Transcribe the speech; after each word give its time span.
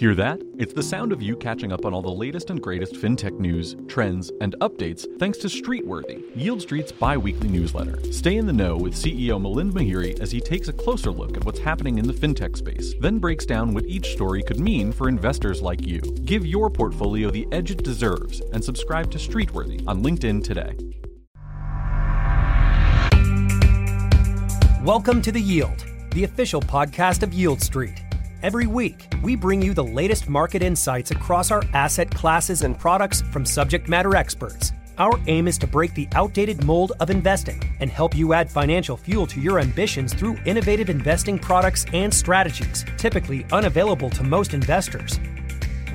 Hear 0.00 0.14
that? 0.14 0.40
It's 0.56 0.72
the 0.72 0.82
sound 0.82 1.12
of 1.12 1.20
you 1.20 1.36
catching 1.36 1.72
up 1.72 1.84
on 1.84 1.92
all 1.92 2.00
the 2.00 2.08
latest 2.08 2.48
and 2.48 2.58
greatest 2.58 2.94
fintech 2.94 3.38
news, 3.38 3.76
trends, 3.86 4.32
and 4.40 4.56
updates 4.62 5.04
thanks 5.18 5.36
to 5.36 5.46
Streetworthy, 5.46 6.34
Yieldstreet's 6.34 6.90
bi 6.90 7.18
weekly 7.18 7.48
newsletter. 7.48 8.00
Stay 8.10 8.36
in 8.36 8.46
the 8.46 8.52
know 8.54 8.78
with 8.78 8.94
CEO 8.94 9.38
Milind 9.38 9.74
Mehere 9.74 10.18
as 10.18 10.30
he 10.30 10.40
takes 10.40 10.68
a 10.68 10.72
closer 10.72 11.10
look 11.10 11.36
at 11.36 11.44
what's 11.44 11.58
happening 11.58 11.98
in 11.98 12.06
the 12.06 12.14
fintech 12.14 12.56
space, 12.56 12.94
then 12.98 13.18
breaks 13.18 13.44
down 13.44 13.74
what 13.74 13.84
each 13.84 14.12
story 14.12 14.42
could 14.42 14.58
mean 14.58 14.90
for 14.90 15.06
investors 15.06 15.60
like 15.60 15.86
you. 15.86 16.00
Give 16.00 16.46
your 16.46 16.70
portfolio 16.70 17.28
the 17.30 17.46
edge 17.52 17.70
it 17.70 17.84
deserves 17.84 18.40
and 18.54 18.64
subscribe 18.64 19.10
to 19.10 19.18
Streetworthy 19.18 19.86
on 19.86 20.02
LinkedIn 20.02 20.42
today. 20.42 20.78
Welcome 24.82 25.20
to 25.20 25.30
The 25.30 25.42
Yield, 25.42 25.84
the 26.12 26.24
official 26.24 26.62
podcast 26.62 27.22
of 27.22 27.32
Yieldstreet. 27.32 28.09
Every 28.42 28.66
week, 28.66 29.06
we 29.22 29.36
bring 29.36 29.60
you 29.60 29.74
the 29.74 29.84
latest 29.84 30.26
market 30.26 30.62
insights 30.62 31.10
across 31.10 31.50
our 31.50 31.62
asset 31.74 32.10
classes 32.10 32.62
and 32.62 32.78
products 32.78 33.20
from 33.20 33.44
subject 33.44 33.86
matter 33.86 34.16
experts. 34.16 34.72
Our 34.96 35.20
aim 35.26 35.46
is 35.46 35.58
to 35.58 35.66
break 35.66 35.92
the 35.92 36.08
outdated 36.14 36.64
mold 36.64 36.92
of 37.00 37.10
investing 37.10 37.62
and 37.80 37.90
help 37.90 38.16
you 38.16 38.32
add 38.32 38.50
financial 38.50 38.96
fuel 38.96 39.26
to 39.26 39.40
your 39.40 39.58
ambitions 39.58 40.14
through 40.14 40.38
innovative 40.46 40.88
investing 40.88 41.38
products 41.38 41.84
and 41.92 42.12
strategies, 42.12 42.86
typically 42.96 43.44
unavailable 43.52 44.08
to 44.08 44.22
most 44.22 44.54
investors. 44.54 45.20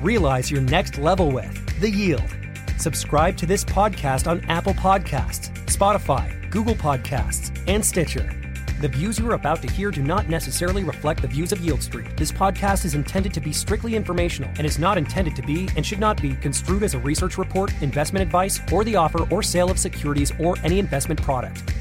Realize 0.00 0.48
your 0.48 0.60
next 0.60 0.98
level 0.98 1.32
with 1.32 1.80
The 1.80 1.90
Yield. 1.90 2.36
Subscribe 2.78 3.36
to 3.38 3.46
this 3.46 3.64
podcast 3.64 4.28
on 4.28 4.40
Apple 4.44 4.74
Podcasts, 4.74 5.52
Spotify, 5.66 6.48
Google 6.50 6.76
Podcasts, 6.76 7.50
and 7.66 7.84
Stitcher. 7.84 8.45
The 8.78 8.88
views 8.88 9.18
you 9.18 9.26
are 9.30 9.34
about 9.34 9.62
to 9.62 9.72
hear 9.72 9.90
do 9.90 10.02
not 10.02 10.28
necessarily 10.28 10.84
reflect 10.84 11.22
the 11.22 11.28
views 11.28 11.50
of 11.50 11.60
Yieldstreet. 11.60 12.14
This 12.14 12.30
podcast 12.30 12.84
is 12.84 12.94
intended 12.94 13.32
to 13.32 13.40
be 13.40 13.50
strictly 13.50 13.96
informational 13.96 14.50
and 14.58 14.66
is 14.66 14.78
not 14.78 14.98
intended 14.98 15.34
to 15.36 15.42
be 15.42 15.66
and 15.76 15.86
should 15.86 15.98
not 15.98 16.20
be 16.20 16.34
construed 16.34 16.82
as 16.82 16.92
a 16.92 16.98
research 16.98 17.38
report, 17.38 17.72
investment 17.80 18.22
advice, 18.22 18.60
or 18.70 18.84
the 18.84 18.94
offer 18.94 19.26
or 19.32 19.42
sale 19.42 19.70
of 19.70 19.78
securities 19.78 20.30
or 20.38 20.56
any 20.62 20.78
investment 20.78 21.22
product. 21.22 21.72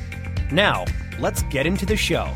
Now, 0.53 0.85
let's 1.19 1.43
get 1.43 1.65
into 1.65 1.85
the 1.85 1.97
show. 1.97 2.33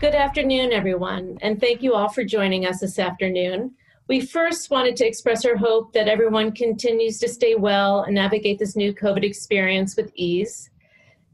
Good 0.00 0.16
afternoon, 0.16 0.72
everyone, 0.72 1.38
and 1.40 1.60
thank 1.60 1.84
you 1.84 1.94
all 1.94 2.08
for 2.08 2.24
joining 2.24 2.66
us 2.66 2.80
this 2.80 2.98
afternoon. 2.98 3.72
We 4.08 4.22
first 4.22 4.72
wanted 4.72 4.96
to 4.96 5.06
express 5.06 5.44
our 5.44 5.56
hope 5.56 5.92
that 5.92 6.08
everyone 6.08 6.50
continues 6.50 7.20
to 7.20 7.28
stay 7.28 7.54
well 7.54 8.02
and 8.02 8.16
navigate 8.16 8.58
this 8.58 8.74
new 8.74 8.92
COVID 8.92 9.22
experience 9.22 9.94
with 9.94 10.10
ease. 10.16 10.69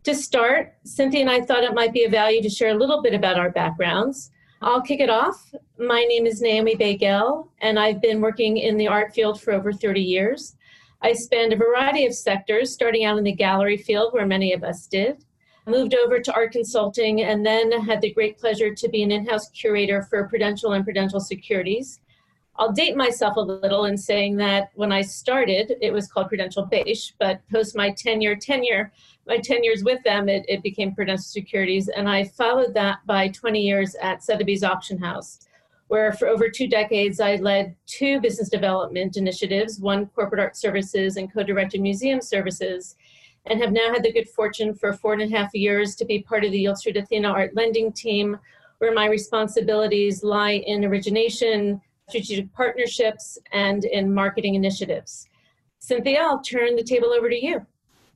To 0.06 0.14
start, 0.14 0.72
Cynthia 0.84 1.22
and 1.22 1.28
I 1.28 1.40
thought 1.40 1.64
it 1.64 1.74
might 1.74 1.92
be 1.92 2.04
of 2.04 2.12
value 2.12 2.40
to 2.40 2.48
share 2.48 2.68
a 2.68 2.78
little 2.78 3.02
bit 3.02 3.12
about 3.12 3.40
our 3.40 3.50
backgrounds. 3.50 4.30
I'll 4.62 4.80
kick 4.80 5.00
it 5.00 5.10
off. 5.10 5.52
My 5.80 6.04
name 6.04 6.26
is 6.26 6.40
Naomi 6.40 6.76
Baigell, 6.76 7.48
and 7.60 7.76
I've 7.76 8.00
been 8.00 8.20
working 8.20 8.58
in 8.58 8.76
the 8.76 8.86
art 8.86 9.12
field 9.12 9.42
for 9.42 9.52
over 9.52 9.72
30 9.72 10.00
years. 10.00 10.54
I 11.02 11.12
spanned 11.12 11.52
a 11.52 11.56
variety 11.56 12.06
of 12.06 12.14
sectors, 12.14 12.72
starting 12.72 13.04
out 13.04 13.18
in 13.18 13.24
the 13.24 13.32
gallery 13.32 13.78
field, 13.78 14.12
where 14.12 14.26
many 14.26 14.52
of 14.52 14.62
us 14.62 14.86
did. 14.86 15.24
Moved 15.66 15.96
over 15.96 16.20
to 16.20 16.34
art 16.34 16.52
consulting, 16.52 17.22
and 17.22 17.44
then 17.44 17.72
had 17.72 18.00
the 18.00 18.14
great 18.14 18.38
pleasure 18.38 18.72
to 18.72 18.88
be 18.88 19.02
an 19.02 19.10
in 19.10 19.26
house 19.26 19.50
curator 19.50 20.02
for 20.02 20.28
Prudential 20.28 20.74
and 20.74 20.84
Prudential 20.84 21.18
Securities. 21.18 21.98
I'll 22.58 22.72
date 22.72 22.96
myself 22.96 23.36
a 23.36 23.40
little 23.40 23.84
in 23.84 23.98
saying 23.98 24.36
that 24.36 24.70
when 24.74 24.90
I 24.90 25.02
started, 25.02 25.74
it 25.82 25.92
was 25.92 26.08
called 26.08 26.28
Prudential 26.28 26.64
Bache, 26.64 27.12
but 27.18 27.40
post 27.52 27.76
my 27.76 27.90
10 27.90 28.22
year 28.22 28.34
tenure, 28.34 28.92
my 29.26 29.38
10 29.38 29.62
years 29.62 29.84
with 29.84 30.02
them, 30.04 30.28
it, 30.28 30.44
it 30.48 30.62
became 30.62 30.94
Prudential 30.94 31.22
Securities. 31.22 31.88
And 31.88 32.08
I 32.08 32.24
followed 32.24 32.72
that 32.74 32.98
by 33.06 33.28
20 33.28 33.60
years 33.60 33.94
at 33.96 34.22
Sotheby's 34.22 34.64
Auction 34.64 34.96
House, 34.98 35.46
where 35.88 36.12
for 36.12 36.28
over 36.28 36.48
two 36.48 36.66
decades 36.66 37.20
I 37.20 37.36
led 37.36 37.76
two 37.86 38.20
business 38.20 38.48
development 38.48 39.18
initiatives 39.18 39.78
one 39.78 40.06
corporate 40.06 40.40
art 40.40 40.56
services 40.56 41.18
and 41.18 41.32
co 41.32 41.42
directed 41.42 41.82
museum 41.82 42.22
services, 42.22 42.96
and 43.44 43.60
have 43.60 43.72
now 43.72 43.92
had 43.92 44.02
the 44.02 44.12
good 44.12 44.28
fortune 44.30 44.74
for 44.74 44.94
four 44.94 45.12
and 45.12 45.22
a 45.22 45.36
half 45.36 45.54
years 45.54 45.94
to 45.96 46.06
be 46.06 46.22
part 46.22 46.44
of 46.44 46.52
the 46.52 46.64
Yieldstreet 46.64 47.00
Athena 47.00 47.28
Art 47.28 47.54
Lending 47.54 47.92
team, 47.92 48.38
where 48.78 48.94
my 48.94 49.06
responsibilities 49.06 50.24
lie 50.24 50.62
in 50.66 50.84
origination, 50.84 51.80
strategic 52.08 52.52
partnerships, 52.52 53.38
and 53.52 53.84
in 53.84 54.12
marketing 54.12 54.54
initiatives. 54.54 55.28
Cynthia, 55.78 56.20
I'll 56.20 56.40
turn 56.40 56.76
the 56.76 56.84
table 56.84 57.12
over 57.12 57.28
to 57.28 57.44
you. 57.44 57.66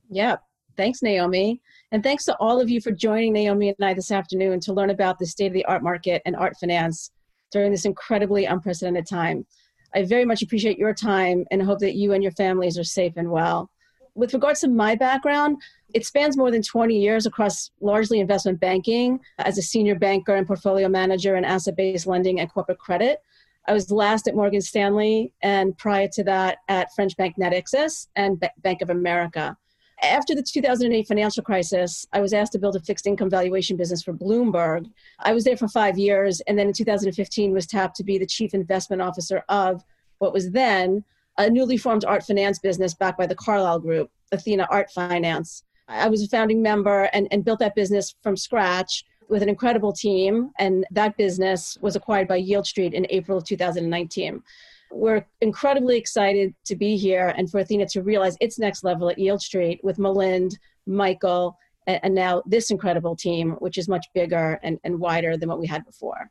Yep. 0.09 0.41
Thanks, 0.77 1.01
Naomi. 1.01 1.61
And 1.91 2.01
thanks 2.01 2.25
to 2.25 2.35
all 2.37 2.61
of 2.61 2.69
you 2.69 2.79
for 2.79 2.91
joining 2.91 3.33
Naomi 3.33 3.69
and 3.69 3.85
I 3.85 3.93
this 3.93 4.11
afternoon 4.11 4.59
to 4.61 4.73
learn 4.73 4.89
about 4.89 5.19
the 5.19 5.25
state 5.25 5.47
of 5.47 5.53
the 5.53 5.65
art 5.65 5.83
market 5.83 6.21
and 6.25 6.35
art 6.35 6.55
finance 6.57 7.11
during 7.51 7.71
this 7.71 7.85
incredibly 7.85 8.45
unprecedented 8.45 9.05
time. 9.05 9.45
I 9.93 10.03
very 10.03 10.23
much 10.23 10.41
appreciate 10.41 10.77
your 10.77 10.93
time 10.93 11.45
and 11.51 11.61
hope 11.61 11.79
that 11.79 11.95
you 11.95 12.13
and 12.13 12.23
your 12.23 12.31
families 12.31 12.79
are 12.79 12.83
safe 12.83 13.13
and 13.17 13.29
well. 13.29 13.69
With 14.15 14.33
regards 14.33 14.61
to 14.61 14.69
my 14.69 14.95
background, 14.95 15.61
it 15.93 16.05
spans 16.05 16.37
more 16.37 16.51
than 16.51 16.61
20 16.61 16.97
years 16.97 17.25
across 17.25 17.71
largely 17.81 18.21
investment 18.21 18.59
banking 18.59 19.19
as 19.37 19.57
a 19.57 19.61
senior 19.61 19.95
banker 19.95 20.35
and 20.35 20.47
portfolio 20.47 20.87
manager 20.87 21.35
in 21.35 21.43
asset 21.43 21.75
based 21.75 22.07
lending 22.07 22.39
and 22.39 22.51
corporate 22.51 22.79
credit. 22.79 23.19
I 23.67 23.73
was 23.73 23.91
last 23.91 24.27
at 24.27 24.35
Morgan 24.35 24.61
Stanley 24.61 25.33
and 25.41 25.77
prior 25.77 26.07
to 26.13 26.23
that 26.23 26.59
at 26.67 26.93
French 26.95 27.15
Bank 27.15 27.35
Natixis 27.37 28.07
and 28.15 28.43
Bank 28.63 28.81
of 28.81 28.89
America 28.89 29.57
after 30.01 30.33
the 30.33 30.41
2008 30.41 31.07
financial 31.07 31.43
crisis, 31.43 32.07
I 32.11 32.21
was 32.21 32.33
asked 32.33 32.53
to 32.53 32.59
build 32.59 32.75
a 32.75 32.79
fixed 32.79 33.05
income 33.05 33.29
valuation 33.29 33.77
business 33.77 34.01
for 34.01 34.13
Bloomberg. 34.13 34.89
I 35.19 35.33
was 35.33 35.43
there 35.43 35.57
for 35.57 35.67
five 35.67 35.97
years, 35.97 36.41
and 36.41 36.57
then 36.57 36.67
in 36.67 36.73
2015 36.73 37.53
was 37.53 37.67
tapped 37.67 37.95
to 37.97 38.03
be 38.03 38.17
the 38.17 38.25
chief 38.25 38.53
investment 38.53 39.01
officer 39.01 39.43
of 39.49 39.83
what 40.17 40.33
was 40.33 40.51
then 40.51 41.03
a 41.37 41.49
newly 41.49 41.77
formed 41.77 42.05
art 42.05 42.23
finance 42.23 42.59
business 42.59 42.93
backed 42.93 43.17
by 43.17 43.27
the 43.27 43.35
Carlyle 43.35 43.79
Group, 43.79 44.11
Athena 44.31 44.67
Art 44.69 44.91
Finance. 44.91 45.63
I 45.87 46.07
was 46.07 46.23
a 46.23 46.27
founding 46.27 46.61
member 46.61 47.09
and, 47.13 47.27
and 47.31 47.43
built 47.43 47.59
that 47.59 47.75
business 47.75 48.15
from 48.21 48.37
scratch 48.37 49.03
with 49.31 49.41
an 49.41 49.49
incredible 49.49 49.93
team, 49.93 50.51
and 50.59 50.85
that 50.91 51.15
business 51.15 51.77
was 51.79 51.95
acquired 51.95 52.27
by 52.27 52.39
Yieldstreet 52.39 52.93
in 52.93 53.07
April 53.09 53.37
of 53.37 53.45
2019. 53.45 54.43
We're 54.91 55.25
incredibly 55.39 55.97
excited 55.97 56.53
to 56.65 56.75
be 56.75 56.97
here 56.97 57.33
and 57.37 57.49
for 57.49 57.61
Athena 57.61 57.87
to 57.87 58.03
realize 58.03 58.35
its 58.41 58.59
next 58.59 58.83
level 58.83 59.09
at 59.09 59.17
Yieldstreet 59.17 59.81
with 59.83 59.97
Milind, 59.97 60.57
Michael, 60.85 61.57
and, 61.87 62.13
now 62.13 62.43
this 62.45 62.71
incredible 62.71 63.15
team, 63.15 63.51
which 63.59 63.77
is 63.77 63.87
much 63.87 64.05
bigger 64.13 64.59
and, 64.63 64.77
and 64.83 64.99
wider 64.99 65.37
than 65.37 65.47
what 65.47 65.59
we 65.59 65.65
had 65.65 65.85
before. 65.85 66.29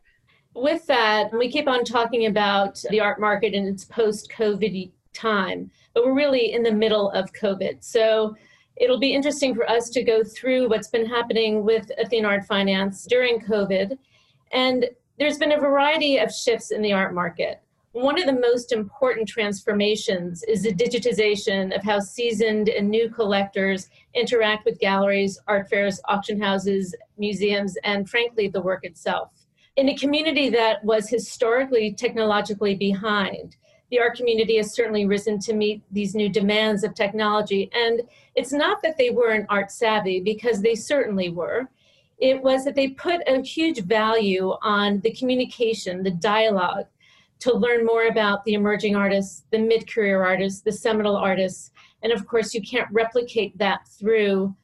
With 0.54 0.86
that, 0.86 1.32
we 1.32 1.50
keep 1.50 1.68
on 1.68 1.84
talking 1.84 2.26
about 2.26 2.82
the 2.90 3.00
art 3.00 3.18
market 3.18 3.54
and 3.54 3.66
its 3.66 3.86
post 3.86 4.30
COVID 4.30 4.92
time, 5.14 5.70
but 5.94 6.04
we're 6.04 6.14
really 6.14 6.52
in 6.52 6.62
the 6.62 6.72
middle 6.72 7.10
of 7.12 7.32
COVID. 7.32 7.82
So 7.82 8.36
it'll 8.80 8.98
be 8.98 9.14
interesting 9.14 9.54
for 9.54 9.68
us 9.70 9.90
to 9.90 10.02
go 10.02 10.24
through 10.24 10.68
what's 10.68 10.88
been 10.88 11.06
happening 11.06 11.64
with 11.64 11.92
Athena 11.98 12.26
Art 12.26 12.46
Finance 12.46 13.04
during 13.04 13.38
COVID. 13.38 13.96
And 14.52 14.86
there's 15.18 15.38
been 15.38 15.52
a 15.52 15.60
variety 15.60 16.16
of 16.16 16.32
shifts 16.32 16.70
in 16.70 16.80
the 16.80 16.94
art 16.94 17.14
market. 17.14 17.60
One 17.92 18.18
of 18.18 18.24
the 18.24 18.40
most 18.40 18.72
important 18.72 19.28
transformations 19.28 20.42
is 20.44 20.62
the 20.62 20.72
digitization 20.72 21.76
of 21.76 21.82
how 21.82 22.00
seasoned 22.00 22.70
and 22.70 22.88
new 22.88 23.10
collectors 23.10 23.90
interact 24.14 24.64
with 24.64 24.78
galleries, 24.78 25.38
art 25.46 25.68
fairs, 25.68 26.00
auction 26.08 26.40
houses, 26.40 26.94
museums, 27.18 27.76
and 27.84 28.08
frankly, 28.08 28.48
the 28.48 28.62
work 28.62 28.84
itself. 28.84 29.32
In 29.76 29.90
a 29.90 29.96
community 29.96 30.48
that 30.50 30.82
was 30.84 31.08
historically 31.08 31.92
technologically 31.92 32.76
behind, 32.76 33.56
the 33.90 33.98
art 33.98 34.16
community 34.16 34.56
has 34.56 34.72
certainly 34.72 35.06
risen 35.06 35.38
to 35.40 35.52
meet 35.52 35.82
these 35.90 36.14
new 36.14 36.28
demands 36.28 36.84
of 36.84 36.94
technology. 36.94 37.70
And 37.74 38.02
it's 38.34 38.52
not 38.52 38.82
that 38.82 38.96
they 38.96 39.10
weren't 39.10 39.46
art 39.48 39.70
savvy, 39.70 40.20
because 40.20 40.62
they 40.62 40.74
certainly 40.74 41.28
were. 41.28 41.68
It 42.18 42.42
was 42.42 42.64
that 42.64 42.74
they 42.74 42.88
put 42.88 43.20
a 43.26 43.42
huge 43.42 43.82
value 43.82 44.54
on 44.62 45.00
the 45.00 45.12
communication, 45.12 46.02
the 46.02 46.10
dialogue, 46.10 46.86
to 47.40 47.54
learn 47.54 47.86
more 47.86 48.06
about 48.06 48.44
the 48.44 48.52
emerging 48.54 48.94
artists, 48.94 49.44
the 49.50 49.58
mid 49.58 49.90
career 49.90 50.22
artists, 50.22 50.60
the 50.60 50.72
seminal 50.72 51.16
artists. 51.16 51.70
And 52.02 52.12
of 52.12 52.26
course, 52.26 52.54
you 52.54 52.62
can't 52.62 52.88
replicate 52.92 53.56
that 53.58 53.88
through 53.88 54.54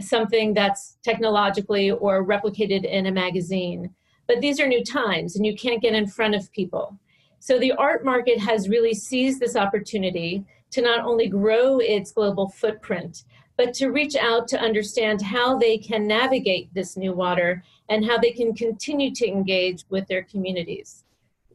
something 0.00 0.52
that's 0.52 0.98
technologically 1.02 1.92
or 1.92 2.26
replicated 2.26 2.84
in 2.84 3.06
a 3.06 3.12
magazine. 3.12 3.94
But 4.26 4.40
these 4.40 4.58
are 4.60 4.66
new 4.66 4.84
times, 4.84 5.36
and 5.36 5.46
you 5.46 5.54
can't 5.54 5.80
get 5.80 5.94
in 5.94 6.08
front 6.08 6.34
of 6.34 6.52
people. 6.52 6.98
So 7.46 7.58
the 7.58 7.72
art 7.72 8.04
market 8.04 8.40
has 8.40 8.68
really 8.68 8.94
seized 8.94 9.38
this 9.38 9.54
opportunity 9.54 10.44
to 10.72 10.82
not 10.82 11.04
only 11.04 11.28
grow 11.28 11.78
its 11.78 12.10
global 12.10 12.48
footprint, 12.48 13.24
but 13.56 13.72
to 13.74 13.90
reach 13.90 14.16
out 14.16 14.48
to 14.48 14.60
understand 14.60 15.22
how 15.22 15.56
they 15.56 15.78
can 15.78 16.06
navigate 16.06 16.74
this 16.74 16.96
new 16.96 17.12
water 17.12 17.62
and 17.88 18.04
how 18.04 18.18
they 18.18 18.32
can 18.32 18.52
continue 18.52 19.14
to 19.14 19.28
engage 19.28 19.84
with 19.90 20.06
their 20.08 20.24
communities 20.24 21.04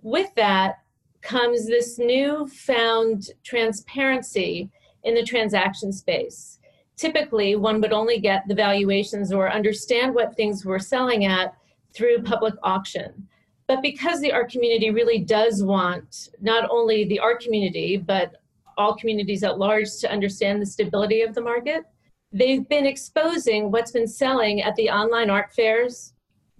with 0.01 0.33
that 0.35 0.79
comes 1.21 1.67
this 1.67 1.99
newfound 1.99 3.29
transparency 3.43 4.69
in 5.03 5.13
the 5.13 5.23
transaction 5.23 5.91
space. 5.91 6.59
Typically, 6.95 7.55
one 7.55 7.81
would 7.81 7.93
only 7.93 8.19
get 8.19 8.47
the 8.47 8.55
valuations 8.55 9.31
or 9.31 9.51
understand 9.51 10.13
what 10.13 10.35
things 10.35 10.65
were 10.65 10.79
selling 10.79 11.25
at 11.25 11.55
through 11.93 12.23
public 12.23 12.53
auction. 12.63 13.27
But 13.71 13.81
because 13.81 14.19
the 14.19 14.33
art 14.33 14.51
community 14.51 14.91
really 14.91 15.19
does 15.19 15.63
want 15.63 16.27
not 16.41 16.69
only 16.69 17.06
the 17.06 17.19
art 17.19 17.41
community, 17.41 17.95
but 17.95 18.41
all 18.77 18.97
communities 18.97 19.45
at 19.45 19.59
large 19.59 19.95
to 20.01 20.12
understand 20.12 20.62
the 20.62 20.65
stability 20.65 21.21
of 21.21 21.33
the 21.33 21.39
market, 21.39 21.85
they've 22.33 22.68
been 22.68 22.85
exposing 22.85 23.71
what's 23.71 23.94
been 23.94 24.09
selling 24.09 24.62
at 24.62 24.75
the 24.75 24.89
online 24.89 25.29
art 25.29 25.53
fairs, 25.53 26.12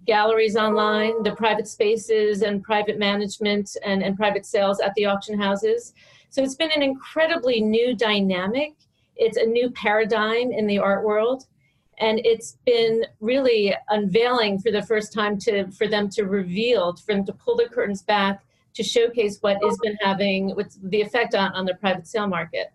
galleries 0.06 0.56
online, 0.56 1.22
the 1.22 1.36
private 1.36 1.68
spaces 1.68 2.40
and 2.40 2.62
private 2.62 2.98
management 2.98 3.76
and, 3.84 4.02
and 4.02 4.16
private 4.16 4.46
sales 4.46 4.80
at 4.80 4.94
the 4.94 5.04
auction 5.04 5.38
houses. 5.38 5.92
So 6.30 6.42
it's 6.42 6.54
been 6.54 6.72
an 6.74 6.82
incredibly 6.82 7.60
new 7.60 7.94
dynamic. 7.94 8.72
It's 9.16 9.36
a 9.36 9.44
new 9.44 9.68
paradigm 9.72 10.50
in 10.50 10.66
the 10.66 10.78
art 10.78 11.04
world. 11.04 11.44
And 12.02 12.20
it's 12.24 12.58
been 12.66 13.06
really 13.20 13.72
unveiling 13.88 14.58
for 14.58 14.72
the 14.72 14.82
first 14.82 15.12
time 15.12 15.38
to 15.38 15.70
for 15.70 15.86
them 15.86 16.10
to 16.10 16.24
reveal, 16.24 16.96
for 16.96 17.14
them 17.14 17.24
to 17.26 17.32
pull 17.32 17.56
the 17.56 17.68
curtains 17.68 18.02
back 18.02 18.44
to 18.74 18.82
showcase 18.82 19.38
what 19.40 19.62
has 19.62 19.78
been 19.82 19.96
having 20.00 20.50
what's 20.56 20.80
the 20.82 21.00
effect 21.00 21.36
on, 21.36 21.52
on 21.52 21.64
the 21.64 21.74
private 21.74 22.08
sale 22.08 22.26
market. 22.26 22.72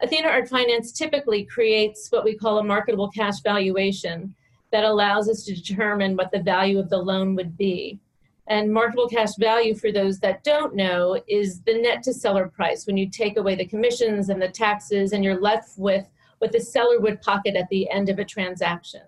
Athena 0.00 0.28
Art 0.28 0.48
Finance 0.48 0.92
typically 0.92 1.44
creates 1.44 2.08
what 2.10 2.22
we 2.22 2.36
call 2.36 2.58
a 2.58 2.64
marketable 2.64 3.10
cash 3.10 3.40
valuation 3.42 4.32
that 4.70 4.84
allows 4.84 5.28
us 5.28 5.42
to 5.44 5.54
determine 5.54 6.16
what 6.16 6.30
the 6.30 6.42
value 6.42 6.78
of 6.78 6.88
the 6.88 6.98
loan 6.98 7.34
would 7.34 7.56
be. 7.56 7.98
And 8.46 8.72
marketable 8.72 9.08
cash 9.08 9.34
value, 9.40 9.74
for 9.74 9.90
those 9.90 10.20
that 10.20 10.44
don't 10.44 10.76
know, 10.76 11.20
is 11.26 11.62
the 11.62 11.74
net 11.74 12.04
to 12.04 12.14
seller 12.14 12.46
price 12.46 12.86
when 12.86 12.96
you 12.96 13.08
take 13.08 13.38
away 13.38 13.56
the 13.56 13.66
commissions 13.66 14.28
and 14.28 14.40
the 14.40 14.48
taxes 14.48 15.12
and 15.12 15.24
you're 15.24 15.40
left 15.40 15.70
with 15.76 16.06
what 16.38 16.52
the 16.52 16.60
seller 16.60 17.00
would 17.00 17.20
pocket 17.22 17.56
at 17.56 17.68
the 17.70 17.90
end 17.90 18.08
of 18.08 18.18
a 18.18 18.24
transaction. 18.24 19.02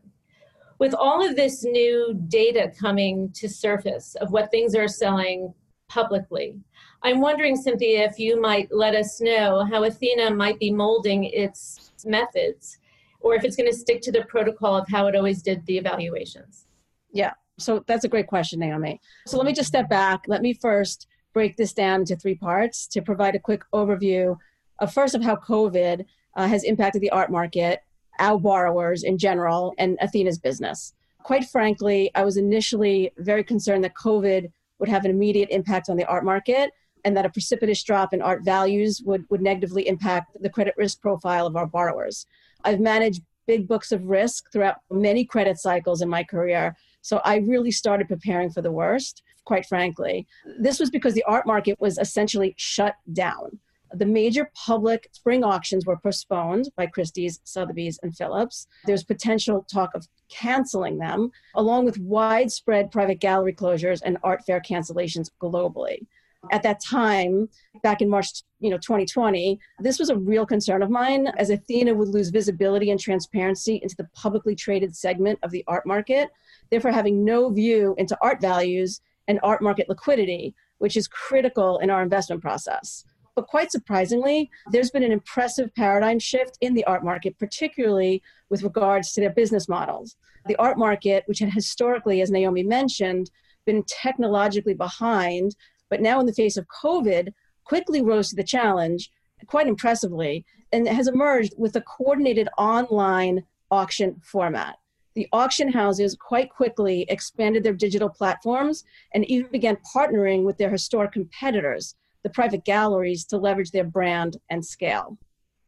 With 0.78 0.94
all 0.94 1.26
of 1.26 1.36
this 1.36 1.64
new 1.64 2.14
data 2.28 2.72
coming 2.78 3.30
to 3.34 3.48
surface 3.48 4.14
of 4.20 4.30
what 4.30 4.50
things 4.50 4.75
are 4.75 4.88
selling 4.88 5.52
publicly, 5.88 6.56
I'm 7.02 7.20
wondering, 7.20 7.56
Cynthia, 7.56 8.04
if 8.04 8.19
you 8.19 8.40
might 8.40 8.69
let 8.70 8.94
us 8.94 9.20
know 9.20 9.64
how 9.64 9.84
Athena 9.84 10.34
might 10.34 10.58
be 10.58 10.72
molding 10.72 11.25
its 11.25 11.92
methods 12.04 12.78
or 13.20 13.34
if 13.34 13.44
it's 13.44 13.56
going 13.56 13.70
to 13.70 13.76
stick 13.76 14.00
to 14.02 14.12
the 14.12 14.25
protocol 14.25 14.76
of 14.76 14.88
how 14.88 15.06
it 15.06 15.16
always 15.16 15.42
did 15.42 15.64
the 15.66 15.78
evaluations. 15.78 16.66
Yeah, 17.12 17.32
so 17.58 17.84
that's 17.86 18.04
a 18.04 18.08
great 18.08 18.26
question, 18.28 18.60
Naomi. 18.60 19.00
So 19.26 19.36
let 19.36 19.46
me 19.46 19.52
just 19.52 19.69
step 19.69 19.88
back. 19.88 20.25
Let 20.28 20.42
me 20.42 20.54
first 20.54 21.08
break 21.34 21.56
this 21.56 21.72
down 21.72 22.00
into 22.00 22.16
three 22.16 22.36
parts 22.36 22.86
to 22.88 23.02
provide 23.02 23.34
a 23.34 23.40
quick 23.40 23.62
overview 23.75 24.36
of 24.78 24.92
first 24.92 25.14
of 25.14 25.22
how 25.22 25.36
COVID 25.36 26.04
uh, 26.36 26.46
has 26.46 26.64
impacted 26.64 27.02
the 27.02 27.10
art 27.10 27.30
market, 27.30 27.80
our 28.19 28.38
borrowers 28.38 29.02
in 29.02 29.19
general, 29.19 29.75
and 29.78 29.98
Athena's 30.00 30.38
business. 30.38 30.94
Quite 31.22 31.44
frankly, 31.44 32.10
I 32.14 32.25
was 32.25 32.36
initially 32.36 33.12
very 33.19 33.44
concerned 33.44 33.84
that 33.84 33.94
COVID 33.94 34.50
would 34.78 34.88
have 34.88 35.04
an 35.04 35.10
immediate 35.10 35.50
impact 35.50 35.88
on 35.88 35.96
the 35.96 36.06
art 36.06 36.25
market 36.25 36.70
and 37.04 37.16
that 37.16 37.26
a 37.26 37.30
precipitous 37.30 37.82
drop 37.82 38.12
in 38.12 38.22
art 38.22 38.44
values 38.44 39.02
would, 39.04 39.25
would 39.30 39.40
negatively 39.40 39.86
impact 39.88 40.36
the 40.40 40.50
credit 40.50 40.75
risk 40.76 41.00
profile 41.00 41.46
of 41.46 41.56
our 41.56 41.66
borrowers. 41.66 42.26
I've 42.64 42.80
managed 42.80 43.22
big 43.46 43.66
books 43.66 43.92
of 43.92 44.04
risk 44.04 44.52
throughout 44.52 44.76
many 44.90 45.25
credit 45.25 45.58
cycles 45.58 46.02
in 46.02 46.08
my 46.08 46.22
career. 46.22 46.76
So 47.00 47.20
I 47.25 47.36
really 47.36 47.70
started 47.70 48.08
preparing 48.08 48.50
for 48.50 48.62
the 48.62 48.72
worst, 48.72 49.22
quite 49.44 49.64
frankly. 49.66 50.26
This 50.60 50.78
was 50.78 50.90
because 50.90 51.14
the 51.14 51.25
art 51.25 51.46
market 51.46 51.80
was 51.80 51.98
essentially 51.98 52.54
shut 52.58 52.94
down. 53.12 53.58
The 53.94 54.06
major 54.06 54.50
public 54.55 55.08
spring 55.12 55.44
auctions 55.44 55.87
were 55.87 55.96
postponed 55.96 56.70
by 56.76 56.87
Christie's, 56.87 57.40
Sotheby's, 57.44 57.99
and 58.02 58.17
Phillips. 58.17 58.67
There's 58.85 59.05
potential 59.05 59.67
talk 59.73 59.94
of 59.94 60.06
canceling 60.29 60.99
them, 60.99 61.31
along 61.55 61.87
with 61.87 61.99
widespread 61.99 62.90
private 62.90 63.20
gallery 63.20 63.55
closures 63.55 64.00
and 64.05 64.19
art 64.23 64.44
fair 64.46 64.61
cancellations 64.61 65.31
globally 65.40 66.06
at 66.52 66.62
that 66.62 66.81
time 66.81 67.49
back 67.82 68.00
in 68.00 68.08
march 68.08 68.43
you 68.61 68.70
know 68.70 68.79
2020 68.79 69.58
this 69.81 69.99
was 69.99 70.11
a 70.11 70.17
real 70.17 70.46
concern 70.46 70.82
of 70.82 70.90
mine 70.90 71.26
as 71.37 71.50
athena 71.50 71.93
would 71.93 72.08
lose 72.08 72.31
visibility 72.31 72.90
and 72.90 73.00
transparency 73.00 73.81
into 73.82 73.96
the 73.96 74.08
publicly 74.14 74.55
traded 74.55 74.94
segment 74.94 75.38
of 75.43 75.50
the 75.50 75.64
art 75.67 75.87
market 75.87 76.31
therefore 76.70 76.93
having 76.93 77.25
no 77.25 77.50
view 77.50 77.94
into 77.99 78.17
art 78.23 78.40
values 78.40 79.00
and 79.26 79.40
art 79.43 79.62
market 79.62 79.88
liquidity 79.88 80.55
which 80.79 80.96
is 80.96 81.08
critical 81.08 81.79
in 81.79 81.90
our 81.90 82.02
investment 82.02 82.40
process 82.40 83.05
but 83.38 83.46
quite 83.46 83.70
surprisingly, 83.70 84.50
there's 84.73 84.90
been 84.90 85.05
an 85.05 85.12
impressive 85.12 85.73
paradigm 85.76 86.19
shift 86.19 86.58
in 86.61 86.75
the 86.75 86.82
art 86.87 87.05
market, 87.05 87.38
particularly 87.38 88.20
with 88.50 88.64
regards 88.64 89.12
to 89.12 89.20
their 89.20 89.31
business 89.31 89.69
models. 89.69 90.17
The 90.49 90.56
art 90.56 90.76
market, 90.76 91.23
which 91.26 91.38
had 91.38 91.52
historically, 91.52 92.20
as 92.20 92.32
Naomi 92.32 92.64
mentioned, 92.64 93.31
been 93.64 93.85
technologically 93.85 94.75
behind 94.75 95.55
but 95.88 96.00
now 96.00 96.19
in 96.19 96.26
the 96.26 96.32
face 96.32 96.56
of 96.56 96.67
COVID, 96.82 97.32
quickly 97.62 98.02
rose 98.02 98.31
to 98.31 98.35
the 98.35 98.43
challenge 98.43 99.08
quite 99.46 99.69
impressively 99.69 100.44
and 100.73 100.88
has 100.88 101.06
emerged 101.06 101.55
with 101.56 101.76
a 101.76 101.81
coordinated 101.82 102.49
online 102.58 103.44
auction 103.70 104.20
format. 104.25 104.79
The 105.14 105.29
auction 105.32 105.70
houses 105.70 106.17
quite 106.19 106.50
quickly 106.50 107.06
expanded 107.08 107.62
their 107.62 107.73
digital 107.73 108.08
platforms 108.08 108.82
and 109.14 109.25
even 109.31 109.49
began 109.52 109.79
partnering 109.94 110.43
with 110.43 110.58
their 110.58 110.70
historic 110.70 111.12
competitors, 111.12 111.94
the 112.22 112.30
private 112.30 112.64
galleries, 112.64 113.24
to 113.26 113.38
leverage 113.38 113.70
their 113.70 113.84
brand 113.84 114.36
and 114.50 114.64
scale. 114.64 115.18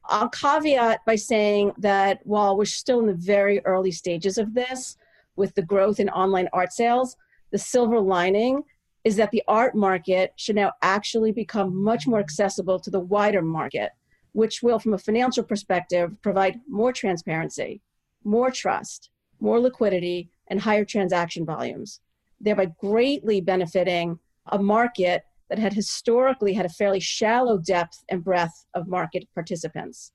I'll 0.07 0.29
caveat 0.29 1.05
by 1.07 1.17
saying 1.17 1.73
that 1.79 2.21
while 2.25 2.57
we're 2.57 2.65
still 2.65 3.01
in 3.01 3.07
the 3.07 3.15
very 3.15 3.65
early 3.65 3.93
stages 3.93 4.39
of 4.39 4.55
this, 4.55 4.97
with 5.37 5.55
the 5.55 5.63
growth 5.63 6.01
in 6.01 6.09
online 6.11 6.49
art 6.53 6.73
sales, 6.73 7.17
the 7.51 7.59
silver 7.59 8.01
lining 8.01 8.63
is 9.05 9.17
that 9.17 9.31
the 9.31 9.43
art 9.49 9.75
market 9.75 10.33
should 10.37 10.57
now 10.57 10.73
actually 10.83 11.33
become 11.33 11.83
much 11.83 12.07
more 12.07 12.19
accessible 12.19 12.79
to 12.79 12.91
the 12.91 13.01
wider 13.01 13.41
market, 13.41 13.93
which 14.33 14.63
will, 14.63 14.79
from 14.79 14.95
a 14.95 14.99
financial 14.99 15.43
perspective, 15.43 16.15
provide 16.23 16.61
more 16.69 16.93
transparency, 16.93 17.81
more 18.25 18.51
trust, 18.51 19.11
more 19.41 19.59
liquidity, 19.59 20.29
and 20.49 20.61
higher 20.61 20.85
transaction 20.85 21.47
volumes, 21.47 22.01
thereby 22.41 22.67
greatly 22.79 23.41
benefiting 23.41 24.19
a 24.49 24.59
market 24.59 25.25
that 25.51 25.59
had 25.59 25.75
historically 25.75 26.55
had 26.55 26.65
a 26.65 26.71
fairly 26.71 27.01
shallow 27.01 27.59
depth 27.59 28.03
and 28.09 28.25
breadth 28.25 28.65
of 28.75 28.89
market 28.89 29.29
participants. 29.35 30.13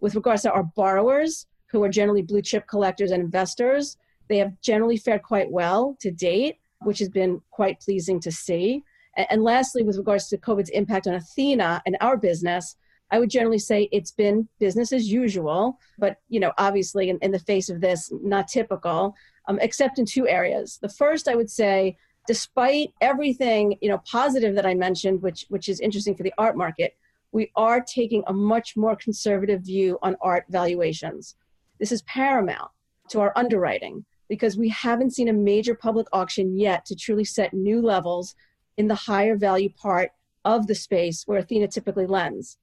With 0.00 0.14
regards 0.14 0.42
to 0.42 0.52
our 0.52 0.64
borrowers, 0.76 1.46
who 1.70 1.82
are 1.82 1.88
generally 1.88 2.22
blue 2.22 2.42
chip 2.42 2.66
collectors 2.68 3.10
and 3.10 3.22
investors, 3.22 3.96
they 4.28 4.38
have 4.38 4.60
generally 4.60 4.96
fared 4.96 5.22
quite 5.22 5.50
well 5.50 5.96
to 6.00 6.10
date 6.12 6.56
which 6.82 6.98
has 6.98 7.08
been 7.08 7.40
quite 7.50 7.80
pleasing 7.80 8.20
to 8.20 8.32
see. 8.32 8.82
And 9.16 9.42
lastly, 9.42 9.82
with 9.82 9.96
regards 9.96 10.28
to 10.28 10.38
COVID's 10.38 10.70
impact 10.70 11.06
on 11.06 11.14
Athena 11.14 11.82
and 11.84 11.96
our 12.00 12.16
business, 12.16 12.76
I 13.10 13.18
would 13.18 13.30
generally 13.30 13.58
say 13.58 13.88
it's 13.90 14.12
been 14.12 14.48
business 14.60 14.92
as 14.92 15.10
usual, 15.10 15.78
but 15.98 16.18
you 16.28 16.38
know, 16.38 16.52
obviously 16.58 17.10
in, 17.10 17.18
in 17.22 17.32
the 17.32 17.40
face 17.40 17.68
of 17.68 17.80
this, 17.80 18.10
not 18.22 18.46
typical, 18.46 19.14
um, 19.48 19.58
except 19.60 19.98
in 19.98 20.06
two 20.06 20.28
areas. 20.28 20.78
The 20.80 20.88
first, 20.88 21.26
I 21.26 21.34
would 21.34 21.50
say, 21.50 21.96
despite 22.26 22.92
everything 23.00 23.76
you 23.80 23.88
know 23.88 24.02
positive 24.10 24.54
that 24.54 24.66
I 24.66 24.74
mentioned, 24.74 25.22
which 25.22 25.46
which 25.48 25.68
is 25.68 25.80
interesting 25.80 26.14
for 26.14 26.22
the 26.22 26.34
art 26.38 26.56
market, 26.56 26.96
we 27.32 27.50
are 27.56 27.80
taking 27.80 28.22
a 28.26 28.32
much 28.32 28.76
more 28.76 28.96
conservative 28.96 29.62
view 29.62 29.98
on 30.02 30.16
art 30.20 30.44
valuations. 30.48 31.36
This 31.78 31.92
is 31.92 32.02
paramount 32.02 32.70
to 33.08 33.20
our 33.20 33.32
underwriting 33.36 34.04
because 34.28 34.56
we 34.56 34.68
haven't 34.68 35.14
seen 35.14 35.28
a 35.28 35.32
major 35.32 35.74
public 35.74 36.06
auction 36.12 36.56
yet 36.56 36.84
to 36.86 36.94
truly 36.94 37.24
set 37.24 37.52
new 37.52 37.82
levels 37.82 38.34
in 38.76 38.86
the 38.86 38.94
higher 38.94 39.36
value 39.36 39.68
part 39.70 40.12
of 40.44 40.66
the 40.66 40.74
space 40.74 41.24
where 41.26 41.38
Athena 41.38 41.68
typically 41.68 42.06
lends. 42.06 42.56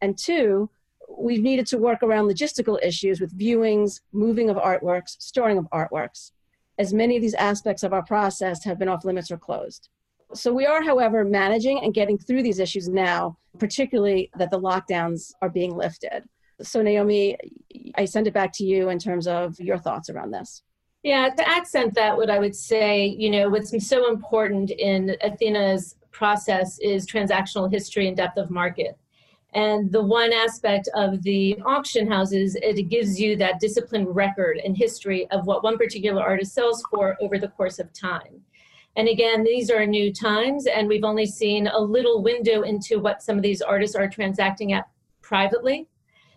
And 0.00 0.18
two, 0.18 0.70
we've 1.08 1.42
needed 1.42 1.66
to 1.68 1.78
work 1.78 2.02
around 2.02 2.28
logistical 2.28 2.78
issues 2.82 3.20
with 3.20 3.38
viewings, 3.38 4.00
moving 4.12 4.50
of 4.50 4.56
artworks, 4.56 5.16
storing 5.20 5.58
of 5.58 5.66
artworks, 5.72 6.32
as 6.82 6.92
many 6.92 7.14
of 7.16 7.22
these 7.22 7.34
aspects 7.34 7.84
of 7.84 7.92
our 7.92 8.02
process 8.02 8.64
have 8.64 8.78
been 8.78 8.88
off 8.88 9.04
limits 9.04 9.30
or 9.30 9.38
closed. 9.38 9.88
So 10.34 10.52
we 10.52 10.66
are, 10.66 10.82
however, 10.82 11.24
managing 11.24 11.78
and 11.82 11.94
getting 11.94 12.18
through 12.18 12.42
these 12.42 12.58
issues 12.58 12.88
now, 12.88 13.38
particularly 13.58 14.30
that 14.36 14.50
the 14.50 14.60
lockdowns 14.60 15.30
are 15.40 15.48
being 15.48 15.76
lifted. 15.76 16.24
So, 16.60 16.82
Naomi, 16.82 17.36
I 17.94 18.04
send 18.04 18.26
it 18.26 18.34
back 18.34 18.50
to 18.54 18.64
you 18.64 18.88
in 18.88 18.98
terms 18.98 19.26
of 19.28 19.58
your 19.60 19.78
thoughts 19.78 20.10
around 20.10 20.32
this. 20.32 20.62
Yeah, 21.04 21.28
to 21.28 21.48
accent 21.48 21.94
that, 21.94 22.16
what 22.16 22.30
I 22.30 22.38
would 22.38 22.54
say, 22.54 23.06
you 23.06 23.30
know, 23.30 23.48
what's 23.48 23.70
so 23.86 24.10
important 24.10 24.70
in 24.70 25.16
Athena's 25.22 25.96
process 26.10 26.78
is 26.80 27.06
transactional 27.06 27.70
history 27.70 28.08
and 28.08 28.16
depth 28.16 28.38
of 28.38 28.50
market. 28.50 28.96
And 29.54 29.92
the 29.92 30.02
one 30.02 30.32
aspect 30.32 30.88
of 30.94 31.22
the 31.22 31.60
auction 31.66 32.10
houses, 32.10 32.56
it 32.56 32.88
gives 32.88 33.20
you 33.20 33.36
that 33.36 33.60
disciplined 33.60 34.14
record 34.14 34.58
and 34.64 34.76
history 34.76 35.30
of 35.30 35.46
what 35.46 35.62
one 35.62 35.76
particular 35.76 36.22
artist 36.22 36.54
sells 36.54 36.82
for 36.90 37.16
over 37.20 37.38
the 37.38 37.48
course 37.48 37.78
of 37.78 37.92
time. 37.92 38.40
And 38.96 39.08
again, 39.08 39.42
these 39.42 39.70
are 39.70 39.86
new 39.86 40.12
times, 40.12 40.66
and 40.66 40.88
we've 40.88 41.04
only 41.04 41.26
seen 41.26 41.66
a 41.66 41.78
little 41.78 42.22
window 42.22 42.62
into 42.62 42.98
what 42.98 43.22
some 43.22 43.36
of 43.36 43.42
these 43.42 43.62
artists 43.62 43.96
are 43.96 44.08
transacting 44.08 44.72
at 44.72 44.88
privately. 45.22 45.86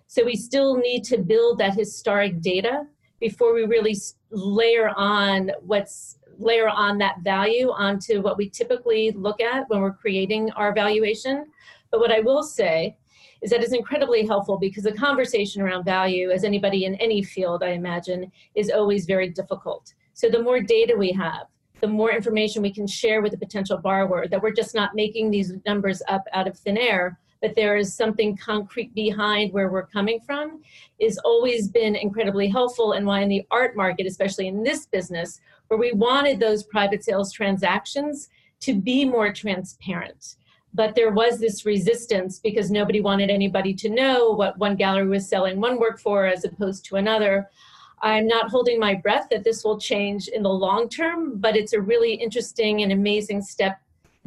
So 0.08 0.24
we 0.24 0.36
still 0.36 0.78
need 0.78 1.04
to 1.06 1.18
build 1.18 1.58
that 1.60 1.74
historic 1.74 2.42
data 2.42 2.86
before 3.20 3.54
we 3.54 3.64
really 3.64 3.96
layer 4.30 4.90
on 4.96 5.52
what's 5.62 6.20
layer 6.38 6.68
on 6.68 6.98
that 6.98 7.20
value 7.22 7.70
onto 7.72 8.22
what 8.22 8.38
we 8.38 8.50
typically 8.50 9.12
look 9.12 9.40
at 9.40 9.70
when 9.70 9.80
we're 9.80 9.94
creating 9.94 10.52
our 10.52 10.74
valuation. 10.74 11.46
But 11.92 12.02
what 12.02 12.12
I 12.12 12.20
will 12.20 12.44
say 12.44 12.98
is 13.42 13.52
that 13.52 13.62
it's 13.64 13.74
incredibly 13.74 14.26
helpful 14.26 14.58
because 14.58 14.84
the 14.84 14.92
conversation 14.92 15.62
around 15.62 15.84
value, 15.84 16.32
as 16.32 16.44
anybody 16.44 16.86
in 16.86 16.96
any 16.96 17.22
field, 17.22 17.64
I 17.64 17.70
imagine, 17.70 18.32
is 18.56 18.70
always 18.70 19.06
very 19.06 19.30
difficult. 19.30 19.94
So 20.14 20.30
the 20.30 20.42
more 20.42 20.62
data 20.62 20.96
we 20.98 21.12
have, 21.12 21.48
the 21.82 21.88
more 21.88 22.12
information 22.12 22.62
we 22.62 22.74
can 22.74 22.88
share 22.88 23.22
with 23.22 23.32
the 23.32 23.38
potential 23.38 23.78
borrower, 23.78 24.28
that 24.28 24.42
we're 24.42 24.54
just 24.54 24.74
not 24.74 24.96
making 24.96 25.30
these 25.30 25.54
numbers 25.66 26.02
up 26.08 26.24
out 26.34 26.48
of 26.48 26.58
thin 26.58 26.78
air, 26.78 27.20
but 27.42 27.54
there 27.54 27.76
is 27.76 27.94
something 27.94 28.38
concrete 28.38 28.94
behind 28.96 29.52
where 29.54 29.70
we're 29.70 29.86
coming 29.86 30.20
from, 30.22 30.62
is 31.00 31.18
always 31.20 31.68
been 31.68 31.96
incredibly 31.96 32.48
helpful. 32.48 32.94
And 32.94 33.06
why 33.06 33.22
in 33.22 33.30
the 33.30 33.46
art 33.52 33.76
market, 33.76 34.08
especially 34.08 34.48
in 34.48 34.64
this 34.64 34.86
business, 34.86 35.42
where 35.68 35.80
we 35.80 35.92
wanted 35.92 36.40
those 36.40 36.64
private 36.64 37.04
sales 37.04 37.32
transactions 37.32 38.30
to 38.62 38.74
be 38.74 39.06
more 39.06 39.34
transparent. 39.34 40.38
But 40.76 40.94
there 40.94 41.12
was 41.12 41.40
this 41.40 41.66
resistance 41.66 42.40
because 42.40 42.70
nobody 42.70 43.00
wanted 43.00 43.30
anybody 43.30 43.74
to 43.76 43.90
know 43.90 44.32
what 44.32 44.58
one 44.58 44.76
gallery 44.76 45.08
was 45.08 45.28
selling 45.28 45.62
one 45.62 45.80
work 45.80 46.00
for 46.00 46.26
as 46.26 46.44
opposed 46.44 46.84
to 46.86 46.98
another. 46.98 47.50
I'm 48.02 48.28
not 48.28 48.52
holding 48.52 48.78
my 48.78 48.94
breath 48.94 49.28
that 49.32 49.46
this 49.46 49.64
will 49.64 49.80
change 49.80 50.28
in 50.28 50.44
the 50.44 50.50
long 50.50 50.90
term, 50.90 51.40
but 51.40 51.56
it's 51.56 51.72
a 51.72 51.80
really 51.80 52.14
interesting 52.14 52.84
and 52.84 52.92
amazing 52.92 53.42
step 53.42 53.80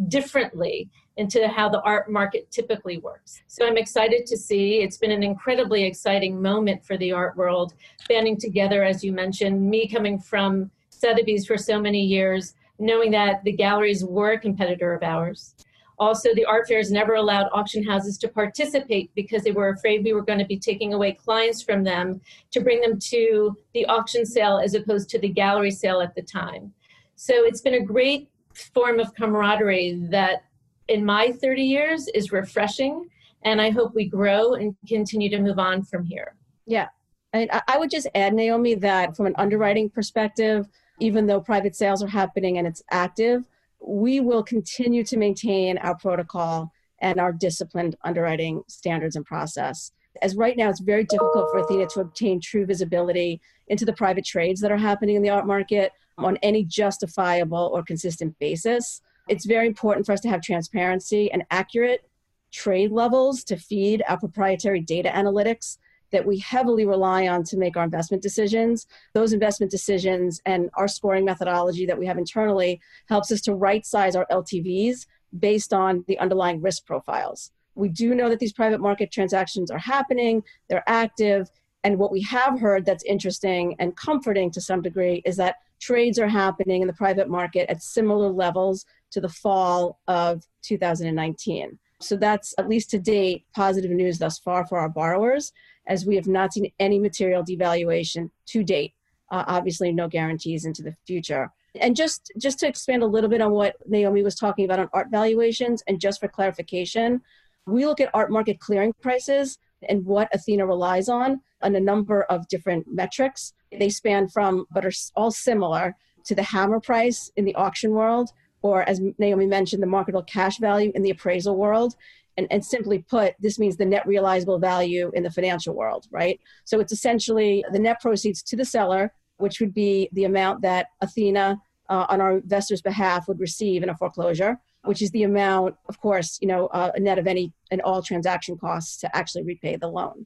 differently 0.08 0.88
into 1.18 1.48
how 1.48 1.68
the 1.68 1.82
art 1.82 2.10
market 2.10 2.50
typically 2.50 2.96
works. 2.98 3.42
So 3.46 3.66
I'm 3.66 3.76
excited 3.76 4.24
to 4.26 4.36
see. 4.36 4.80
It's 4.80 4.96
been 4.96 5.10
an 5.10 5.24
incredibly 5.24 5.84
exciting 5.84 6.40
moment 6.40 6.82
for 6.82 6.96
the 6.96 7.12
art 7.12 7.36
world, 7.36 7.74
banding 8.08 8.38
together, 8.38 8.84
as 8.84 9.04
you 9.04 9.12
mentioned, 9.12 9.68
me 9.68 9.86
coming 9.86 10.18
from 10.18 10.70
Sotheby's 10.88 11.46
for 11.46 11.58
so 11.58 11.78
many 11.78 12.02
years, 12.02 12.54
knowing 12.78 13.10
that 13.10 13.44
the 13.44 13.52
galleries 13.52 14.04
were 14.04 14.32
a 14.32 14.38
competitor 14.38 14.94
of 14.94 15.02
ours. 15.02 15.54
Also, 15.98 16.32
the 16.34 16.44
art 16.44 16.68
fairs 16.68 16.92
never 16.92 17.14
allowed 17.14 17.48
auction 17.52 17.82
houses 17.82 18.16
to 18.18 18.28
participate 18.28 19.10
because 19.14 19.42
they 19.42 19.50
were 19.50 19.70
afraid 19.70 20.04
we 20.04 20.12
were 20.12 20.22
going 20.22 20.38
to 20.38 20.44
be 20.44 20.58
taking 20.58 20.94
away 20.94 21.12
clients 21.12 21.60
from 21.60 21.82
them 21.82 22.20
to 22.52 22.60
bring 22.60 22.80
them 22.80 22.98
to 23.00 23.56
the 23.74 23.84
auction 23.86 24.24
sale 24.24 24.60
as 24.62 24.74
opposed 24.74 25.10
to 25.10 25.18
the 25.18 25.28
gallery 25.28 25.72
sale 25.72 26.00
at 26.00 26.14
the 26.14 26.22
time. 26.22 26.72
So 27.16 27.34
it's 27.44 27.60
been 27.60 27.74
a 27.74 27.84
great 27.84 28.30
form 28.74 29.00
of 29.00 29.12
camaraderie 29.14 29.98
that 30.10 30.44
in 30.86 31.04
my 31.04 31.32
30 31.32 31.62
years 31.62 32.08
is 32.08 32.30
refreshing. 32.30 33.08
And 33.42 33.60
I 33.60 33.70
hope 33.70 33.94
we 33.94 34.08
grow 34.08 34.54
and 34.54 34.76
continue 34.86 35.30
to 35.30 35.40
move 35.40 35.58
on 35.58 35.82
from 35.82 36.04
here. 36.04 36.34
Yeah. 36.66 36.88
And 37.32 37.50
I 37.68 37.76
would 37.76 37.90
just 37.90 38.08
add, 38.14 38.34
Naomi, 38.34 38.74
that 38.76 39.16
from 39.16 39.26
an 39.26 39.34
underwriting 39.36 39.90
perspective, 39.90 40.66
even 40.98 41.26
though 41.26 41.40
private 41.40 41.76
sales 41.76 42.02
are 42.02 42.08
happening 42.08 42.58
and 42.58 42.66
it's 42.66 42.82
active, 42.90 43.44
we 43.80 44.20
will 44.20 44.42
continue 44.42 45.04
to 45.04 45.16
maintain 45.16 45.78
our 45.78 45.96
protocol 45.96 46.72
and 47.00 47.20
our 47.20 47.32
disciplined 47.32 47.96
underwriting 48.04 48.62
standards 48.68 49.16
and 49.16 49.24
process. 49.24 49.92
As 50.20 50.36
right 50.36 50.56
now, 50.56 50.68
it's 50.68 50.80
very 50.80 51.04
difficult 51.04 51.50
for 51.50 51.58
Athena 51.58 51.86
to 51.90 52.00
obtain 52.00 52.40
true 52.40 52.66
visibility 52.66 53.40
into 53.68 53.84
the 53.84 53.92
private 53.92 54.24
trades 54.24 54.60
that 54.60 54.72
are 54.72 54.76
happening 54.78 55.16
in 55.16 55.22
the 55.22 55.30
art 55.30 55.46
market 55.46 55.92
on 56.16 56.36
any 56.38 56.64
justifiable 56.64 57.70
or 57.72 57.82
consistent 57.84 58.36
basis. 58.40 59.02
It's 59.28 59.46
very 59.46 59.66
important 59.66 60.06
for 60.06 60.12
us 60.12 60.20
to 60.22 60.28
have 60.28 60.42
transparency 60.42 61.30
and 61.30 61.44
accurate 61.50 62.08
trade 62.50 62.90
levels 62.90 63.44
to 63.44 63.56
feed 63.56 64.02
our 64.08 64.18
proprietary 64.18 64.80
data 64.80 65.10
analytics 65.10 65.78
that 66.12 66.26
we 66.26 66.38
heavily 66.38 66.86
rely 66.86 67.28
on 67.28 67.44
to 67.44 67.56
make 67.56 67.76
our 67.76 67.84
investment 67.84 68.22
decisions. 68.22 68.86
Those 69.14 69.32
investment 69.32 69.70
decisions 69.70 70.40
and 70.46 70.70
our 70.74 70.88
scoring 70.88 71.24
methodology 71.24 71.86
that 71.86 71.98
we 71.98 72.06
have 72.06 72.18
internally 72.18 72.80
helps 73.08 73.30
us 73.30 73.40
to 73.42 73.54
right 73.54 73.84
size 73.84 74.16
our 74.16 74.26
LTVs 74.30 75.06
based 75.38 75.72
on 75.72 76.04
the 76.08 76.18
underlying 76.18 76.62
risk 76.62 76.86
profiles. 76.86 77.50
We 77.74 77.88
do 77.88 78.14
know 78.14 78.28
that 78.28 78.40
these 78.40 78.52
private 78.52 78.80
market 78.80 79.12
transactions 79.12 79.70
are 79.70 79.78
happening, 79.78 80.42
they're 80.68 80.88
active, 80.88 81.50
and 81.84 81.98
what 81.98 82.10
we 82.10 82.20
have 82.22 82.58
heard 82.58 82.84
that's 82.84 83.04
interesting 83.04 83.76
and 83.78 83.96
comforting 83.96 84.50
to 84.50 84.60
some 84.60 84.82
degree 84.82 85.22
is 85.24 85.36
that 85.36 85.56
trades 85.80 86.18
are 86.18 86.28
happening 86.28 86.82
in 86.82 86.88
the 86.88 86.94
private 86.94 87.28
market 87.28 87.70
at 87.70 87.82
similar 87.82 88.30
levels 88.30 88.84
to 89.12 89.20
the 89.20 89.28
fall 89.28 90.00
of 90.08 90.44
2019. 90.62 91.78
So 92.00 92.16
that's 92.16 92.54
at 92.58 92.68
least 92.68 92.90
to 92.90 92.98
date 92.98 93.44
positive 93.54 93.90
news 93.90 94.18
thus 94.18 94.38
far 94.38 94.66
for 94.66 94.78
our 94.78 94.88
borrowers 94.88 95.52
as 95.88 96.06
we 96.06 96.14
have 96.14 96.28
not 96.28 96.52
seen 96.52 96.70
any 96.78 96.98
material 96.98 97.42
devaluation 97.42 98.30
to 98.46 98.62
date. 98.62 98.94
Uh, 99.30 99.44
obviously, 99.46 99.92
no 99.92 100.08
guarantees 100.08 100.64
into 100.64 100.82
the 100.82 100.94
future. 101.06 101.50
And 101.80 101.96
just 101.96 102.32
just 102.38 102.58
to 102.60 102.68
expand 102.68 103.02
a 103.02 103.06
little 103.06 103.28
bit 103.28 103.40
on 103.40 103.52
what 103.52 103.76
Naomi 103.86 104.22
was 104.22 104.34
talking 104.34 104.64
about 104.64 104.78
on 104.78 104.88
art 104.92 105.08
valuations, 105.10 105.82
and 105.86 106.00
just 106.00 106.20
for 106.20 106.28
clarification, 106.28 107.20
we 107.66 107.84
look 107.86 108.00
at 108.00 108.10
art 108.14 108.30
market 108.30 108.58
clearing 108.58 108.94
prices 109.02 109.58
and 109.88 110.04
what 110.04 110.28
Athena 110.32 110.66
relies 110.66 111.08
on 111.08 111.40
on 111.62 111.74
a 111.74 111.80
number 111.80 112.22
of 112.24 112.48
different 112.48 112.86
metrics. 112.88 113.52
They 113.70 113.90
span 113.90 114.28
from, 114.28 114.66
but 114.70 114.84
are 114.84 114.92
all 115.14 115.30
similar 115.30 115.94
to 116.24 116.34
the 116.34 116.42
hammer 116.42 116.80
price 116.80 117.30
in 117.36 117.44
the 117.44 117.54
auction 117.54 117.90
world, 117.92 118.30
or 118.62 118.88
as 118.88 119.00
Naomi 119.18 119.46
mentioned, 119.46 119.82
the 119.82 119.86
marketable 119.86 120.22
cash 120.22 120.58
value 120.58 120.90
in 120.94 121.02
the 121.02 121.10
appraisal 121.10 121.56
world, 121.56 121.94
and, 122.38 122.46
and 122.52 122.64
simply 122.64 123.00
put, 123.00 123.34
this 123.40 123.58
means 123.58 123.76
the 123.76 123.84
net 123.84 124.06
realizable 124.06 124.60
value 124.60 125.10
in 125.12 125.24
the 125.24 125.30
financial 125.30 125.74
world, 125.74 126.06
right? 126.10 126.40
So 126.64 126.78
it's 126.78 126.92
essentially 126.92 127.64
the 127.72 127.80
net 127.80 128.00
proceeds 128.00 128.42
to 128.44 128.56
the 128.56 128.64
seller, 128.64 129.12
which 129.38 129.60
would 129.60 129.74
be 129.74 130.08
the 130.12 130.24
amount 130.24 130.62
that 130.62 130.86
Athena, 131.00 131.60
uh, 131.90 132.06
on 132.08 132.20
our 132.20 132.38
investor's 132.38 132.80
behalf, 132.80 133.26
would 133.26 133.40
receive 133.40 133.82
in 133.82 133.88
a 133.90 133.96
foreclosure, 133.96 134.56
which 134.84 135.02
is 135.02 135.10
the 135.10 135.24
amount, 135.24 135.74
of 135.88 136.00
course, 136.00 136.38
you 136.40 136.46
know, 136.46 136.68
uh, 136.68 136.92
net 136.98 137.18
of 137.18 137.26
any 137.26 137.52
and 137.72 137.82
all 137.82 138.02
transaction 138.02 138.56
costs 138.56 138.98
to 138.98 139.16
actually 139.16 139.42
repay 139.42 139.74
the 139.74 139.88
loan. 139.88 140.24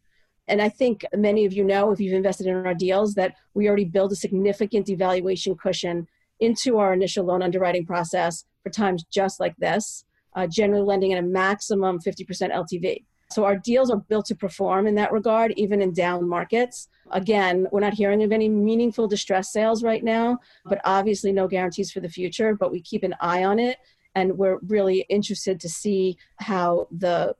And 0.48 0.60
I 0.60 0.68
think 0.68 1.06
many 1.14 1.46
of 1.46 1.54
you 1.54 1.64
know, 1.64 1.92
if 1.92 2.00
you've 2.00 2.12
invested 2.12 2.46
in 2.46 2.66
our 2.66 2.74
deals, 2.74 3.14
that 3.14 3.36
we 3.54 3.68
already 3.68 3.86
build 3.86 4.12
a 4.12 4.16
significant 4.16 4.86
devaluation 4.86 5.58
cushion 5.58 6.06
into 6.40 6.78
our 6.78 6.92
initial 6.92 7.24
loan 7.24 7.42
underwriting 7.42 7.86
process 7.86 8.44
for 8.62 8.68
times 8.68 9.02
just 9.10 9.40
like 9.40 9.56
this 9.56 10.04
uh, 10.34 10.46
generally 10.46 10.84
lending 10.84 11.12
at 11.12 11.18
a 11.18 11.26
maximum 11.26 11.98
50% 11.98 12.52
LTV. 12.52 13.04
So 13.32 13.44
our 13.44 13.56
deals 13.56 13.90
are 13.90 13.96
built 13.96 14.26
to 14.26 14.34
perform 14.34 14.86
in 14.86 14.94
that 14.96 15.12
regard, 15.12 15.52
even 15.56 15.80
in 15.80 15.94
down 15.94 16.28
markets. 16.28 16.88
Again, 17.10 17.66
we're 17.72 17.80
not 17.80 17.94
hearing 17.94 18.22
of 18.22 18.30
any 18.30 18.48
meaningful 18.48 19.08
distress 19.08 19.52
sales 19.52 19.82
right 19.82 20.04
now, 20.04 20.38
but 20.66 20.80
obviously 20.84 21.32
no 21.32 21.48
guarantees 21.48 21.90
for 21.90 22.00
the 22.00 22.08
future, 22.08 22.54
but 22.54 22.70
we 22.70 22.80
keep 22.82 23.02
an 23.02 23.14
eye 23.20 23.44
on 23.44 23.58
it. 23.58 23.78
And 24.14 24.36
we're 24.36 24.58
really 24.66 25.06
interested 25.08 25.58
to 25.60 25.68
see 25.68 26.18
how 26.36 26.88
the 26.90 27.34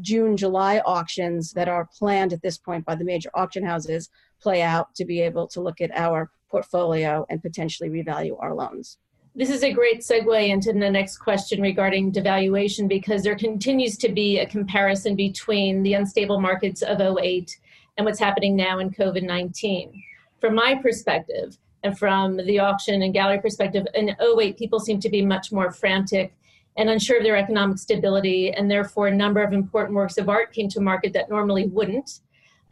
June, 0.00 0.36
July 0.36 0.80
auctions 0.84 1.52
that 1.52 1.68
are 1.68 1.88
planned 1.96 2.32
at 2.32 2.42
this 2.42 2.58
point 2.58 2.84
by 2.84 2.96
the 2.96 3.04
major 3.04 3.30
auction 3.34 3.64
houses 3.64 4.10
play 4.40 4.62
out 4.62 4.94
to 4.96 5.04
be 5.04 5.20
able 5.20 5.46
to 5.48 5.60
look 5.60 5.80
at 5.80 5.96
our 5.96 6.30
portfolio 6.48 7.24
and 7.28 7.42
potentially 7.42 7.88
revalue 7.88 8.36
our 8.40 8.54
loans. 8.54 8.98
This 9.38 9.50
is 9.50 9.62
a 9.62 9.70
great 9.70 10.00
segue 10.00 10.48
into 10.48 10.72
the 10.72 10.90
next 10.90 11.18
question 11.18 11.60
regarding 11.60 12.10
devaluation 12.10 12.88
because 12.88 13.22
there 13.22 13.36
continues 13.36 13.98
to 13.98 14.08
be 14.08 14.38
a 14.38 14.46
comparison 14.46 15.14
between 15.14 15.82
the 15.82 15.92
unstable 15.92 16.40
markets 16.40 16.80
of 16.80 17.02
08 17.02 17.54
and 17.98 18.06
what's 18.06 18.18
happening 18.18 18.56
now 18.56 18.78
in 18.78 18.90
COVID 18.90 19.22
19. 19.22 20.02
From 20.40 20.54
my 20.54 20.76
perspective, 20.76 21.58
and 21.82 21.98
from 21.98 22.38
the 22.38 22.58
auction 22.60 23.02
and 23.02 23.12
gallery 23.12 23.38
perspective, 23.38 23.86
in 23.92 24.16
08, 24.18 24.56
people 24.56 24.80
seem 24.80 25.00
to 25.00 25.10
be 25.10 25.20
much 25.20 25.52
more 25.52 25.70
frantic 25.70 26.34
and 26.78 26.88
unsure 26.88 27.18
of 27.18 27.22
their 27.22 27.36
economic 27.36 27.76
stability, 27.76 28.52
and 28.52 28.70
therefore, 28.70 29.08
a 29.08 29.14
number 29.14 29.42
of 29.42 29.52
important 29.52 29.94
works 29.94 30.16
of 30.16 30.30
art 30.30 30.54
came 30.54 30.70
to 30.70 30.80
market 30.80 31.12
that 31.12 31.28
normally 31.28 31.66
wouldn't. 31.66 32.20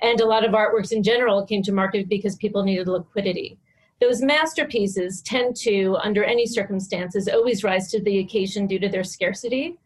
And 0.01 0.19
a 0.19 0.27
lot 0.27 0.47
of 0.47 0.53
artworks 0.53 0.93
in 0.93 1.03
general 1.03 1.45
came 1.45 1.63
to 1.65 1.73
market 1.73 2.09
because 2.09 2.37
people 2.37 2.65
needed 2.65 2.89
liquidity. 2.89 3.59
Those 4.01 4.23
masterpieces 4.23 5.23
tend 5.23 5.57
to, 5.57 5.97
under 6.03 6.25
any 6.25 6.47
circumstances, 6.47 7.29
always 7.29 7.65
rise 7.65 7.91
to 7.91 8.03
the 8.03 8.19
occasion 8.19 8.67
due 8.67 8.79
to 8.81 8.89
their 8.89 9.05
scarcity. 9.05 9.79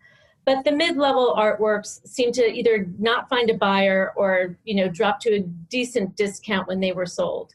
But 0.44 0.64
the 0.64 0.72
mid-level 0.72 1.34
artworks 1.36 2.06
seem 2.06 2.32
to 2.32 2.42
either 2.42 2.86
not 2.98 3.28
find 3.28 3.50
a 3.50 3.54
buyer 3.54 4.14
or, 4.16 4.56
you 4.64 4.76
know, 4.76 4.88
drop 4.88 5.20
to 5.20 5.34
a 5.34 5.40
decent 5.40 6.16
discount 6.16 6.68
when 6.68 6.80
they 6.80 6.92
were 6.92 7.06
sold. 7.06 7.54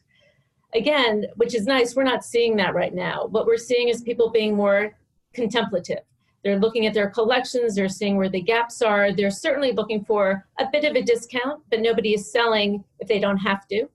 Again, 0.74 1.26
which 1.36 1.54
is 1.54 1.66
nice, 1.66 1.96
we're 1.96 2.04
not 2.04 2.24
seeing 2.24 2.56
that 2.56 2.74
right 2.74 2.94
now. 2.94 3.26
What 3.26 3.46
we're 3.46 3.56
seeing 3.56 3.88
is 3.88 4.02
people 4.02 4.30
being 4.30 4.54
more 4.54 4.96
contemplative. 5.32 6.04
They're 6.44 6.58
looking 6.58 6.86
at 6.86 6.94
their 6.94 7.10
collections, 7.10 7.74
they're 7.74 7.88
seeing 7.88 8.16
where 8.16 8.28
the 8.28 8.40
gaps 8.40 8.80
are. 8.80 9.12
They're 9.12 9.30
certainly 9.30 9.72
looking 9.72 10.04
for 10.04 10.46
a 10.60 10.66
bit 10.70 10.84
of 10.84 10.94
a 10.94 11.02
discount, 11.02 11.62
but 11.70 11.80
nobody 11.80 12.14
is 12.14 12.30
selling 12.30 12.84
if 13.00 13.08
they 13.08 13.18
don't 13.18 13.38
have 13.38 13.66
to, 13.68 13.88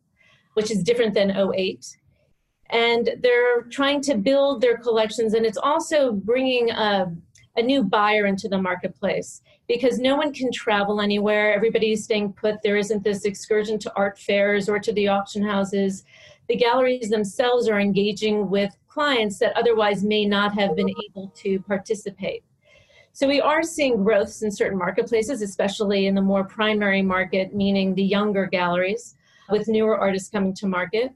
which 0.56 0.72
is 0.72 0.84
different 0.84 1.14
than 1.14 1.32
08 1.32 1.98
and 2.70 3.10
they're 3.22 3.64
trying 3.64 4.02
to 4.02 4.16
build 4.16 4.62
their 4.62 4.78
collections 4.78 5.34
and 5.34 5.46
it's 5.46 5.58
also 5.58 6.12
bringing 6.12 6.70
a, 6.70 7.12
a 7.56 7.62
new 7.62 7.84
buyer 7.84 8.26
into 8.26 8.48
the 8.48 8.62
marketplace 8.62 9.42
because 9.68 10.00
no 10.00 10.16
one 10.16 10.34
can 10.34 10.52
travel 10.52 11.02
anywhere 11.02 11.54
everybody's 11.54 12.04
staying 12.04 12.32
put 12.34 12.56
there 12.64 12.78
isn't 12.78 13.04
this 13.04 13.26
excursion 13.26 13.78
to 13.80 13.92
art 13.96 14.18
fairs 14.20 14.70
or 14.70 14.80
to 14.80 14.94
the 14.94 15.08
auction 15.08 15.44
houses 15.44 16.04
the 16.50 16.56
galleries 16.56 17.10
themselves 17.10 17.70
are 17.70 17.80
engaging 17.80 18.50
with 18.50 18.76
clients 18.88 19.38
that 19.38 19.56
otherwise 19.56 20.04
may 20.04 20.26
not 20.26 20.54
have 20.56 20.76
been 20.76 20.90
able 20.90 21.30
to 21.36 21.60
participate. 21.62 22.44
So 23.14 23.28
we 23.28 23.40
are 23.40 23.62
seeing 23.62 24.04
growths 24.04 24.42
in 24.42 24.52
certain 24.52 24.78
marketplaces, 24.78 25.44
especially 25.44 26.08
in 26.08 26.16
the 26.16 26.22
more 26.22 26.44
primary 26.44 27.04
market, 27.04 27.54
meaning 27.54 27.94
the 27.94 28.04
younger 28.04 28.48
galleries, 28.48 29.16
with 29.50 29.68
newer 29.68 29.98
artists 29.98 30.30
coming 30.30 30.54
to 30.56 30.68
market. 30.68 31.12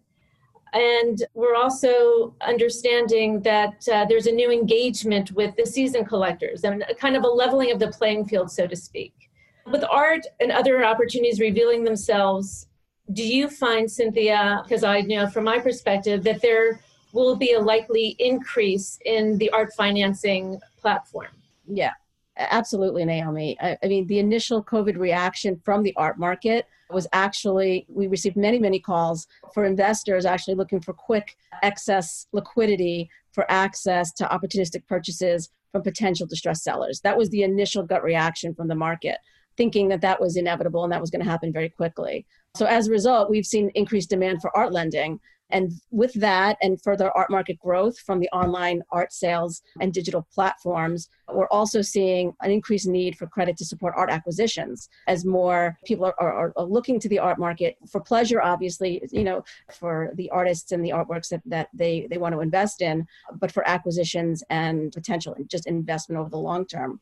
And 0.74 1.24
we're 1.36 1.56
also 1.56 2.36
understanding 2.42 3.42
that 3.42 3.88
uh, 3.92 4.06
there's 4.06 4.26
a 4.26 4.32
new 4.32 4.52
engagement 4.52 5.32
with 5.32 5.56
the 5.56 5.66
season 5.66 6.04
collectors 6.04 6.64
and 6.64 6.84
kind 7.00 7.16
of 7.16 7.24
a 7.24 7.28
leveling 7.28 7.72
of 7.72 7.80
the 7.80 7.90
playing 7.90 8.26
field, 8.26 8.52
so 8.52 8.66
to 8.66 8.76
speak. 8.76 9.14
With 9.72 9.84
art 9.90 10.22
and 10.40 10.52
other 10.52 10.84
opportunities 10.84 11.40
revealing 11.40 11.84
themselves, 11.84 12.68
do 13.14 13.24
you 13.24 13.50
find, 13.50 13.90
Cynthia, 13.90 14.62
because 14.64 14.84
I 14.84 15.02
know 15.02 15.28
from 15.28 15.44
my 15.44 15.60
perspective, 15.60 16.24
that 16.24 16.42
there 16.42 16.80
will 17.14 17.36
be 17.36 17.54
a 17.54 17.60
likely 17.60 18.16
increase 18.20 18.98
in 19.06 19.38
the 19.38 19.50
art 19.52 19.74
financing 19.78 20.60
platform? 20.82 21.28
Yeah, 21.68 21.92
absolutely, 22.38 23.06
Naomi. 23.06 23.58
I, 23.62 23.78
I 23.84 23.88
mean, 23.88 24.08
the 24.08 24.20
initial 24.20 24.64
COVID 24.64 24.98
reaction 24.98 25.62
from 25.64 25.84
the 25.84 25.94
art 25.96 26.18
market 26.18 26.66
was 26.94 27.08
actually, 27.14 27.86
we 27.88 28.08
received 28.08 28.38
many, 28.38 28.60
many 28.60 28.80
calls 28.80 29.28
for 29.54 29.66
investors 29.66 30.26
actually 30.26 30.56
looking 30.56 30.82
for 30.82 30.94
quick 30.94 31.36
excess 31.62 32.28
liquidity 32.32 33.10
for 33.32 33.50
access 33.52 34.12
to 34.14 34.26
opportunistic 34.26 34.88
purchases 34.88 35.50
from 35.72 35.82
potential 35.82 36.28
distressed 36.28 36.64
sellers. 36.64 37.02
That 37.02 37.18
was 37.18 37.30
the 37.30 37.44
initial 37.44 37.84
gut 37.84 38.04
reaction 38.04 38.54
from 38.54 38.68
the 38.68 38.76
market, 38.76 39.18
thinking 39.58 39.90
that 39.90 40.02
that 40.02 40.22
was 40.22 40.38
inevitable 40.38 40.84
and 40.84 40.94
that 40.94 41.02
was 41.02 41.10
going 41.10 41.24
to 41.24 41.30
happen 41.30 41.52
very 41.52 41.70
quickly. 41.70 42.26
So 42.56 42.66
as 42.66 42.88
a 42.88 42.92
result, 42.92 43.30
we've 43.30 43.46
seen 43.46 43.72
increased 43.74 44.12
demand 44.12 44.42
for 44.42 44.56
art 44.56 44.72
lending 44.72 45.20
and 45.50 45.72
with 45.92 46.14
that 46.14 46.58
and 46.62 46.82
further 46.82 47.12
art 47.12 47.30
market 47.30 47.60
growth 47.60 48.00
from 48.00 48.20
the 48.20 48.30
online 48.30 48.82
art 48.92 49.14
sales 49.14 49.62
and 49.80 49.94
digital 49.94 50.28
platforms, 50.34 51.10
we're 51.32 51.48
also 51.48 51.82
seeing 51.82 52.34
an 52.42 52.52
increased 52.52 52.88
need 52.88 53.18
for 53.18 53.28
credit 53.28 53.58
to 53.58 53.66
support 53.66 53.94
art 53.96 54.10
acquisitions 54.10 54.90
as 55.08 55.26
more 55.26 55.78
people 55.86 56.06
are, 56.06 56.16
are, 56.20 56.54
are 56.56 56.66
looking 56.66 57.00
to 57.00 57.10
the 57.10 57.20
art 57.20 57.38
market 57.38 57.78
for 57.90 58.02
pleasure, 58.02 58.42
obviously, 58.42 59.04
you 59.12 59.24
know, 59.24 59.44
for 59.72 60.12
the 60.16 60.30
artists 60.32 60.72
and 60.72 60.84
the 60.84 60.90
artworks 60.90 61.30
that, 61.30 61.42
that 61.46 61.70
they, 61.74 62.08
they 62.10 62.18
want 62.18 62.34
to 62.34 62.42
invest 62.42 62.82
in, 62.82 63.06
but 63.40 63.52
for 63.52 63.68
acquisitions 63.68 64.44
and 64.50 64.92
potential 64.92 65.36
just 65.48 65.68
investment 65.68 66.20
over 66.20 66.30
the 66.30 66.38
long 66.38 66.66
term. 66.66 67.00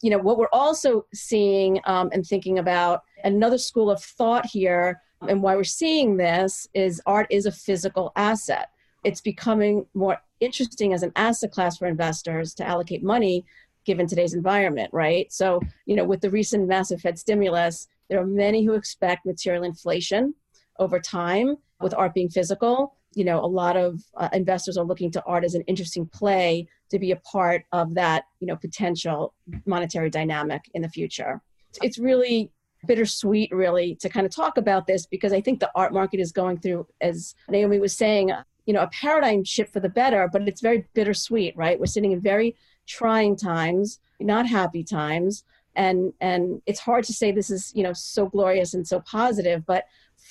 You 0.00 0.10
know 0.10 0.18
what 0.18 0.36
we're 0.36 0.48
also 0.52 1.06
seeing 1.14 1.80
um, 1.84 2.10
and 2.12 2.26
thinking 2.26 2.58
about 2.58 3.02
another 3.22 3.58
school 3.58 3.88
of 3.88 4.02
thought 4.02 4.46
here 4.46 5.00
and 5.28 5.42
why 5.42 5.56
we're 5.56 5.64
seeing 5.64 6.16
this 6.16 6.68
is 6.74 7.00
art 7.06 7.26
is 7.30 7.46
a 7.46 7.52
physical 7.52 8.12
asset. 8.16 8.70
It's 9.04 9.20
becoming 9.20 9.86
more 9.94 10.20
interesting 10.40 10.92
as 10.92 11.02
an 11.02 11.12
asset 11.16 11.52
class 11.52 11.78
for 11.78 11.86
investors 11.86 12.54
to 12.54 12.66
allocate 12.66 13.02
money 13.02 13.44
given 13.84 14.06
today's 14.06 14.34
environment, 14.34 14.90
right? 14.92 15.32
So, 15.32 15.60
you 15.86 15.96
know, 15.96 16.04
with 16.04 16.20
the 16.20 16.30
recent 16.30 16.68
massive 16.68 17.00
Fed 17.00 17.18
stimulus, 17.18 17.88
there 18.08 18.20
are 18.20 18.26
many 18.26 18.64
who 18.64 18.74
expect 18.74 19.26
material 19.26 19.64
inflation 19.64 20.34
over 20.78 21.00
time 21.00 21.56
with 21.80 21.94
art 21.94 22.14
being 22.14 22.28
physical. 22.28 22.94
You 23.14 23.24
know, 23.24 23.44
a 23.44 23.46
lot 23.46 23.76
of 23.76 24.02
uh, 24.16 24.28
investors 24.32 24.78
are 24.78 24.84
looking 24.84 25.10
to 25.12 25.22
art 25.24 25.44
as 25.44 25.54
an 25.54 25.62
interesting 25.62 26.06
play 26.06 26.68
to 26.90 26.98
be 26.98 27.10
a 27.10 27.16
part 27.16 27.64
of 27.72 27.94
that, 27.94 28.24
you 28.40 28.46
know, 28.46 28.56
potential 28.56 29.34
monetary 29.66 30.10
dynamic 30.10 30.62
in 30.74 30.82
the 30.82 30.88
future. 30.88 31.40
It's 31.82 31.98
really 31.98 32.52
bittersweet 32.86 33.50
really 33.52 33.96
to 33.96 34.08
kind 34.08 34.26
of 34.26 34.34
talk 34.34 34.56
about 34.56 34.86
this 34.86 35.06
because 35.06 35.32
I 35.32 35.40
think 35.40 35.60
the 35.60 35.70
art 35.74 35.92
market 35.92 36.20
is 36.20 36.32
going 36.32 36.58
through, 36.58 36.86
as 37.00 37.34
Naomi 37.48 37.78
was 37.78 37.96
saying, 37.96 38.30
uh, 38.30 38.42
you 38.66 38.74
know, 38.74 38.82
a 38.82 38.88
paradigm 38.88 39.44
shift 39.44 39.72
for 39.72 39.80
the 39.80 39.88
better, 39.88 40.28
but 40.32 40.46
it's 40.46 40.60
very 40.60 40.86
bittersweet, 40.94 41.56
right? 41.56 41.78
We're 41.78 41.86
sitting 41.86 42.12
in 42.12 42.20
very 42.20 42.56
trying 42.86 43.36
times, 43.36 43.98
not 44.20 44.46
happy 44.46 44.84
times. 44.84 45.44
And 45.74 46.12
and 46.20 46.60
it's 46.66 46.80
hard 46.80 47.04
to 47.04 47.12
say 47.12 47.32
this 47.32 47.50
is, 47.50 47.72
you 47.74 47.82
know, 47.82 47.92
so 47.94 48.26
glorious 48.26 48.74
and 48.74 48.86
so 48.86 49.00
positive, 49.00 49.64
but 49.64 49.86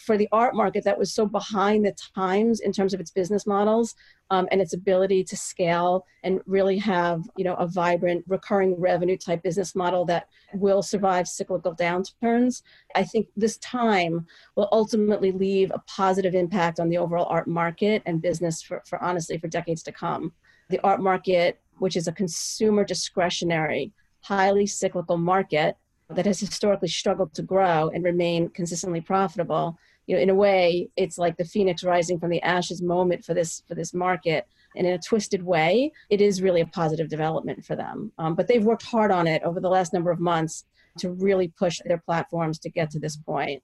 for 0.06 0.18
the 0.18 0.28
art 0.32 0.56
market 0.56 0.84
that 0.84 0.98
was 0.98 1.14
so 1.14 1.26
behind 1.26 1.86
the 1.86 1.96
times 2.16 2.60
in 2.60 2.72
terms 2.72 2.94
of 2.94 3.00
its 3.00 3.12
business 3.12 3.46
models 3.46 3.96
um, 4.30 4.48
and 4.52 4.62
its 4.62 4.74
ability 4.74 5.24
to 5.24 5.36
scale 5.36 6.06
and 6.24 6.42
really 6.46 6.78
have 6.78 7.22
you 7.38 7.44
know 7.44 7.56
a 7.56 7.68
vibrant 7.68 8.24
recurring 8.28 8.80
revenue 8.80 9.18
type 9.18 9.44
business 9.44 9.76
model 9.76 10.06
that 10.06 10.28
will 10.54 10.82
survive 10.82 11.28
cyclical 11.28 11.76
downturns 11.76 12.62
i 12.96 13.04
think 13.04 13.28
this 13.36 13.58
time 13.58 14.26
will 14.56 14.70
ultimately 14.72 15.32
leave 15.32 15.72
a 15.72 15.84
positive 15.88 16.36
impact 16.36 16.80
on 16.80 16.90
the 16.90 16.98
overall 16.98 17.28
art 17.30 17.48
market 17.48 18.02
and 18.06 18.22
business 18.22 18.62
for, 18.62 18.82
for 18.86 19.02
honestly 19.04 19.38
for 19.38 19.48
decades 19.48 19.84
to 19.84 19.92
come. 19.92 20.32
The 20.70 20.80
art 20.80 21.02
market 21.02 21.60
which 21.80 21.96
is 21.96 22.08
a 22.08 22.12
consumer 22.12 22.84
discretionary 22.84 23.92
highly 24.22 24.68
cyclical 24.68 25.18
market 25.18 25.76
that 26.16 26.26
has 26.26 26.40
historically 26.40 26.88
struggled 26.88 27.34
to 27.34 27.42
grow 27.42 27.90
and 27.94 28.04
remain 28.04 28.50
consistently 28.50 29.02
profitable 29.02 29.78
you 30.08 30.16
know 30.16 30.22
in 30.22 30.30
a 30.30 30.36
way 30.36 30.90
it's 30.98 31.18
like 31.18 31.38
the 31.38 31.46
phoenix 31.46 31.84
rising 31.84 32.20
from 32.20 32.30
the 32.30 32.42
ashes 32.42 32.82
moment 32.82 33.24
for 33.24 33.34
this 33.34 33.64
for 33.68 33.76
this 33.76 33.94
market. 33.94 34.48
And 34.76 34.88
in 34.88 34.94
a 34.94 35.00
twisted 35.00 35.44
way 35.44 35.92
it 36.10 36.22
is 36.22 36.42
really 36.42 36.62
a 36.62 36.66
positive 36.66 37.10
development 37.10 37.66
for 37.66 37.76
them. 37.76 38.12
Um, 38.18 38.36
but 38.36 38.48
they've 38.48 38.64
worked 38.64 38.84
hard 38.84 39.12
on 39.12 39.28
it 39.28 39.44
over 39.44 39.60
the 39.60 39.70
last 39.70 39.94
number 39.94 40.12
of 40.12 40.20
months 40.20 40.66
to 41.00 41.12
really 41.12 41.48
push 41.48 41.80
their 41.86 41.98
platforms 41.98 42.60
to 42.60 42.70
get 42.70 42.90
to 42.92 43.00
this 43.00 43.18
point. 43.18 43.64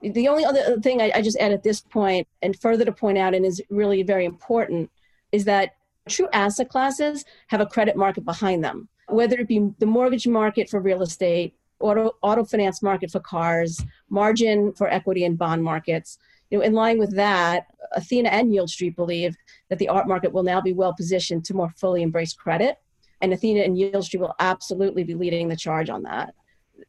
The 0.00 0.28
only 0.28 0.44
other 0.44 0.80
thing 0.80 1.00
I, 1.00 1.12
I 1.14 1.22
just 1.22 1.38
add 1.38 1.52
at 1.52 1.62
this 1.62 1.80
point 1.80 2.26
and 2.42 2.58
further 2.60 2.84
to 2.84 2.92
point 2.92 3.18
out 3.18 3.34
and 3.34 3.46
is 3.46 3.62
really 3.70 4.02
very 4.02 4.24
important 4.24 4.90
is 5.30 5.44
that 5.44 5.76
true 6.08 6.28
asset 6.32 6.68
classes 6.68 7.24
have 7.48 7.60
a 7.60 7.66
credit 7.66 7.96
market 7.96 8.24
behind 8.24 8.64
them. 8.64 8.88
Whether 9.08 9.38
it 9.38 9.48
be 9.48 9.70
the 9.78 9.86
mortgage 9.86 10.26
market 10.26 10.68
for 10.68 10.80
real 10.80 11.02
estate 11.02 11.54
auto 11.82 12.12
auto 12.22 12.44
finance 12.44 12.82
market 12.82 13.10
for 13.10 13.20
cars, 13.20 13.84
margin 14.08 14.72
for 14.72 14.88
equity 14.88 15.24
and 15.24 15.36
bond 15.38 15.62
markets. 15.62 16.18
You 16.50 16.58
know, 16.58 16.64
in 16.64 16.74
line 16.74 16.98
with 16.98 17.14
that, 17.16 17.66
Athena 17.92 18.28
and 18.28 18.52
Yieldstreet 18.52 18.96
believe 18.96 19.36
that 19.68 19.78
the 19.78 19.88
art 19.88 20.06
market 20.06 20.32
will 20.32 20.42
now 20.42 20.60
be 20.60 20.72
well 20.72 20.94
positioned 20.94 21.44
to 21.46 21.54
more 21.54 21.70
fully 21.76 22.02
embrace 22.02 22.32
credit, 22.32 22.76
and 23.20 23.32
Athena 23.32 23.60
and 23.62 23.76
Yieldstreet 23.76 24.20
will 24.20 24.34
absolutely 24.38 25.04
be 25.04 25.14
leading 25.14 25.48
the 25.48 25.56
charge 25.56 25.90
on 25.90 26.02
that. 26.02 26.34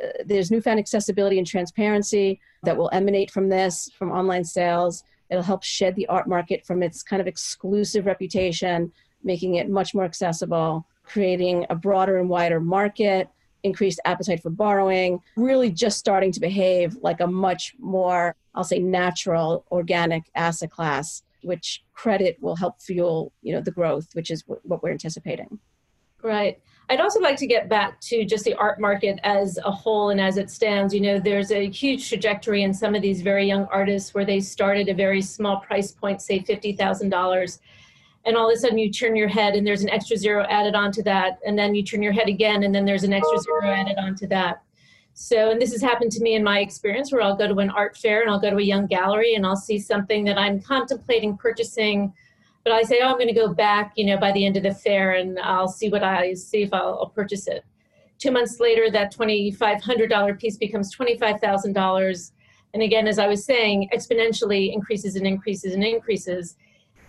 Uh, 0.04 0.08
there's 0.26 0.52
newfound 0.52 0.80
accessibility 0.80 1.38
and 1.38 1.48
transparency 1.48 2.40
that 2.64 2.76
will 2.76 2.90
emanate 2.94 3.32
from 3.32 3.50
this, 3.50 3.90
from 3.98 4.12
online 4.12 4.44
sales. 4.44 5.04
It'll 5.30 5.44
help 5.44 5.64
shed 5.64 5.96
the 5.96 6.08
art 6.08 6.28
market 6.28 6.66
from 6.66 6.84
its 6.84 7.04
kind 7.04 7.22
of 7.22 7.28
exclusive 7.28 8.06
reputation, 8.06 8.92
making 9.24 9.56
it 9.56 9.70
much 9.70 9.94
more 9.94 10.04
accessible, 10.04 10.86
creating 11.04 11.66
a 11.70 11.76
broader 11.76 12.18
and 12.18 12.30
wider 12.30 12.60
market, 12.60 13.30
increased 13.64 14.00
appetite 14.06 14.42
for 14.42 14.50
borrowing, 14.50 15.20
really 15.36 15.72
just 15.72 15.98
starting 15.98 16.32
to 16.32 16.40
behave 16.40 16.96
like 17.02 17.20
a 17.20 17.28
much 17.28 17.76
more, 17.80 18.36
I'll 18.54 18.64
say, 18.64 18.80
natural, 18.80 19.66
organic 19.72 20.24
asset 20.36 20.72
class, 20.72 21.24
which 21.42 21.84
credit 21.94 22.38
will 22.42 22.56
help 22.56 22.82
fuel, 22.82 23.32
you 23.42 23.54
know, 23.54 23.62
the 23.62 23.72
growth, 23.72 24.08
which 24.14 24.32
is 24.32 24.44
what 24.48 24.84
we're 24.84 24.92
anticipating. 24.92 25.60
Right. 26.22 26.60
I'd 26.90 27.02
also 27.02 27.20
like 27.20 27.38
to 27.38 27.48
get 27.48 27.70
back 27.70 28.00
to 28.02 28.26
just 28.26 28.44
the 28.46 28.54
art 28.56 28.80
market 28.80 29.20
as 29.24 29.58
a 29.64 29.72
whole 29.72 30.10
and 30.10 30.20
as 30.20 30.38
it 30.38 30.50
stands. 30.50 30.94
You 30.94 31.02
know, 31.02 31.20
there's 31.20 31.52
a 31.52 31.70
huge 31.70 32.08
trajectory 32.08 32.64
in 32.64 32.74
some 32.74 32.96
of 32.96 33.02
these 33.02 33.22
very 33.22 33.46
young 33.46 33.66
artists 33.72 34.14
where 34.14 34.26
they 34.26 34.40
started 34.40 34.90
a 34.90 34.94
very 34.94 35.22
small 35.22 35.58
price 35.58 35.92
point, 35.92 36.22
say 36.22 36.40
$50,000 36.40 37.60
and 38.26 38.38
all 38.38 38.50
of 38.50 38.56
a 38.56 38.60
sudden 38.60 38.78
you 38.78 38.92
turn 38.92 39.16
your 39.16 39.28
head 39.28 39.56
and 39.56 39.66
there's 39.68 39.84
an 39.84 39.90
extra 39.90 40.16
zero 40.18 40.46
added 40.50 40.76
onto 40.76 41.04
that 41.04 41.40
and 41.46 41.58
then 41.58 41.76
you 41.76 41.84
turn 41.84 42.02
your 42.02 42.14
head 42.14 42.30
again 42.30 42.64
and 42.64 42.74
then 42.74 42.86
there's 42.86 43.04
an 43.04 43.14
extra 43.14 43.40
zero 43.40 43.66
added 43.66 43.98
onto 43.98 44.28
that. 44.28 44.62
So 45.14 45.52
and 45.52 45.62
this 45.62 45.72
has 45.72 45.82
happened 45.82 46.12
to 46.14 46.22
me 46.22 46.34
in 46.36 46.44
my 46.44 46.60
experience 46.60 47.12
where 47.12 47.22
i'll 47.22 47.36
go 47.36 47.48
to 47.48 47.60
an 47.60 47.70
art 47.70 47.96
fair 47.96 48.22
and 48.22 48.32
i'll 48.32 48.40
go 48.40 48.50
to 48.50 48.58
a 48.58 48.64
young 48.64 48.88
gallery 48.88 49.36
and 49.36 49.46
i'll 49.46 49.56
see 49.56 49.78
something 49.78 50.24
that 50.26 50.40
i'm 50.40 50.60
contemplating 50.60 51.38
purchasing 51.38 52.12
but 52.64 52.74
i 52.74 52.82
say 52.82 53.00
oh 53.04 53.10
i'm 53.10 53.18
going 53.18 53.28
to 53.28 53.34
go 53.34 53.54
back 53.54 53.94
you 53.96 54.06
know 54.06 54.18
by 54.18 54.32
the 54.32 54.44
end 54.44 54.58
of 54.58 54.64
the 54.64 54.74
fair 54.74 55.12
and 55.12 55.38
i'll 55.40 55.68
see 55.68 55.90
what 55.90 56.04
i 56.04 56.34
see 56.34 56.64
if 56.64 56.74
i'll, 56.74 56.98
I'll 57.00 57.10
purchase 57.10 57.48
it. 57.48 57.64
Two 58.18 58.32
months 58.32 58.60
later 58.60 58.90
that 58.90 59.14
$2500 59.14 60.40
piece 60.40 60.58
becomes 60.58 60.96
$25000 60.96 62.32
and 62.74 62.82
again 62.82 63.08
as 63.08 63.20
i 63.20 63.28
was 63.28 63.46
saying 63.46 63.90
exponentially 63.94 64.74
increases 64.74 65.16
and 65.16 65.28
increases 65.28 65.76
and 65.76 65.84
increases 65.84 66.56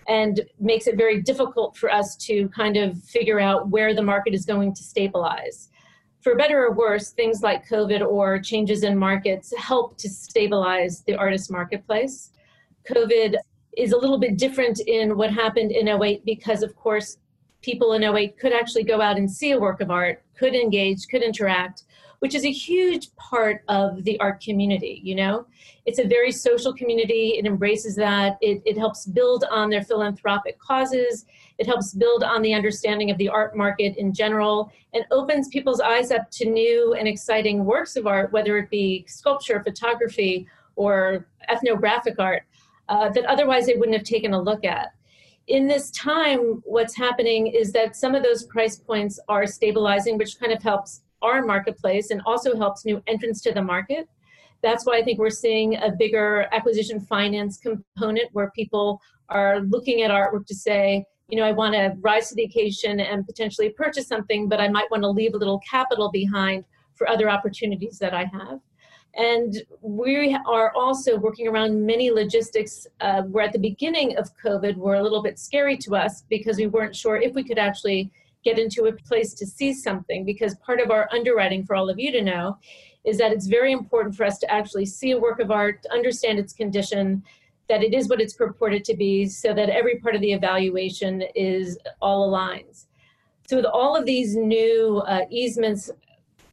and 0.07 0.41
makes 0.59 0.87
it 0.87 0.97
very 0.97 1.21
difficult 1.21 1.75
for 1.77 1.91
us 1.91 2.15
to 2.17 2.47
kind 2.49 2.77
of 2.77 3.01
figure 3.03 3.39
out 3.39 3.69
where 3.69 3.93
the 3.93 4.01
market 4.01 4.33
is 4.33 4.45
going 4.45 4.73
to 4.75 4.83
stabilize. 4.83 5.69
For 6.21 6.35
better 6.35 6.65
or 6.65 6.73
worse, 6.73 7.11
things 7.11 7.41
like 7.41 7.67
COVID 7.67 8.01
or 8.05 8.39
changes 8.39 8.83
in 8.83 8.97
markets 8.97 9.53
help 9.57 9.97
to 9.99 10.09
stabilize 10.09 11.03
the 11.03 11.15
artist 11.15 11.51
marketplace. 11.51 12.31
COVID 12.89 13.35
is 13.77 13.91
a 13.91 13.97
little 13.97 14.17
bit 14.17 14.37
different 14.37 14.79
in 14.87 15.17
what 15.17 15.31
happened 15.31 15.71
in 15.71 15.87
08 15.87 16.25
because, 16.25 16.63
of 16.63 16.75
course, 16.75 17.17
people 17.61 17.93
in 17.93 18.03
08 18.03 18.39
could 18.39 18.53
actually 18.53 18.83
go 18.83 19.01
out 19.01 19.17
and 19.17 19.29
see 19.29 19.51
a 19.51 19.59
work 19.59 19.81
of 19.81 19.91
art, 19.91 20.23
could 20.37 20.55
engage, 20.55 21.07
could 21.09 21.23
interact, 21.23 21.83
which 22.19 22.35
is 22.35 22.45
a 22.45 22.51
huge 22.51 23.15
part 23.15 23.63
of 23.67 24.03
the 24.03 24.19
art 24.19 24.41
community, 24.41 25.01
you 25.03 25.15
know? 25.15 25.45
It's 25.85 25.99
a 25.99 26.07
very 26.07 26.31
social 26.31 26.73
community. 26.73 27.35
It 27.37 27.45
embraces 27.45 27.95
that. 27.95 28.37
It, 28.41 28.61
it 28.65 28.77
helps 28.77 29.05
build 29.05 29.45
on 29.51 29.69
their 29.69 29.83
philanthropic 29.83 30.59
causes. 30.59 31.25
It 31.57 31.67
helps 31.67 31.93
build 31.93 32.23
on 32.23 32.41
the 32.41 32.53
understanding 32.53 33.11
of 33.11 33.17
the 33.17 33.29
art 33.29 33.55
market 33.55 33.97
in 33.97 34.13
general 34.13 34.71
and 34.93 35.05
opens 35.11 35.47
people's 35.49 35.81
eyes 35.81 36.11
up 36.11 36.29
to 36.31 36.49
new 36.49 36.93
and 36.93 37.07
exciting 37.07 37.65
works 37.65 37.95
of 37.95 38.07
art, 38.07 38.31
whether 38.31 38.57
it 38.57 38.69
be 38.69 39.05
sculpture, 39.07 39.61
photography, 39.63 40.47
or 40.75 41.27
ethnographic 41.49 42.19
art, 42.19 42.43
uh, 42.89 43.09
that 43.09 43.25
otherwise 43.25 43.65
they 43.65 43.75
wouldn't 43.75 43.97
have 43.97 44.05
taken 44.05 44.33
a 44.33 44.41
look 44.41 44.65
at 44.65 44.91
in 45.47 45.67
this 45.67 45.91
time, 45.91 46.61
what's 46.65 46.95
happening 46.95 47.47
is 47.47 47.71
that 47.73 47.95
some 47.95 48.15
of 48.15 48.23
those 48.23 48.45
price 48.45 48.77
points 48.77 49.19
are 49.27 49.45
stabilizing, 49.45 50.17
which 50.17 50.39
kind 50.39 50.51
of 50.51 50.61
helps 50.63 51.01
our 51.25 51.43
marketplace 51.43 52.11
and 52.11 52.21
also 52.25 52.55
helps 52.55 52.85
new 52.85 53.01
entrants 53.07 53.41
to 53.41 53.51
the 53.51 53.61
market. 53.61 54.07
That's 54.61 54.85
why 54.85 54.97
I 54.97 55.03
think 55.03 55.19
we're 55.19 55.29
seeing 55.29 55.75
a 55.75 55.91
bigger 55.91 56.47
acquisition 56.51 56.99
finance 56.99 57.57
component 57.57 58.29
where 58.33 58.51
people 58.51 59.01
are 59.29 59.59
looking 59.59 60.01
at 60.03 60.11
artwork 60.11 60.45
to 60.47 60.55
say, 60.55 61.05
you 61.27 61.37
know, 61.37 61.43
I 61.43 61.51
want 61.51 61.73
to 61.73 61.93
rise 62.01 62.29
to 62.29 62.35
the 62.35 62.43
occasion 62.43 62.99
and 62.99 63.25
potentially 63.25 63.69
purchase 63.69 64.07
something, 64.07 64.47
but 64.47 64.59
I 64.59 64.67
might 64.67 64.89
want 64.91 65.03
to 65.03 65.09
leave 65.09 65.33
a 65.33 65.37
little 65.37 65.59
capital 65.69 66.09
behind 66.11 66.63
for 66.93 67.09
other 67.09 67.29
opportunities 67.29 67.97
that 67.99 68.13
I 68.13 68.25
have. 68.25 68.59
And 69.17 69.63
we 69.81 70.37
are 70.45 70.73
also 70.75 71.17
working 71.17 71.47
around 71.47 71.85
many 71.85 72.11
logistics 72.11 72.85
uh, 72.99 73.21
where 73.23 73.45
at 73.45 73.53
the 73.53 73.59
beginning 73.59 74.17
of 74.17 74.29
COVID 74.43 74.75
were 74.75 74.95
a 74.95 75.03
little 75.03 75.23
bit 75.23 75.39
scary 75.39 75.77
to 75.77 75.95
us 75.95 76.23
because 76.29 76.57
we 76.57 76.67
weren't 76.67 76.95
sure 76.95 77.15
if 77.15 77.33
we 77.33 77.43
could 77.43 77.57
actually 77.57 78.11
get 78.45 78.57
into 78.57 78.85
a 78.85 78.93
place 78.93 79.33
to 79.33 79.45
see 79.45 79.73
something. 79.73 80.23
Because 80.23 80.55
part 80.55 80.79
of 80.79 80.91
our 80.91 81.09
underwriting, 81.11 81.65
for 81.65 81.75
all 81.75 81.89
of 81.89 81.99
you 81.99 82.11
to 82.13 82.21
know, 82.21 82.57
is 83.03 83.17
that 83.17 83.33
it's 83.33 83.47
very 83.47 83.73
important 83.73 84.15
for 84.15 84.25
us 84.25 84.37
to 84.39 84.49
actually 84.49 84.85
see 84.85 85.11
a 85.11 85.19
work 85.19 85.39
of 85.39 85.51
art, 85.51 85.85
understand 85.91 86.39
its 86.39 86.53
condition, 86.53 87.21
that 87.67 87.83
it 87.83 87.93
is 87.93 88.07
what 88.07 88.21
it's 88.21 88.33
purported 88.33 88.85
to 88.85 88.95
be, 88.95 89.25
so 89.25 89.53
that 89.53 89.69
every 89.69 89.97
part 89.99 90.15
of 90.15 90.21
the 90.21 90.31
evaluation 90.31 91.23
is 91.35 91.77
all 92.01 92.31
aligns. 92.31 92.85
So 93.47 93.57
with 93.57 93.65
all 93.65 93.95
of 93.95 94.05
these 94.05 94.35
new 94.35 95.03
uh, 95.05 95.25
easements 95.29 95.91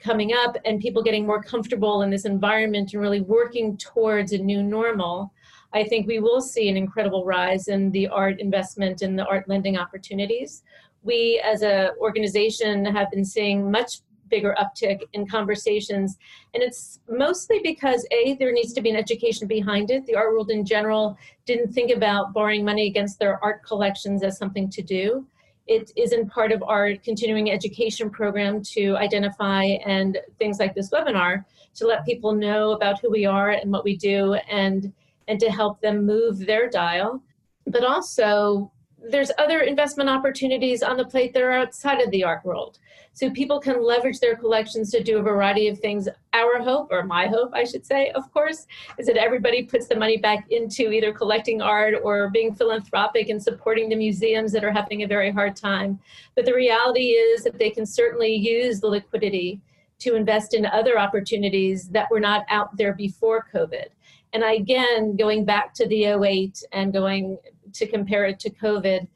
coming 0.00 0.32
up 0.34 0.56
and 0.64 0.80
people 0.80 1.02
getting 1.02 1.26
more 1.26 1.42
comfortable 1.42 2.02
in 2.02 2.10
this 2.10 2.24
environment 2.24 2.92
and 2.92 3.00
really 3.00 3.20
working 3.20 3.76
towards 3.76 4.32
a 4.32 4.38
new 4.38 4.62
normal, 4.62 5.32
I 5.72 5.84
think 5.84 6.06
we 6.06 6.18
will 6.18 6.42
see 6.42 6.68
an 6.68 6.76
incredible 6.76 7.24
rise 7.24 7.68
in 7.68 7.90
the 7.92 8.08
art 8.08 8.40
investment 8.40 9.00
and 9.00 9.18
the 9.18 9.24
art 9.26 9.48
lending 9.48 9.78
opportunities. 9.78 10.64
We 11.02 11.42
as 11.44 11.62
an 11.62 11.90
organization 12.00 12.84
have 12.84 13.10
been 13.10 13.24
seeing 13.24 13.70
much 13.70 14.00
bigger 14.28 14.56
uptick 14.58 15.02
in 15.12 15.26
conversations. 15.26 16.16
And 16.54 16.62
it's 16.62 17.00
mostly 17.08 17.60
because 17.62 18.06
A, 18.12 18.34
there 18.36 18.52
needs 18.52 18.72
to 18.72 18.80
be 18.80 18.88
an 18.88 18.96
education 18.96 19.46
behind 19.46 19.90
it. 19.90 20.06
The 20.06 20.14
art 20.14 20.32
world 20.32 20.50
in 20.50 20.64
general 20.64 21.18
didn't 21.44 21.72
think 21.72 21.90
about 21.90 22.32
borrowing 22.32 22.64
money 22.64 22.86
against 22.86 23.18
their 23.18 23.42
art 23.44 23.62
collections 23.62 24.22
as 24.22 24.38
something 24.38 24.70
to 24.70 24.82
do 24.82 25.26
it 25.66 25.92
isn't 25.96 26.28
part 26.28 26.52
of 26.52 26.62
our 26.64 26.96
continuing 26.96 27.50
education 27.50 28.10
program 28.10 28.62
to 28.62 28.96
identify 28.96 29.64
and 29.86 30.18
things 30.38 30.58
like 30.58 30.74
this 30.74 30.90
webinar 30.90 31.44
to 31.74 31.86
let 31.86 32.04
people 32.04 32.32
know 32.32 32.72
about 32.72 33.00
who 33.00 33.10
we 33.10 33.24
are 33.24 33.50
and 33.50 33.70
what 33.70 33.84
we 33.84 33.96
do 33.96 34.34
and 34.50 34.92
and 35.28 35.38
to 35.38 35.50
help 35.50 35.80
them 35.80 36.04
move 36.04 36.38
their 36.38 36.68
dial 36.68 37.22
but 37.66 37.84
also 37.84 38.70
there's 39.10 39.30
other 39.38 39.60
investment 39.60 40.08
opportunities 40.08 40.82
on 40.82 40.96
the 40.96 41.04
plate 41.04 41.32
that 41.34 41.42
are 41.42 41.52
outside 41.52 42.00
of 42.00 42.10
the 42.10 42.24
art 42.24 42.44
world. 42.44 42.78
So 43.14 43.30
people 43.30 43.60
can 43.60 43.84
leverage 43.84 44.20
their 44.20 44.36
collections 44.36 44.90
to 44.90 45.02
do 45.02 45.18
a 45.18 45.22
variety 45.22 45.68
of 45.68 45.78
things. 45.78 46.08
Our 46.32 46.62
hope, 46.62 46.88
or 46.90 47.02
my 47.02 47.26
hope, 47.26 47.50
I 47.52 47.64
should 47.64 47.84
say, 47.84 48.10
of 48.10 48.32
course, 48.32 48.66
is 48.98 49.06
that 49.06 49.16
everybody 49.16 49.64
puts 49.64 49.86
the 49.86 49.96
money 49.96 50.16
back 50.16 50.46
into 50.50 50.92
either 50.92 51.12
collecting 51.12 51.60
art 51.60 51.94
or 52.02 52.30
being 52.30 52.54
philanthropic 52.54 53.28
and 53.28 53.42
supporting 53.42 53.88
the 53.88 53.96
museums 53.96 54.52
that 54.52 54.64
are 54.64 54.72
having 54.72 55.02
a 55.02 55.08
very 55.08 55.30
hard 55.30 55.56
time. 55.56 55.98
But 56.34 56.46
the 56.46 56.54
reality 56.54 57.10
is 57.10 57.44
that 57.44 57.58
they 57.58 57.70
can 57.70 57.84
certainly 57.84 58.34
use 58.34 58.80
the 58.80 58.88
liquidity 58.88 59.60
to 59.98 60.16
invest 60.16 60.54
in 60.54 60.64
other 60.66 60.98
opportunities 60.98 61.88
that 61.88 62.10
were 62.10 62.20
not 62.20 62.44
out 62.48 62.76
there 62.76 62.94
before 62.94 63.46
COVID. 63.52 63.86
And 64.32 64.42
again, 64.42 65.16
going 65.16 65.44
back 65.44 65.74
to 65.74 65.86
the 65.86 66.04
08 66.04 66.64
and 66.72 66.92
going 66.92 67.36
to 67.74 67.86
compare 67.86 68.26
it 68.26 68.38
to 68.40 68.50
COVID, 68.50 69.06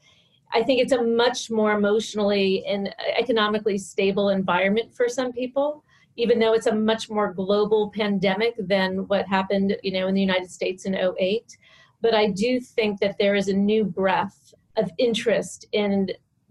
I 0.53 0.63
think 0.63 0.81
it's 0.81 0.93
a 0.93 1.03
much 1.03 1.51
more 1.51 1.73
emotionally 1.73 2.65
and 2.65 2.93
economically 3.17 3.77
stable 3.77 4.29
environment 4.29 4.93
for 4.95 5.09
some 5.09 5.33
people, 5.33 5.83
even 6.15 6.39
though 6.39 6.53
it's 6.53 6.67
a 6.67 6.75
much 6.75 7.09
more 7.09 7.33
global 7.33 7.91
pandemic 7.91 8.55
than 8.57 9.07
what 9.07 9.27
happened, 9.27 9.75
you 9.83 9.91
know, 9.91 10.07
in 10.07 10.15
the 10.15 10.21
United 10.21 10.49
States 10.49 10.85
in 10.85 10.95
08. 10.95 11.57
But 12.01 12.13
I 12.13 12.27
do 12.27 12.59
think 12.59 12.99
that 12.99 13.17
there 13.17 13.35
is 13.35 13.49
a 13.49 13.53
new 13.53 13.83
breath 13.83 14.53
of 14.77 14.89
interest 14.97 15.65
in 15.71 16.09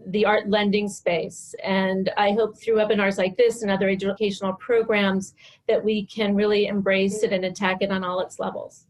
the 0.08 0.24
art 0.26 0.48
lending 0.48 0.88
space. 0.88 1.54
And 1.64 2.10
I 2.16 2.32
hope 2.32 2.58
through 2.58 2.76
webinars 2.76 3.18
like 3.18 3.36
this 3.36 3.62
and 3.62 3.70
other 3.70 3.88
educational 3.88 4.52
programs 4.54 5.34
that 5.68 5.82
we 5.82 6.06
can 6.06 6.34
really 6.34 6.66
embrace 6.66 7.22
it 7.22 7.32
and 7.32 7.44
attack 7.44 7.78
it 7.80 7.90
on 7.90 8.04
all 8.04 8.20
its 8.20 8.38
levels. 8.38 8.86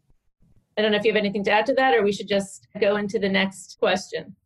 I 0.76 0.82
don't 0.82 0.92
know 0.92 0.98
if 0.98 1.04
you 1.04 1.12
have 1.12 1.18
anything 1.18 1.44
to 1.44 1.50
add 1.50 1.66
to 1.66 1.74
that, 1.74 1.94
or 1.94 2.02
we 2.02 2.12
should 2.12 2.28
just 2.28 2.68
go 2.80 2.96
into 2.96 3.18
the 3.18 3.28
next 3.28 3.78
question. 3.78 4.36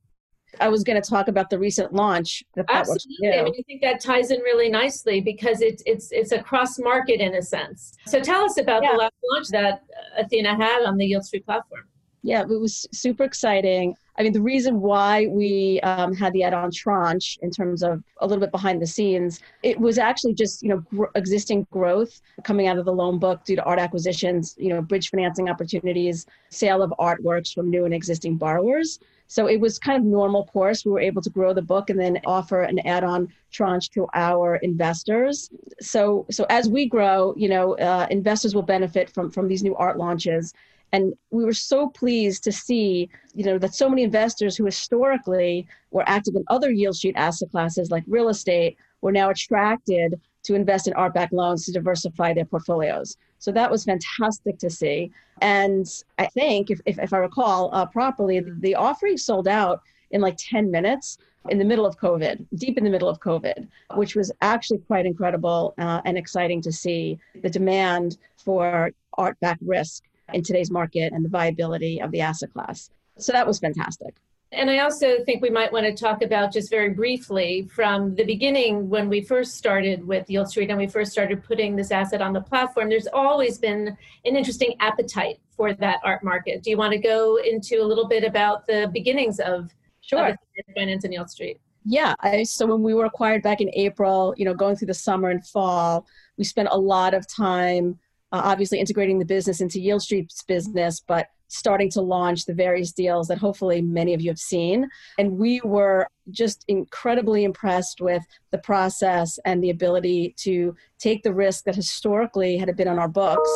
I 0.59 0.69
was 0.69 0.83
going 0.83 1.01
to 1.01 1.09
talk 1.09 1.29
about 1.29 1.49
the 1.49 1.59
recent 1.59 1.93
launch. 1.93 2.43
Absolutely. 2.69 3.38
I 3.38 3.43
mean, 3.45 3.55
I 3.59 3.62
think 3.66 3.83
that 3.83 4.01
ties 4.01 4.31
in 4.31 4.40
really 4.40 4.69
nicely 4.69 5.21
because 5.21 5.61
it's 5.61 5.83
it's 5.87 6.11
it's 6.11 6.33
a 6.33 6.43
cross 6.43 6.79
market 6.79 7.21
in 7.21 7.35
a 7.35 7.43
sense. 7.43 7.93
So 8.07 8.21
tell 8.21 8.45
us 8.45 8.59
about 8.59 8.83
yeah. 8.83 8.93
the 8.93 8.99
last 8.99 9.14
launch 9.33 9.49
that 9.49 9.83
Athena 10.19 10.57
had 10.57 10.85
on 10.85 10.97
the 10.97 11.11
Yieldstreet 11.11 11.45
platform. 11.45 11.85
Yeah, 12.23 12.43
it 12.43 12.49
was 12.49 12.87
super 12.93 13.25
exciting. 13.25 13.95
I 14.20 14.22
mean, 14.22 14.35
the 14.35 14.42
reason 14.42 14.83
why 14.83 15.28
we 15.28 15.80
um, 15.80 16.14
had 16.14 16.35
the 16.35 16.42
add-on 16.42 16.70
tranche 16.70 17.38
in 17.40 17.50
terms 17.50 17.83
of 17.83 18.04
a 18.18 18.26
little 18.26 18.40
bit 18.40 18.50
behind 18.50 18.83
the 18.83 18.87
scenes, 18.87 19.40
it 19.62 19.80
was 19.80 19.96
actually 19.96 20.35
just 20.35 20.62
you 20.62 20.68
know 20.68 20.85
gr- 20.90 21.06
existing 21.14 21.66
growth 21.70 22.20
coming 22.44 22.66
out 22.68 22.76
of 22.76 22.85
the 22.85 22.92
loan 22.92 23.18
book 23.18 23.42
due 23.46 23.56
to 23.56 23.64
art 23.64 23.78
acquisitions, 23.78 24.54
you 24.59 24.68
know, 24.68 24.83
bridge 24.83 25.09
financing 25.09 25.48
opportunities, 25.48 26.26
sale 26.50 26.83
of 26.83 26.92
artworks 26.98 27.54
from 27.54 27.70
new 27.70 27.87
and 27.87 27.94
existing 27.94 28.37
borrowers. 28.37 28.98
So 29.26 29.46
it 29.46 29.59
was 29.59 29.78
kind 29.78 29.96
of 29.96 30.04
normal 30.04 30.44
course. 30.44 30.85
We 30.85 30.92
were 30.92 31.00
able 31.00 31.22
to 31.22 31.30
grow 31.30 31.54
the 31.54 31.62
book 31.62 31.88
and 31.88 31.98
then 31.98 32.20
offer 32.26 32.64
an 32.64 32.78
add-on 32.80 33.33
tranche 33.50 33.88
to 33.92 34.06
our 34.12 34.56
investors. 34.56 35.48
So 35.80 36.26
so 36.30 36.44
as 36.50 36.68
we 36.68 36.85
grow, 36.85 37.33
you 37.38 37.48
know, 37.48 37.74
uh, 37.78 38.06
investors 38.11 38.54
will 38.54 38.68
benefit 38.76 39.09
from 39.09 39.30
from 39.30 39.48
these 39.48 39.62
new 39.62 39.74
art 39.76 39.96
launches 39.96 40.52
and 40.92 41.14
we 41.31 41.44
were 41.44 41.53
so 41.53 41.88
pleased 41.88 42.44
to 42.44 42.53
see 42.53 43.09
you 43.35 43.44
know 43.44 43.59
that 43.59 43.74
so 43.74 43.88
many 43.88 44.03
investors 44.03 44.57
who 44.57 44.64
historically 44.64 45.66
were 45.90 46.05
active 46.07 46.35
in 46.35 46.44
other 46.48 46.70
Yieldstreet 46.72 47.16
asset 47.16 47.50
classes 47.50 47.90
like 47.90 48.05
real 48.07 48.29
estate 48.29 48.76
were 49.00 49.12
now 49.12 49.31
attracted 49.31 50.20
to 50.42 50.55
invest 50.55 50.87
in 50.87 50.92
art 50.94 51.14
backed 51.14 51.33
loans 51.33 51.66
to 51.66 51.72
diversify 51.72 52.33
their 52.33 52.44
portfolios. 52.44 53.16
So 53.38 53.53
that 53.53 53.70
was 53.70 53.85
fantastic 53.85 54.59
to 54.59 54.70
see. 54.70 55.11
And 55.40 55.87
i 56.18 56.26
think 56.26 56.70
if, 56.70 56.81
if, 56.85 56.98
if 56.98 57.12
i 57.12 57.18
recall 57.18 57.70
uh, 57.72 57.87
properly 57.87 58.40
the 58.40 58.74
offering 58.74 59.16
sold 59.16 59.48
out 59.48 59.81
in 60.11 60.20
like 60.20 60.37
10 60.38 60.70
minutes 60.70 61.18
in 61.48 61.59
the 61.59 61.64
middle 61.64 61.87
of 61.87 61.98
COVID, 61.98 62.46
deep 62.57 62.76
in 62.76 62.85
the 62.85 62.90
middle 62.90 63.09
of 63.09 63.20
COVID, 63.20 63.66
which 63.94 64.14
was 64.14 64.31
actually 64.42 64.79
quite 64.79 65.07
incredible 65.07 65.72
uh, 65.79 66.03
and 66.05 66.18
exciting 66.18 66.61
to 66.62 66.72
see 66.72 67.18
the 67.42 67.48
demand 67.48 68.18
for 68.37 68.90
art 69.16 69.38
backed 69.40 69.62
risk 69.62 70.05
in 70.35 70.43
today's 70.43 70.71
market 70.71 71.12
and 71.12 71.25
the 71.25 71.29
viability 71.29 72.01
of 72.01 72.11
the 72.11 72.21
asset 72.21 72.53
class. 72.53 72.90
So 73.19 73.33
that 73.33 73.47
was 73.47 73.59
fantastic. 73.59 74.14
And 74.53 74.69
I 74.69 74.79
also 74.79 75.23
think 75.25 75.43
we 75.43 75.51
might 75.51 75.73
want 75.73 75.87
to 75.87 75.95
talk 75.95 76.23
about 76.23 76.53
just 76.53 76.71
very 76.71 76.90
briefly 76.90 77.69
from 77.73 78.16
the 78.16 78.25
beginning 78.25 78.88
when 78.88 79.09
we 79.09 79.21
first 79.21 79.55
started 79.55 80.05
with 80.05 80.27
Yieldstreet 80.27 80.71
and 80.71 80.79
we 80.79 80.88
first 80.88 81.12
started 81.12 81.45
putting 81.45 81.77
this 81.77 81.93
asset 81.93 82.21
on 82.21 82.33
the 82.33 82.40
platform, 82.40 82.88
there's 82.88 83.07
always 83.12 83.59
been 83.59 83.97
an 84.25 84.37
interesting 84.37 84.75
appetite 84.81 85.38
for 85.57 85.73
that 85.75 86.01
art 86.05 86.25
market. 86.25 86.64
Do 86.64 86.71
you 86.71 86.77
want 86.77 86.93
to 86.93 86.99
go 86.99 87.37
into 87.37 87.77
a 87.77 87.85
little 87.85 88.09
bit 88.09 88.25
about 88.25 88.66
the 88.66 88.90
beginnings 88.93 89.38
of, 89.38 89.71
sure. 90.01 90.31
of 90.31 90.37
finance 90.75 91.05
and 91.05 91.14
Yieldstreet? 91.14 91.59
Yeah, 91.85 92.14
I, 92.21 92.43
so 92.43 92.66
when 92.66 92.83
we 92.83 92.93
were 92.93 93.05
acquired 93.05 93.43
back 93.43 93.61
in 93.61 93.71
April, 93.73 94.35
you 94.37 94.45
know, 94.45 94.53
going 94.53 94.75
through 94.75 94.88
the 94.88 94.95
summer 94.95 95.31
and 95.31 95.47
fall, 95.47 96.07
we 96.37 96.45
spent 96.45 96.69
a 96.73 96.79
lot 96.79 97.14
of 97.14 97.27
time 97.29 97.99
uh, 98.33 98.43
obviously 98.45 98.79
integrating 98.79 99.19
the 99.19 99.25
business 99.25 99.61
into 99.61 99.79
Yieldstreet's 99.79 100.43
business, 100.45 101.01
but 101.01 101.29
starting 101.51 101.90
to 101.90 102.01
launch 102.01 102.47
the 102.47 102.55
various 102.55 102.93
deals 102.93 103.27
that 103.27 103.38
hopefully 103.38 103.83
many 103.83 104.14
of 104.14 104.21
you 104.21 104.31
have 104.31 104.38
seen. 104.38 104.88
And 105.19 105.37
we 105.37 105.61
were 105.64 106.07
just 106.31 106.64
incredibly 106.69 107.43
impressed 107.43 108.01
with 108.01 108.23
the 108.53 108.59
process 108.59 109.38
and 109.45 109.62
the 109.62 109.71
ability 109.71 110.35
to 110.38 110.77
take 110.99 111.25
the 111.25 111.35
risk 111.35 111.64
that 111.64 111.75
historically 111.75 112.57
had 112.57 112.75
been 112.77 112.87
on 112.87 113.01
our 113.01 113.09
books 113.09 113.51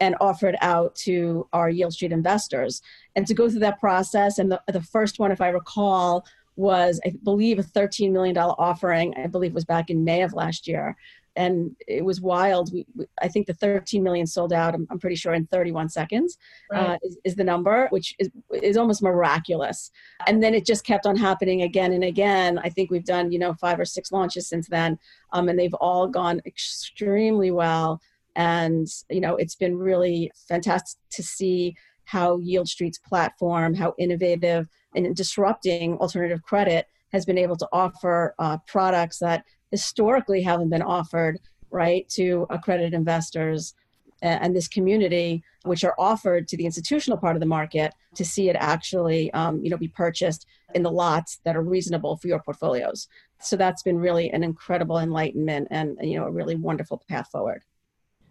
and 0.00 0.14
offer 0.20 0.48
it 0.48 0.56
out 0.60 0.94
to 0.94 1.48
our 1.52 1.68
Yieldstreet 1.68 2.12
investors. 2.12 2.80
And 3.16 3.26
to 3.26 3.34
go 3.34 3.50
through 3.50 3.60
that 3.60 3.80
process, 3.80 4.38
and 4.38 4.50
the, 4.50 4.62
the 4.72 4.80
first 4.80 5.18
one, 5.18 5.32
if 5.32 5.40
I 5.40 5.48
recall, 5.48 6.24
was, 6.56 7.00
I 7.04 7.12
believe, 7.24 7.58
a 7.58 7.62
$13 7.62 8.12
million 8.12 8.36
offering. 8.36 9.14
I 9.16 9.26
believe 9.26 9.54
was 9.54 9.64
back 9.64 9.90
in 9.90 10.04
May 10.04 10.22
of 10.22 10.32
last 10.32 10.68
year 10.68 10.96
and 11.36 11.74
it 11.86 12.04
was 12.04 12.20
wild. 12.20 12.72
We, 12.72 12.86
we, 12.94 13.06
I 13.20 13.28
think 13.28 13.46
the 13.46 13.54
13 13.54 14.02
million 14.02 14.26
sold 14.26 14.52
out. 14.52 14.74
I'm, 14.74 14.86
I'm 14.90 14.98
pretty 14.98 15.16
sure 15.16 15.34
in 15.34 15.46
31 15.46 15.88
seconds 15.88 16.38
uh, 16.72 16.76
right. 16.76 16.90
uh, 16.90 16.98
is, 17.02 17.18
is, 17.24 17.34
the 17.34 17.44
number, 17.44 17.88
which 17.90 18.14
is 18.18 18.30
is 18.52 18.76
almost 18.76 19.02
miraculous. 19.02 19.90
And 20.26 20.42
then 20.42 20.54
it 20.54 20.66
just 20.66 20.84
kept 20.84 21.06
on 21.06 21.16
happening 21.16 21.62
again 21.62 21.92
and 21.92 22.04
again. 22.04 22.58
I 22.58 22.68
think 22.68 22.90
we've 22.90 23.04
done 23.04 23.32
you 23.32 23.38
know 23.38 23.54
five 23.54 23.80
or 23.80 23.84
six 23.84 24.12
launches 24.12 24.48
since 24.48 24.68
then, 24.68 24.98
um, 25.32 25.48
and 25.48 25.58
they've 25.58 25.74
all 25.74 26.06
gone 26.06 26.40
extremely 26.46 27.50
well. 27.50 28.00
And 28.36 28.86
you 29.10 29.20
know 29.20 29.36
it's 29.36 29.56
been 29.56 29.76
really 29.76 30.30
fantastic 30.48 31.00
to 31.12 31.22
see 31.22 31.74
how 32.04 32.38
Yieldstreet's 32.38 32.98
platform, 32.98 33.74
how 33.74 33.94
innovative 33.98 34.68
and 34.94 35.14
disrupting 35.16 35.96
alternative 35.98 36.42
credit 36.42 36.86
has 37.12 37.24
been 37.24 37.38
able 37.38 37.56
to 37.56 37.68
offer 37.72 38.34
uh, 38.38 38.58
products 38.66 39.18
that 39.18 39.44
historically 39.72 40.42
haven't 40.42 40.70
been 40.70 40.82
offered 40.82 41.40
right 41.70 42.08
to 42.10 42.46
accredited 42.50 42.94
investors 42.94 43.74
and 44.22 44.54
this 44.54 44.68
community 44.68 45.42
which 45.64 45.84
are 45.84 45.94
offered 45.98 46.48
to 46.48 46.56
the 46.56 46.64
institutional 46.64 47.18
part 47.18 47.36
of 47.36 47.40
the 47.40 47.46
market 47.46 47.92
to 48.14 48.24
see 48.24 48.48
it 48.48 48.56
actually 48.58 49.32
um, 49.32 49.62
you 49.62 49.70
know 49.70 49.76
be 49.76 49.88
purchased 49.88 50.46
in 50.74 50.82
the 50.82 50.90
lots 50.90 51.40
that 51.44 51.56
are 51.56 51.62
reasonable 51.62 52.16
for 52.16 52.28
your 52.28 52.40
portfolios. 52.40 53.08
So 53.40 53.56
that's 53.56 53.82
been 53.82 53.98
really 53.98 54.30
an 54.30 54.44
incredible 54.44 54.98
enlightenment 54.98 55.68
and 55.70 55.98
you 56.00 56.18
know 56.18 56.26
a 56.26 56.30
really 56.30 56.54
wonderful 56.54 57.02
path 57.08 57.28
forward. 57.30 57.62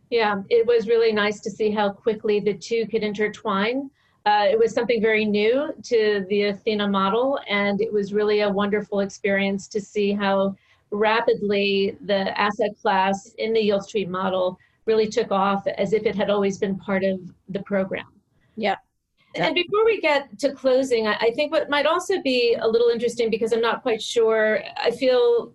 Yeah 0.09 0.41
it 0.49 0.65
was 0.65 0.87
really 0.87 1.11
nice 1.11 1.41
to 1.41 1.51
see 1.51 1.71
how 1.71 1.91
quickly 1.91 2.39
the 2.39 2.53
two 2.53 2.87
could 2.87 3.03
intertwine. 3.03 3.89
Uh, 4.25 4.45
it 4.51 4.59
was 4.59 4.71
something 4.71 5.01
very 5.01 5.25
new 5.25 5.73
to 5.81 6.23
the 6.29 6.43
athena 6.43 6.87
model 6.87 7.39
and 7.49 7.81
it 7.81 7.91
was 7.91 8.13
really 8.13 8.41
a 8.41 8.49
wonderful 8.49 8.99
experience 8.99 9.67
to 9.67 9.81
see 9.81 10.11
how 10.13 10.55
rapidly 10.91 11.97
the 12.01 12.39
asset 12.39 12.71
class 12.81 13.33
in 13.37 13.53
the 13.53 13.69
Yieldstreet 13.69 14.07
model 14.07 14.57
really 14.85 15.07
took 15.07 15.31
off 15.31 15.65
as 15.77 15.93
if 15.93 16.03
it 16.05 16.15
had 16.15 16.29
always 16.29 16.57
been 16.57 16.77
part 16.77 17.03
of 17.03 17.19
the 17.49 17.61
program. 17.63 18.07
Yeah. 18.55 18.75
And 19.35 19.55
before 19.55 19.85
we 19.85 20.01
get 20.01 20.37
to 20.39 20.51
closing, 20.51 21.07
I 21.07 21.31
think 21.33 21.53
what 21.53 21.69
might 21.69 21.85
also 21.85 22.21
be 22.21 22.55
a 22.59 22.67
little 22.67 22.89
interesting 22.89 23.29
because 23.29 23.53
I'm 23.53 23.61
not 23.61 23.81
quite 23.81 24.01
sure, 24.01 24.61
I 24.75 24.91
feel 24.91 25.53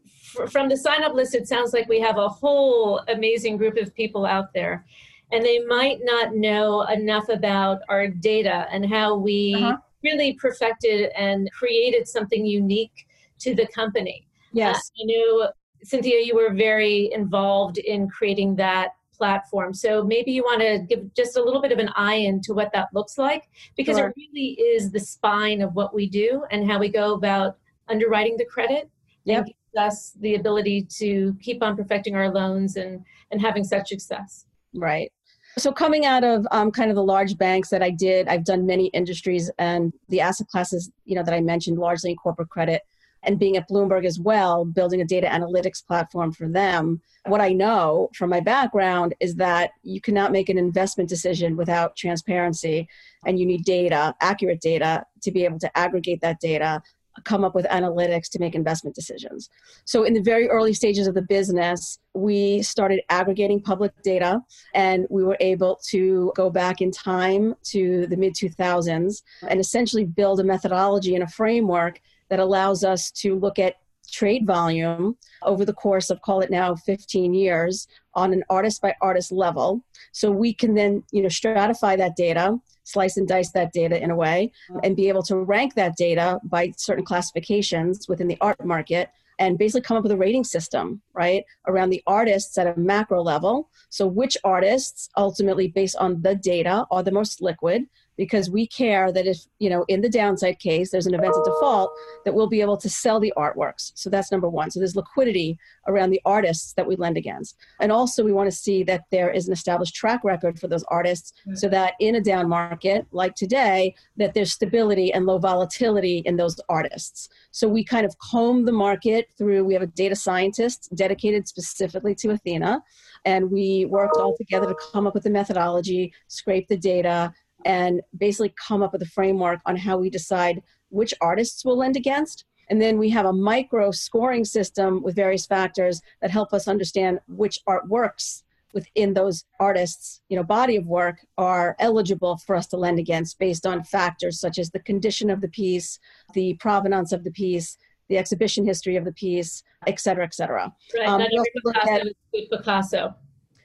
from 0.50 0.68
the 0.68 0.76
sign 0.76 1.02
up 1.02 1.14
list, 1.14 1.34
it 1.34 1.46
sounds 1.46 1.72
like 1.72 1.88
we 1.88 2.00
have 2.00 2.16
a 2.16 2.28
whole 2.28 3.00
amazing 3.08 3.56
group 3.56 3.76
of 3.76 3.94
people 3.94 4.24
out 4.24 4.52
there. 4.54 4.86
And 5.32 5.44
they 5.44 5.58
might 5.60 5.98
not 6.02 6.34
know 6.34 6.82
enough 6.82 7.28
about 7.28 7.80
our 7.88 8.08
data 8.08 8.66
and 8.70 8.88
how 8.88 9.16
we 9.16 9.54
uh-huh. 9.54 9.76
really 10.02 10.34
perfected 10.34 11.10
and 11.16 11.50
created 11.52 12.08
something 12.08 12.46
unique 12.46 13.06
to 13.40 13.54
the 13.54 13.66
company. 13.68 14.25
Yes. 14.56 14.76
Uh, 14.76 15.02
I 15.02 15.04
know, 15.06 15.52
Cynthia, 15.84 16.20
you 16.24 16.34
were 16.34 16.54
very 16.54 17.10
involved 17.12 17.78
in 17.78 18.08
creating 18.08 18.56
that 18.56 18.92
platform. 19.12 19.72
So 19.74 20.02
maybe 20.02 20.32
you 20.32 20.42
want 20.42 20.60
to 20.60 20.78
give 20.88 21.14
just 21.14 21.36
a 21.36 21.42
little 21.42 21.60
bit 21.60 21.72
of 21.72 21.78
an 21.78 21.90
eye 21.94 22.16
into 22.16 22.54
what 22.54 22.70
that 22.72 22.88
looks 22.92 23.18
like 23.18 23.44
because 23.76 23.96
sure. 23.96 24.08
it 24.08 24.14
really 24.16 24.52
is 24.60 24.90
the 24.90 25.00
spine 25.00 25.62
of 25.62 25.74
what 25.74 25.94
we 25.94 26.08
do 26.08 26.44
and 26.50 26.70
how 26.70 26.78
we 26.78 26.88
go 26.88 27.14
about 27.14 27.56
underwriting 27.88 28.36
the 28.36 28.44
credit. 28.44 28.90
Yep. 29.24 29.38
And 29.38 29.46
gives 29.46 29.86
us 29.86 30.12
the 30.20 30.36
ability 30.36 30.86
to 30.98 31.36
keep 31.40 31.62
on 31.62 31.76
perfecting 31.76 32.14
our 32.14 32.30
loans 32.30 32.76
and, 32.76 33.04
and 33.30 33.40
having 33.40 33.64
such 33.64 33.88
success. 33.88 34.46
Right. 34.74 35.10
So 35.58 35.72
coming 35.72 36.04
out 36.04 36.22
of 36.22 36.46
um, 36.50 36.70
kind 36.70 36.90
of 36.90 36.96
the 36.96 37.02
large 37.02 37.36
banks 37.36 37.70
that 37.70 37.82
I 37.82 37.90
did, 37.90 38.28
I've 38.28 38.44
done 38.44 38.66
many 38.66 38.86
industries 38.88 39.50
and 39.58 39.92
the 40.08 40.20
asset 40.20 40.48
classes, 40.48 40.90
you 41.04 41.14
know, 41.14 41.22
that 41.22 41.34
I 41.34 41.40
mentioned 41.40 41.78
largely 41.78 42.10
in 42.10 42.16
corporate 42.16 42.50
credit 42.50 42.82
and 43.26 43.38
being 43.38 43.56
at 43.56 43.68
Bloomberg 43.68 44.06
as 44.06 44.18
well, 44.18 44.64
building 44.64 45.00
a 45.00 45.04
data 45.04 45.26
analytics 45.26 45.84
platform 45.84 46.32
for 46.32 46.48
them, 46.48 47.02
what 47.26 47.40
I 47.40 47.52
know 47.52 48.08
from 48.14 48.30
my 48.30 48.40
background 48.40 49.14
is 49.20 49.34
that 49.34 49.72
you 49.82 50.00
cannot 50.00 50.32
make 50.32 50.48
an 50.48 50.58
investment 50.58 51.10
decision 51.10 51.56
without 51.56 51.96
transparency, 51.96 52.88
and 53.26 53.38
you 53.38 53.44
need 53.44 53.64
data, 53.64 54.14
accurate 54.20 54.60
data, 54.60 55.04
to 55.22 55.32
be 55.32 55.44
able 55.44 55.58
to 55.58 55.76
aggregate 55.76 56.20
that 56.20 56.40
data, 56.40 56.80
come 57.24 57.44
up 57.44 57.54
with 57.54 57.66
analytics 57.66 58.28
to 58.30 58.38
make 58.38 58.54
investment 58.54 58.94
decisions. 58.94 59.48
So, 59.84 60.04
in 60.04 60.14
the 60.14 60.20
very 60.20 60.48
early 60.48 60.74
stages 60.74 61.06
of 61.06 61.14
the 61.14 61.22
business, 61.22 61.98
we 62.14 62.62
started 62.62 63.00
aggregating 63.08 63.60
public 63.60 63.92
data 64.02 64.40
and 64.74 65.06
we 65.10 65.24
were 65.24 65.36
able 65.40 65.80
to 65.88 66.32
go 66.36 66.50
back 66.50 66.80
in 66.80 66.90
time 66.90 67.54
to 67.64 68.06
the 68.06 68.16
mid 68.16 68.34
2000s 68.34 69.22
and 69.48 69.60
essentially 69.60 70.04
build 70.04 70.40
a 70.40 70.44
methodology 70.44 71.14
and 71.14 71.24
a 71.24 71.28
framework 71.28 72.00
that 72.28 72.40
allows 72.40 72.84
us 72.84 73.10
to 73.10 73.38
look 73.38 73.58
at 73.58 73.76
trade 74.12 74.46
volume 74.46 75.16
over 75.42 75.64
the 75.64 75.72
course 75.72 76.10
of 76.10 76.22
call 76.22 76.40
it 76.40 76.50
now 76.50 76.76
15 76.76 77.34
years 77.34 77.88
on 78.14 78.32
an 78.32 78.44
artist 78.48 78.80
by 78.80 78.94
artist 79.02 79.32
level 79.32 79.82
so 80.12 80.30
we 80.30 80.54
can 80.54 80.74
then 80.74 81.02
you 81.10 81.22
know 81.22 81.28
stratify 81.28 81.96
that 81.96 82.14
data 82.14 82.56
slice 82.84 83.16
and 83.16 83.26
dice 83.26 83.50
that 83.50 83.72
data 83.72 84.00
in 84.00 84.12
a 84.12 84.16
way 84.16 84.52
and 84.84 84.94
be 84.94 85.08
able 85.08 85.22
to 85.24 85.38
rank 85.38 85.74
that 85.74 85.96
data 85.96 86.38
by 86.44 86.72
certain 86.76 87.04
classifications 87.04 88.08
within 88.08 88.28
the 88.28 88.38
art 88.40 88.64
market 88.64 89.10
and 89.38 89.58
basically 89.58 89.82
come 89.82 89.96
up 89.96 90.02
with 90.02 90.12
a 90.12 90.16
rating 90.16 90.44
system, 90.44 91.02
right, 91.12 91.44
around 91.66 91.90
the 91.90 92.02
artists 92.06 92.56
at 92.56 92.66
a 92.66 92.78
macro 92.78 93.22
level. 93.22 93.68
So, 93.90 94.06
which 94.06 94.36
artists, 94.44 95.08
ultimately 95.16 95.68
based 95.68 95.96
on 95.96 96.22
the 96.22 96.34
data, 96.34 96.86
are 96.90 97.02
the 97.02 97.12
most 97.12 97.42
liquid? 97.42 97.86
Because 98.16 98.50
we 98.50 98.66
care 98.66 99.12
that 99.12 99.26
if 99.26 99.38
you 99.58 99.70
know 99.70 99.84
in 99.88 100.00
the 100.00 100.08
downside 100.08 100.58
case 100.58 100.90
there's 100.90 101.06
an 101.06 101.14
event 101.14 101.34
of 101.34 101.44
default 101.44 101.90
that 102.24 102.34
we'll 102.34 102.48
be 102.48 102.60
able 102.60 102.76
to 102.76 102.88
sell 102.88 103.20
the 103.20 103.32
artworks. 103.36 103.92
So 103.94 104.10
that's 104.10 104.32
number 104.32 104.48
one. 104.48 104.70
So 104.70 104.80
there's 104.80 104.96
liquidity 104.96 105.58
around 105.86 106.10
the 106.10 106.20
artists 106.24 106.72
that 106.74 106.86
we 106.86 106.96
lend 106.96 107.16
against. 107.16 107.56
And 107.80 107.92
also 107.92 108.24
we 108.24 108.32
want 108.32 108.50
to 108.50 108.56
see 108.56 108.82
that 108.84 109.04
there 109.10 109.30
is 109.30 109.46
an 109.46 109.52
established 109.52 109.94
track 109.94 110.24
record 110.24 110.58
for 110.58 110.68
those 110.68 110.84
artists 110.88 111.32
so 111.54 111.68
that 111.68 111.94
in 112.00 112.16
a 112.16 112.20
down 112.20 112.48
market 112.48 113.06
like 113.12 113.34
today 113.34 113.94
that 114.16 114.34
there's 114.34 114.52
stability 114.52 115.12
and 115.12 115.26
low 115.26 115.38
volatility 115.38 116.22
in 116.24 116.36
those 116.36 116.58
artists. 116.68 117.28
So 117.50 117.68
we 117.68 117.84
kind 117.84 118.06
of 118.06 118.16
comb 118.18 118.64
the 118.64 118.72
market 118.72 119.28
through 119.38 119.64
we 119.64 119.74
have 119.74 119.82
a 119.82 119.86
data 119.86 120.16
scientist 120.16 120.88
dedicated 120.94 121.48
specifically 121.48 122.14
to 122.14 122.30
athena 122.30 122.82
and 123.24 123.50
we 123.50 123.86
worked 123.86 124.16
all 124.16 124.36
together 124.36 124.66
to 124.66 124.76
come 124.92 125.06
up 125.06 125.14
with 125.14 125.26
a 125.26 125.30
methodology 125.30 126.12
scrape 126.28 126.68
the 126.68 126.76
data 126.76 127.32
and 127.66 128.00
basically 128.16 128.54
come 128.56 128.82
up 128.82 128.92
with 128.92 129.02
a 129.02 129.06
framework 129.06 129.60
on 129.66 129.76
how 129.76 129.98
we 129.98 130.08
decide 130.08 130.62
which 130.88 131.12
artists 131.20 131.64
we'll 131.64 131.76
lend 131.76 131.96
against. 131.96 132.44
And 132.70 132.80
then 132.80 132.96
we 132.96 133.10
have 133.10 133.26
a 133.26 133.32
micro 133.32 133.90
scoring 133.90 134.44
system 134.44 135.02
with 135.02 135.14
various 135.16 135.46
factors 135.46 136.00
that 136.22 136.30
help 136.30 136.52
us 136.52 136.68
understand 136.68 137.18
which 137.28 137.58
artworks 137.68 138.44
within 138.72 139.14
those 139.14 139.44
artists, 139.58 140.20
you 140.28 140.36
know, 140.36 140.42
body 140.42 140.76
of 140.76 140.86
work 140.86 141.16
are 141.38 141.74
eligible 141.78 142.36
for 142.38 142.54
us 142.54 142.66
to 142.68 142.76
lend 142.76 142.98
against 142.98 143.38
based 143.38 143.66
on 143.66 143.82
factors 143.82 144.38
such 144.38 144.58
as 144.58 144.70
the 144.70 144.80
condition 144.80 145.30
of 145.30 145.40
the 145.40 145.48
piece, 145.48 145.98
the 146.34 146.54
provenance 146.54 147.12
of 147.12 147.24
the 147.24 147.30
piece, 147.30 147.78
the 148.08 148.18
exhibition 148.18 148.64
history 148.64 148.96
of 148.96 149.04
the 149.04 149.12
piece, 149.12 149.62
et 149.86 149.98
cetera, 149.98 150.24
et 150.24 150.34
cetera. 150.34 150.72
Right, 150.96 151.08
um, 151.08 151.20
not 151.20 151.30
every 151.32 151.50
Picasso 151.64 152.10
is 152.32 152.48
Picasso. 152.48 153.14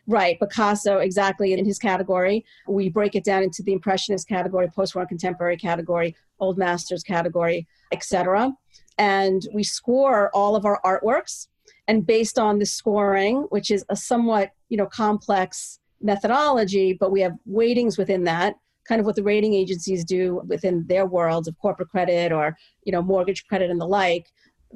Right, 0.07 0.39
Picasso, 0.39 0.97
exactly 0.97 1.53
in 1.53 1.63
his 1.63 1.77
category. 1.77 2.43
We 2.67 2.89
break 2.89 3.15
it 3.15 3.23
down 3.23 3.43
into 3.43 3.61
the 3.61 3.73
Impressionist 3.73 4.27
category, 4.27 4.67
post-war 4.67 5.05
contemporary 5.05 5.57
category, 5.57 6.15
Old 6.39 6.57
Masters 6.57 7.03
category, 7.03 7.67
etc. 7.91 8.51
And 8.97 9.47
we 9.53 9.63
score 9.63 10.31
all 10.33 10.55
of 10.55 10.65
our 10.65 10.81
artworks. 10.83 11.47
And 11.87 12.05
based 12.05 12.39
on 12.39 12.57
the 12.57 12.65
scoring, 12.65 13.47
which 13.49 13.69
is 13.69 13.85
a 13.89 13.95
somewhat 13.95 14.51
you 14.69 14.77
know 14.77 14.87
complex 14.87 15.79
methodology, 16.01 16.93
but 16.93 17.11
we 17.11 17.21
have 17.21 17.33
weightings 17.49 17.97
within 17.97 18.23
that, 18.23 18.55
kind 18.87 18.99
of 18.99 19.05
what 19.05 19.15
the 19.15 19.23
rating 19.23 19.53
agencies 19.53 20.03
do 20.03 20.41
within 20.47 20.85
their 20.87 21.05
worlds 21.05 21.47
of 21.47 21.57
corporate 21.59 21.89
credit 21.89 22.31
or 22.31 22.57
you 22.83 22.91
know 22.91 23.01
mortgage 23.01 23.45
credit 23.45 23.69
and 23.69 23.79
the 23.79 23.87
like. 23.87 24.31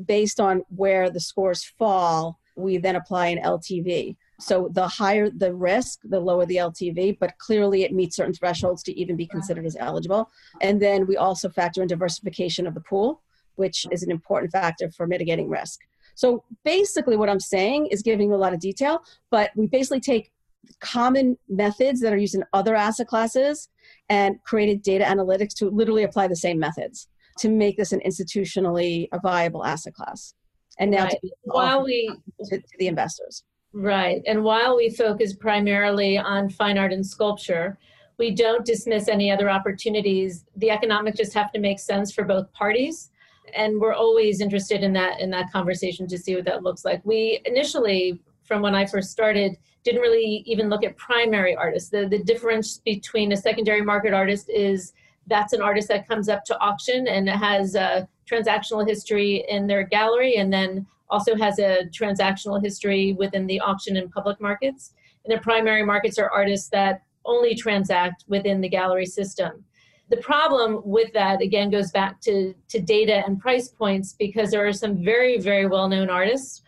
Based 0.05 0.39
on 0.39 0.61
where 0.69 1.09
the 1.09 1.21
scores 1.21 1.63
fall, 1.63 2.37
we 2.55 2.77
then 2.77 2.95
apply 2.95 3.27
an 3.27 3.41
LTV. 3.41 4.17
So 4.39 4.69
the 4.71 4.87
higher 4.87 5.29
the 5.29 5.53
risk, 5.53 5.99
the 6.03 6.19
lower 6.19 6.45
the 6.45 6.57
LTV, 6.57 7.19
but 7.19 7.37
clearly 7.37 7.83
it 7.83 7.93
meets 7.93 8.15
certain 8.15 8.33
thresholds 8.33 8.83
to 8.83 8.99
even 8.99 9.15
be 9.15 9.27
considered 9.27 9.65
as 9.65 9.77
eligible. 9.79 10.29
And 10.61 10.81
then 10.81 11.07
we 11.07 11.17
also 11.17 11.49
factor 11.49 11.81
in 11.81 11.87
diversification 11.87 12.67
of 12.67 12.73
the 12.73 12.81
pool, 12.81 13.21
which 13.55 13.85
is 13.91 14.03
an 14.03 14.11
important 14.11 14.51
factor 14.51 14.91
for 14.91 15.07
mitigating 15.07 15.49
risk. 15.49 15.79
So 16.15 16.43
basically, 16.63 17.17
what 17.17 17.29
I'm 17.29 17.39
saying 17.39 17.87
is 17.87 18.01
giving 18.01 18.29
you 18.29 18.35
a 18.35 18.37
lot 18.37 18.53
of 18.53 18.59
detail, 18.59 19.03
but 19.31 19.51
we 19.55 19.67
basically 19.67 19.99
take 19.99 20.31
common 20.79 21.37
methods 21.47 22.01
that 22.01 22.11
are 22.11 22.17
used 22.17 22.35
in 22.35 22.43
other 22.53 22.75
asset 22.75 23.07
classes 23.07 23.69
and 24.09 24.41
created 24.43 24.81
data 24.81 25.05
analytics 25.05 25.53
to 25.55 25.69
literally 25.69 26.03
apply 26.03 26.27
the 26.27 26.35
same 26.35 26.57
methods 26.57 27.07
to 27.37 27.49
make 27.49 27.77
this 27.77 27.91
an 27.91 28.01
institutionally 28.05 29.07
a 29.11 29.19
viable 29.19 29.63
asset 29.63 29.93
class. 29.93 30.33
And 30.79 30.91
now 30.91 31.03
right. 31.03 31.11
to, 31.21 31.29
while 31.43 31.83
we 31.83 32.09
to, 32.45 32.57
to 32.57 32.77
the 32.79 32.87
investors. 32.87 33.43
Right. 33.75 34.21
And 34.25 34.41
while 34.43 34.77
we 34.77 34.89
focus 34.89 35.33
primarily 35.33 36.17
on 36.17 36.49
fine 36.49 36.77
art 36.77 36.93
and 36.93 37.05
sculpture, 37.05 37.77
we 38.17 38.31
don't 38.31 38.65
dismiss 38.65 39.09
any 39.09 39.29
other 39.29 39.49
opportunities. 39.49 40.45
The 40.55 40.71
economics 40.71 41.17
just 41.17 41.33
have 41.33 41.51
to 41.51 41.59
make 41.59 41.79
sense 41.79 42.13
for 42.13 42.23
both 42.23 42.51
parties. 42.53 43.11
and 43.53 43.79
we're 43.79 43.93
always 43.93 44.41
interested 44.41 44.83
in 44.83 44.93
that 44.93 45.19
in 45.19 45.29
that 45.29 45.51
conversation 45.51 46.07
to 46.07 46.17
see 46.17 46.35
what 46.35 46.45
that 46.45 46.63
looks 46.63 46.83
like. 46.83 47.01
We 47.05 47.41
initially, 47.45 48.19
from 48.43 48.61
when 48.61 48.73
I 48.75 48.85
first 48.85 49.11
started, 49.11 49.57
didn't 49.83 50.01
really 50.01 50.43
even 50.47 50.69
look 50.69 50.83
at 50.83 50.97
primary 50.97 51.55
artists. 51.55 51.89
The 51.89 52.07
the 52.07 52.23
difference 52.23 52.79
between 52.79 53.31
a 53.33 53.37
secondary 53.37 53.81
market 53.83 54.13
artist 54.13 54.49
is 54.49 54.93
that's 55.27 55.53
an 55.53 55.61
artist 55.61 55.87
that 55.89 56.07
comes 56.07 56.27
up 56.29 56.43
to 56.45 56.57
auction 56.59 57.07
and 57.07 57.29
has 57.29 57.75
a 57.75 58.07
transactional 58.29 58.87
history 58.87 59.45
in 59.49 59.67
their 59.67 59.83
gallery 59.83 60.37
and 60.37 60.51
then 60.51 60.87
also 61.09 61.35
has 61.35 61.59
a 61.59 61.89
transactional 61.97 62.61
history 62.63 63.13
within 63.13 63.47
the 63.47 63.59
auction 63.59 63.97
and 63.97 64.11
public 64.11 64.39
markets. 64.41 64.93
And 65.23 65.35
the 65.35 65.41
primary 65.41 65.83
markets 65.83 66.17
are 66.19 66.29
artists 66.29 66.69
that 66.69 67.01
only 67.25 67.55
transact 67.55 68.23
within 68.27 68.61
the 68.61 68.69
gallery 68.69 69.05
system. 69.05 69.63
The 70.09 70.17
problem 70.17 70.81
with 70.85 71.11
that, 71.13 71.41
again, 71.41 71.71
goes 71.71 71.91
back 71.91 72.21
to, 72.21 72.53
to 72.69 72.79
data 72.79 73.23
and 73.25 73.39
price 73.39 73.69
points 73.69 74.13
because 74.13 74.51
there 74.51 74.65
are 74.65 74.73
some 74.73 75.03
very, 75.03 75.39
very 75.39 75.65
well 75.65 75.89
known 75.89 76.09
artists 76.09 76.61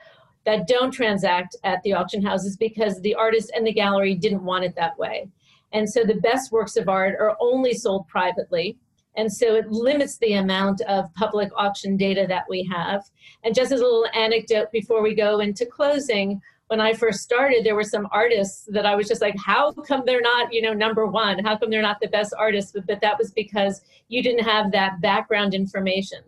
that 0.46 0.68
don't 0.68 0.92
transact 0.92 1.56
at 1.64 1.84
the 1.84 1.94
auction 1.94 2.24
houses 2.24 2.58
because 2.58 3.00
the 3.02 3.14
artist 3.14 3.52
and 3.56 3.68
the 3.68 3.74
gallery 3.74 4.16
didn't 4.16 4.44
want 4.44 4.64
it 4.64 4.76
that 4.76 4.98
way. 4.98 5.30
And 5.74 5.88
so 5.88 6.04
the 6.04 6.16
best 6.16 6.52
works 6.52 6.78
of 6.78 6.90
art 6.90 7.16
are 7.20 7.36
only 7.40 7.74
sold 7.74 8.08
privately. 8.08 8.78
And 9.18 9.32
so 9.32 9.56
it 9.56 9.70
limits 9.70 10.18
the 10.18 10.34
amount 10.34 10.82
of 10.82 11.14
public 11.16 11.50
auction 11.56 11.98
data 11.98 12.26
that 12.30 12.46
we 12.50 12.64
have. 12.72 13.04
And 13.44 13.54
just 13.54 13.72
as 13.72 13.82
a 13.82 13.84
little 13.84 14.08
anecdote 14.14 14.72
before 14.72 15.02
we 15.02 15.16
go 15.16 15.40
into 15.40 15.66
closing, 15.66 16.40
when 16.68 16.80
I 16.80 16.94
first 16.94 17.22
started, 17.22 17.64
there 17.64 17.76
were 17.76 17.84
some 17.84 18.08
artists 18.12 18.68
that 18.72 18.86
I 18.86 18.96
was 18.96 19.08
just 19.08 19.22
like, 19.22 19.36
how 19.44 19.72
come 19.72 20.04
they're 20.06 20.22
not, 20.22 20.54
you 20.54 20.62
know, 20.62 20.74
number 20.74 21.08
one? 21.08 21.40
How 21.40 21.58
come 21.58 21.70
they're 21.70 21.82
not 21.82 22.00
the 22.02 22.10
best 22.10 22.34
artists? 22.38 22.74
But, 22.74 22.86
but 22.86 23.02
that 23.02 23.18
was 23.18 23.32
because 23.32 23.82
you 24.08 24.22
didn't 24.22 24.44
have 24.44 24.72
that 24.72 25.02
background 25.02 25.54
information. 25.54 26.20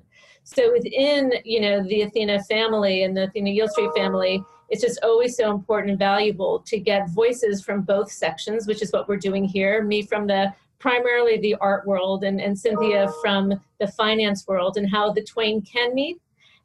So 0.43 0.71
within, 0.71 1.33
you 1.43 1.61
know, 1.61 1.83
the 1.83 2.03
Athena 2.03 2.43
family 2.45 3.03
and 3.03 3.15
the 3.15 3.25
Athena 3.25 3.51
Yieldstreet 3.51 3.95
family, 3.95 4.41
it's 4.69 4.81
just 4.81 4.99
always 5.03 5.35
so 5.35 5.51
important 5.51 5.91
and 5.91 5.99
valuable 5.99 6.63
to 6.65 6.79
get 6.79 7.09
voices 7.09 7.61
from 7.61 7.81
both 7.81 8.11
sections, 8.11 8.65
which 8.65 8.81
is 8.81 8.91
what 8.91 9.07
we're 9.07 9.17
doing 9.17 9.43
here. 9.43 9.83
Me 9.83 10.01
from 10.01 10.25
the 10.25 10.53
primarily 10.79 11.37
the 11.39 11.55
art 11.55 11.85
world 11.85 12.23
and, 12.23 12.39
and 12.39 12.57
Cynthia 12.57 13.09
from 13.21 13.53
the 13.79 13.87
finance 13.87 14.47
world 14.47 14.77
and 14.77 14.89
how 14.89 15.11
the 15.11 15.23
twain 15.23 15.61
can 15.61 15.93
meet 15.93 16.17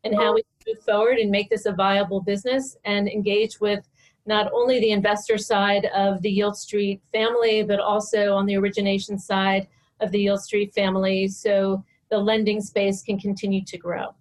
and 0.05 0.15
how 0.15 0.35
we 0.35 0.43
move 0.67 0.83
forward 0.85 1.19
and 1.19 1.31
make 1.31 1.51
this 1.51 1.67
a 1.67 1.73
viable 1.73 2.21
business 2.21 2.77
and 2.85 3.09
engage 3.09 3.61
with 3.61 3.89
not 4.27 4.51
only 4.53 4.81
the 4.81 4.93
investor 4.93 5.37
side 5.37 5.87
of 5.95 6.23
the 6.23 6.39
Yieldstreet 6.39 7.01
family, 7.13 7.63
but 7.63 7.81
also 7.81 8.35
on 8.35 8.47
the 8.47 8.57
origination 8.57 9.19
side 9.19 9.67
of 10.01 10.11
the 10.13 10.27
Yieldstreet 10.27 10.73
family 10.73 11.29
so 11.29 11.85
the 12.11 12.19
lending 12.19 12.61
space 12.61 13.03
can 13.03 13.19
continue 13.19 13.65
to 13.65 13.79
grow. 13.79 14.15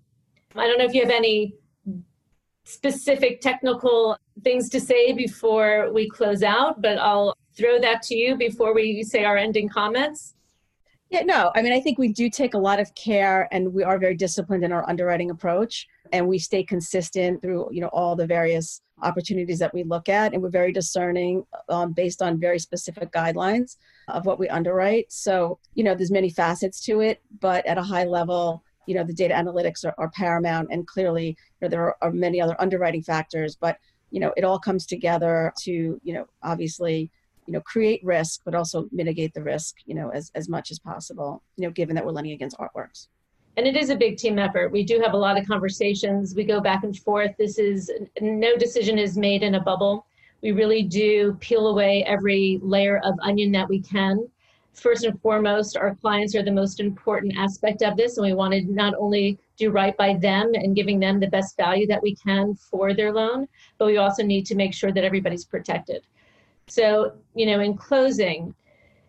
I 0.56 0.68
don't 0.68 0.78
know 0.78 0.86
if 0.86 0.94
you 0.94 1.02
have 1.02 1.12
any 1.12 1.56
specific 2.66 3.42
technical 3.42 4.18
things 4.44 4.70
to 4.70 4.80
say 4.80 5.14
before 5.14 5.92
we 5.94 6.10
close 6.10 6.44
out, 6.44 6.82
but 6.82 6.98
I'll 6.98 7.36
throw 7.56 7.80
that 7.80 8.02
to 8.04 8.16
you 8.16 8.36
before 8.36 8.74
we 8.74 9.04
say 9.04 9.24
our 9.24 9.38
ending 9.38 9.70
comments. 9.70 10.36
Yeah, 11.10 11.22
no, 11.22 11.52
I 11.54 11.62
mean, 11.62 11.74
I 11.74 11.80
think 11.80 12.00
we 12.00 12.08
do 12.08 12.28
take 12.28 12.56
a 12.56 12.58
lot 12.58 12.80
of 12.80 12.94
care 12.96 13.48
and 13.52 13.72
we 13.72 13.84
are 13.84 14.00
very 14.00 14.16
disciplined 14.16 14.64
in 14.64 14.72
our 14.72 14.90
underwriting 14.90 15.30
approach 15.30 15.88
and 16.12 16.28
we 16.28 16.40
stay 16.40 16.64
consistent 16.64 17.40
through, 17.40 17.70
you 17.72 17.82
know, 17.82 17.90
all 17.90 18.16
the 18.16 18.26
various 18.26 18.82
opportunities 19.04 19.60
that 19.60 19.74
we 19.76 19.84
look 19.84 20.10
at 20.10 20.34
and 20.34 20.42
we're 20.42 20.50
very 20.50 20.72
discerning 20.72 21.46
um, 21.70 21.94
based 21.94 22.24
on 22.24 22.40
very 22.40 22.58
specific 22.58 23.12
guidelines 23.12 23.78
of 24.08 24.26
what 24.26 24.40
we 24.40 24.50
underwrite. 24.50 25.12
So, 25.12 25.60
you 25.76 25.84
know, 25.84 25.94
there's 25.94 26.10
many 26.10 26.32
facets 26.32 26.84
to 26.86 27.02
it, 27.02 27.22
but 27.40 27.64
at 27.68 27.78
a 27.78 27.84
high 27.84 28.06
level, 28.06 28.64
you 28.88 28.96
know, 28.96 29.04
the 29.04 29.14
data 29.14 29.36
analytics 29.36 29.86
are, 29.86 29.94
are 30.00 30.10
paramount 30.16 30.70
and 30.72 30.88
clearly 30.88 31.28
you 31.28 31.36
know, 31.62 31.68
there 31.68 31.84
are, 31.84 31.98
are 32.02 32.12
many 32.12 32.42
other 32.42 32.60
underwriting 32.60 33.04
factors, 33.04 33.56
but, 33.56 33.78
you 34.10 34.20
know, 34.20 34.34
it 34.36 34.44
all 34.44 34.58
comes 34.58 34.88
together 34.88 35.54
to, 35.60 36.00
you 36.04 36.14
know, 36.14 36.26
obviously 36.42 37.12
you 37.46 37.54
know 37.54 37.62
create 37.62 38.04
risk 38.04 38.42
but 38.46 38.56
also 38.56 38.88
mitigate 38.92 39.34
the 39.34 39.44
risk 39.44 39.76
you 39.86 39.96
know 39.96 40.10
as, 40.10 40.32
as 40.36 40.50
much 40.50 40.72
as 40.72 40.80
possible 40.80 41.42
you 41.58 41.66
know 41.66 41.72
given 41.72 41.96
that 41.96 42.06
we're 42.06 42.12
lending 42.12 42.34
against 42.34 42.58
artworks. 42.58 43.08
And 43.56 43.68
it 43.68 43.78
is 43.78 43.92
a 43.92 43.96
big 43.96 44.18
team 44.18 44.40
effort. 44.40 44.72
We 44.72 44.84
do 44.84 45.00
have 45.00 45.14
a 45.14 45.18
lot 45.18 45.38
of 45.38 45.48
conversations. 45.48 46.34
We 46.34 46.44
go 46.44 46.60
back 46.60 46.84
and 46.84 46.98
forth. 46.98 47.36
This 47.38 47.60
is 47.60 47.92
no 48.20 48.58
decision 48.58 48.98
is 48.98 49.16
made 49.16 49.44
in 49.44 49.56
a 49.56 49.62
bubble. 49.62 50.08
We 50.42 50.54
really 50.54 50.82
do 50.84 51.38
peel 51.40 51.68
away 51.68 52.04
every 52.06 52.60
layer 52.64 53.00
of 53.04 53.14
onion 53.22 53.52
that 53.52 53.70
we 53.70 53.80
can. 53.80 54.28
First 54.74 55.06
and 55.06 55.22
foremost 55.22 55.78
our 55.78 55.94
clients 55.94 56.36
are 56.36 56.42
the 56.42 56.52
most 56.52 56.80
important 56.80 57.38
aspect 57.38 57.84
of 57.84 57.96
this 57.96 58.18
and 58.18 58.26
we 58.26 58.34
want 58.34 58.54
to 58.56 58.64
not 58.64 58.96
only 58.98 59.38
do 59.56 59.70
right 59.70 59.96
by 59.98 60.16
them 60.16 60.52
and 60.56 60.76
giving 60.76 61.00
them 61.00 61.20
the 61.20 61.28
best 61.28 61.56
value 61.56 61.86
that 61.88 62.02
we 62.02 62.16
can 62.16 62.56
for 62.56 62.94
their 62.94 63.14
loan 63.14 63.48
but 63.78 63.86
we 63.86 63.98
also 63.98 64.24
need 64.24 64.48
to 64.48 64.56
make 64.56 64.74
sure 64.74 64.92
that 64.92 65.04
everybody's 65.04 65.46
protected 65.46 66.04
so, 66.74 67.14
you 67.36 67.46
know, 67.46 67.60
in 67.60 67.78
closing, 67.78 68.56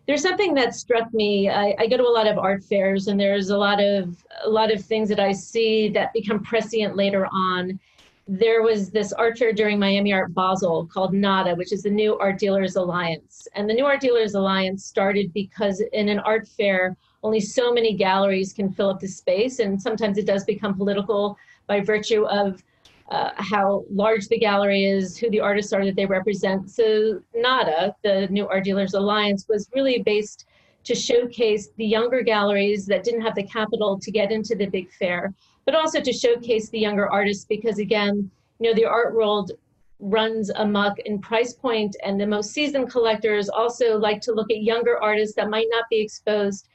there's 0.05 0.21
something 0.21 0.53
that 0.53 0.75
struck 0.75 1.11
me. 1.15 1.49
I, 1.49 1.73
I, 1.79 1.87
go 1.87 1.97
to 1.97 2.03
a 2.03 2.17
lot 2.19 2.27
of 2.27 2.37
art 2.37 2.63
fairs, 2.63 3.07
and 3.07 3.19
there's 3.19 3.49
a 3.49 3.57
lot 3.57 3.81
of 3.81 4.23
a 4.43 4.49
lot 4.49 4.71
of 4.71 4.85
things 4.85 5.09
that 5.09 5.19
I 5.19 5.31
see 5.31 5.89
that 5.89 6.13
become 6.13 6.43
prescient 6.43 6.95
later 6.95 7.27
on. 7.31 7.79
There 8.27 8.61
was 8.61 8.91
this 8.91 9.13
art 9.13 9.39
fair 9.39 9.51
during 9.51 9.79
Miami 9.79 10.13
Art 10.13 10.31
Basel 10.35 10.85
called 10.85 11.15
NADA, 11.15 11.55
which 11.55 11.73
is 11.73 11.81
the 11.81 11.89
New 11.89 12.19
Art 12.19 12.37
Dealers 12.37 12.75
Alliance. 12.75 13.47
And 13.55 13.67
the 13.67 13.73
New 13.73 13.85
Art 13.85 13.99
Dealers 13.99 14.35
Alliance 14.35 14.85
started 14.85 15.33
because 15.33 15.81
in 15.91 16.07
an 16.09 16.19
art 16.19 16.47
fair, 16.47 16.95
only 17.23 17.39
so 17.39 17.73
many 17.73 17.95
galleries 17.95 18.53
can 18.53 18.71
fill 18.71 18.91
up 18.91 18.99
the 18.99 19.07
space, 19.07 19.57
and 19.57 19.81
sometimes 19.81 20.19
it 20.19 20.27
does 20.27 20.43
become 20.43 20.77
political 20.77 21.35
by 21.65 21.81
virtue 21.81 22.27
of 22.27 22.63
uh, 23.09 23.29
how 23.35 23.85
large 23.91 24.27
the 24.27 24.39
gallery 24.39 24.85
is, 24.85 25.17
who 25.17 25.29
the 25.29 25.39
artists 25.39 25.73
are 25.73 25.85
that 25.85 25.95
they 25.95 26.05
represent. 26.05 26.69
So 26.69 27.21
NADA, 27.35 27.95
the 28.03 28.27
New 28.31 28.47
Art 28.47 28.63
Dealers 28.63 28.93
Alliance, 28.93 29.45
was 29.47 29.69
really 29.73 30.01
based 30.01 30.45
to 30.85 30.95
showcase 30.95 31.69
the 31.77 31.85
younger 31.85 32.21
galleries 32.21 32.85
that 32.85 33.03
didn't 33.03 33.21
have 33.21 33.35
the 33.35 33.43
capital 33.43 33.99
to 33.99 34.11
get 34.11 34.31
into 34.31 34.55
the 34.55 34.67
big 34.67 34.91
fair, 34.93 35.33
but 35.65 35.75
also 35.75 35.99
to 35.99 36.13
showcase 36.13 36.69
the 36.69 36.79
younger 36.79 37.11
artists 37.11 37.45
because 37.45 37.79
again, 37.79 38.29
you 38.59 38.69
know, 38.69 38.75
the 38.75 38.85
art 38.85 39.15
world 39.15 39.51
runs 39.99 40.49
amok 40.51 40.99
in 40.99 41.19
price 41.19 41.53
point 41.53 41.95
and 42.03 42.19
the 42.19 42.27
most 42.27 42.51
seasoned 42.51 42.89
collectors 42.89 43.49
also 43.49 43.97
like 43.97 44.21
to 44.21 44.31
look 44.31 44.51
at 44.51 44.61
younger 44.61 45.01
artists 45.01 45.35
that 45.35 45.49
might 45.49 45.67
not 45.71 45.85
be 45.89 45.99
exposed 45.99 46.67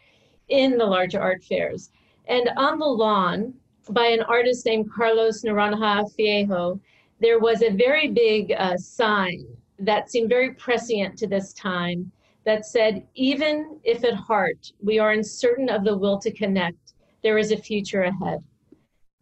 in 0.49 0.77
the 0.77 0.85
larger 0.85 1.21
art 1.21 1.43
fairs. 1.45 1.91
And 2.27 2.51
on 2.57 2.79
the 2.79 2.87
lawn, 2.87 3.55
by 3.89 4.07
an 4.07 4.23
artist 4.23 4.67
named 4.67 4.91
Carlos 4.93 5.43
Naranja 5.43 6.05
Fiejo, 6.17 6.79
there 7.21 7.39
was 7.39 7.63
a 7.63 7.71
very 7.71 8.09
big 8.09 8.53
uh, 8.57 8.77
sign 8.77 9.47
that 9.79 10.11
seemed 10.11 10.29
very 10.29 10.55
prescient 10.55 11.19
to 11.19 11.27
this 11.27 11.53
time 11.53 12.11
that 12.45 12.65
said, 12.65 13.07
even 13.15 13.79
if 13.85 14.05
at 14.05 14.15
heart 14.15 14.73
we 14.83 14.99
are 14.99 15.13
uncertain 15.13 15.69
of 15.69 15.85
the 15.85 15.97
will 15.97 16.19
to 16.19 16.31
connect, 16.31 16.95
there 17.23 17.39
is 17.39 17.53
a 17.53 17.57
future 17.57 18.05
ahead. 18.05 18.43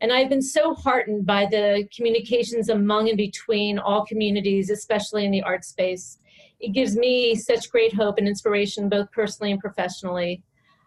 And 0.00 0.12
I've 0.12 0.28
been 0.28 0.42
so 0.42 0.74
heartened 0.74 1.26
by 1.26 1.46
the 1.46 1.88
communications 1.94 2.68
among 2.68 3.08
and 3.08 3.16
between 3.16 3.78
all 3.80 4.04
communities, 4.06 4.70
especially 4.70 5.24
in 5.24 5.32
the 5.32 5.42
art 5.42 5.64
space. 5.64 6.18
It 6.60 6.72
gives 6.72 6.96
me 6.96 7.34
such 7.34 7.70
great 7.70 7.92
hope 7.92 8.18
and 8.18 8.28
inspiration, 8.28 8.88
both 8.88 9.10
personally 9.10 9.52
and 9.52 9.60
professionally. 9.60 10.42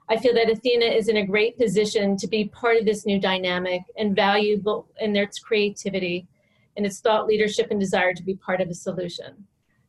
I 0.09 0.17
feel 0.17 0.33
that 0.33 0.49
Athena 0.49 0.85
is 0.85 1.07
in 1.07 1.17
a 1.17 1.25
great 1.25 1.57
position 1.57 2.17
to 2.17 2.27
be 2.27 2.45
part 2.45 2.77
of 2.77 2.85
this 2.85 3.05
new 3.05 3.19
dynamic 3.19 3.81
and 3.97 4.15
valuable 4.15 4.89
in 4.99 5.15
its 5.15 5.39
creativity 5.39 6.27
and 6.75 6.85
its 6.85 6.99
thought 6.99 7.27
leadership 7.27 7.67
and 7.71 7.79
desire 7.79 8.13
to 8.13 8.23
be 8.23 8.35
part 8.35 8.61
of 8.61 8.69
a 8.69 8.73
solution. 8.73 9.47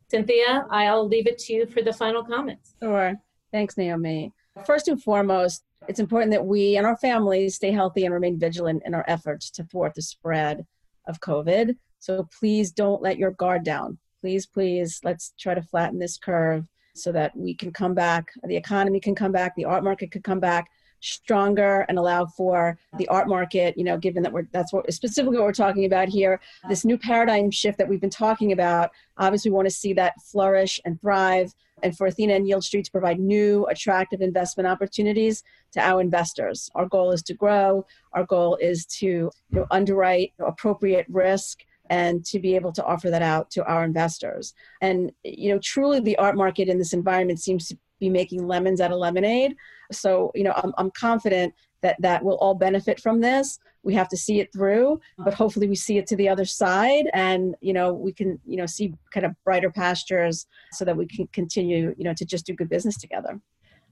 Cynthia, 0.08 0.66
I'll 0.70 1.08
leave 1.08 1.26
it 1.26 1.38
to 1.38 1.52
you 1.52 1.66
for 1.66 1.82
the 1.82 1.92
final 1.92 2.22
comments. 2.22 2.74
Sure. 2.82 3.14
Thanks, 3.50 3.76
Naomi. 3.76 4.32
First 4.64 4.88
and 4.88 5.02
foremost, 5.02 5.64
it's 5.88 6.00
important 6.00 6.32
that 6.32 6.44
we 6.44 6.76
and 6.76 6.86
our 6.86 6.96
families 6.96 7.56
stay 7.56 7.72
healthy 7.72 8.04
and 8.04 8.14
remain 8.14 8.38
vigilant 8.38 8.82
in 8.84 8.94
our 8.94 9.04
efforts 9.08 9.50
to 9.52 9.64
thwart 9.64 9.94
the 9.94 10.02
spread 10.02 10.66
of 11.08 11.20
COVID. 11.20 11.76
So 11.98 12.28
please 12.38 12.70
don't 12.70 13.02
let 13.02 13.18
your 13.18 13.30
guard 13.32 13.64
down. 13.64 13.98
Please, 14.20 14.46
please, 14.46 15.00
let's 15.02 15.32
try 15.38 15.54
to 15.54 15.62
flatten 15.62 15.98
this 15.98 16.18
curve 16.18 16.66
so 16.94 17.12
that 17.12 17.36
we 17.36 17.54
can 17.54 17.72
come 17.72 17.94
back, 17.94 18.30
the 18.44 18.56
economy 18.56 19.00
can 19.00 19.14
come 19.14 19.32
back, 19.32 19.54
the 19.56 19.64
art 19.64 19.84
market 19.84 20.10
could 20.10 20.24
come 20.24 20.40
back 20.40 20.68
stronger 21.02 21.84
and 21.88 21.98
allow 21.98 22.24
for 22.24 22.78
the 22.96 23.08
art 23.08 23.28
market 23.28 23.76
you 23.76 23.84
know 23.84 23.98
given 23.98 24.22
that 24.22 24.32
we're 24.32 24.46
that's 24.52 24.72
what 24.72 24.90
specifically 24.92 25.36
what 25.36 25.44
we're 25.44 25.52
talking 25.52 25.84
about 25.84 26.08
here 26.08 26.40
this 26.68 26.84
new 26.84 26.96
paradigm 26.96 27.50
shift 27.50 27.76
that 27.76 27.88
we've 27.88 28.00
been 28.00 28.08
talking 28.08 28.52
about. 28.52 28.90
Obviously 29.18 29.50
we 29.50 29.56
want 29.56 29.66
to 29.66 29.74
see 29.74 29.92
that 29.92 30.14
flourish 30.22 30.80
and 30.84 31.00
thrive 31.00 31.52
and 31.82 31.96
for 31.96 32.06
athena 32.06 32.34
and 32.34 32.46
Yieldstreet 32.46 32.84
to 32.84 32.92
provide 32.92 33.18
new 33.18 33.66
attractive 33.66 34.20
investment 34.20 34.68
opportunities 34.68 35.42
to 35.72 35.80
our 35.80 36.00
investors. 36.00 36.70
Our 36.76 36.86
goal 36.86 37.10
is 37.10 37.22
to 37.24 37.34
grow. 37.34 37.84
Our 38.12 38.24
goal 38.24 38.56
is 38.60 38.86
to 38.86 39.06
you 39.06 39.30
know, 39.50 39.66
underwrite 39.72 40.32
appropriate 40.38 41.06
risk 41.08 41.64
and 41.92 42.24
to 42.24 42.38
be 42.38 42.56
able 42.56 42.72
to 42.72 42.84
offer 42.84 43.10
that 43.10 43.20
out 43.20 43.50
to 43.50 43.62
our 43.64 43.84
investors. 43.84 44.54
And 44.80 45.12
you 45.22 45.52
know, 45.52 45.60
truly, 45.62 46.00
the 46.00 46.16
art 46.16 46.36
market 46.36 46.68
in 46.68 46.78
this 46.78 46.94
environment 46.94 47.38
seems 47.38 47.68
to 47.68 47.76
be 48.00 48.08
making 48.08 48.48
lemons 48.48 48.80
out 48.80 48.92
of 48.92 48.98
lemonade. 48.98 49.54
So 49.92 50.32
you 50.34 50.42
know, 50.42 50.54
I'm, 50.56 50.72
I'm 50.78 50.90
confident 50.92 51.52
that 51.82 52.00
that 52.00 52.24
will 52.24 52.36
all 52.36 52.54
benefit 52.54 52.98
from 52.98 53.20
this 53.20 53.58
we 53.82 53.94
have 53.94 54.08
to 54.08 54.16
see 54.16 54.40
it 54.40 54.52
through 54.52 55.00
but 55.18 55.34
hopefully 55.34 55.68
we 55.68 55.74
see 55.74 55.98
it 55.98 56.06
to 56.06 56.16
the 56.16 56.28
other 56.28 56.44
side 56.44 57.04
and 57.12 57.54
you 57.60 57.72
know 57.72 57.92
we 57.92 58.12
can 58.12 58.38
you 58.46 58.56
know 58.56 58.66
see 58.66 58.94
kind 59.12 59.26
of 59.26 59.34
brighter 59.44 59.70
pastures 59.70 60.46
so 60.72 60.84
that 60.84 60.96
we 60.96 61.06
can 61.06 61.26
continue 61.32 61.94
you 61.98 62.04
know 62.04 62.14
to 62.14 62.24
just 62.24 62.46
do 62.46 62.54
good 62.54 62.68
business 62.68 62.96
together 62.96 63.40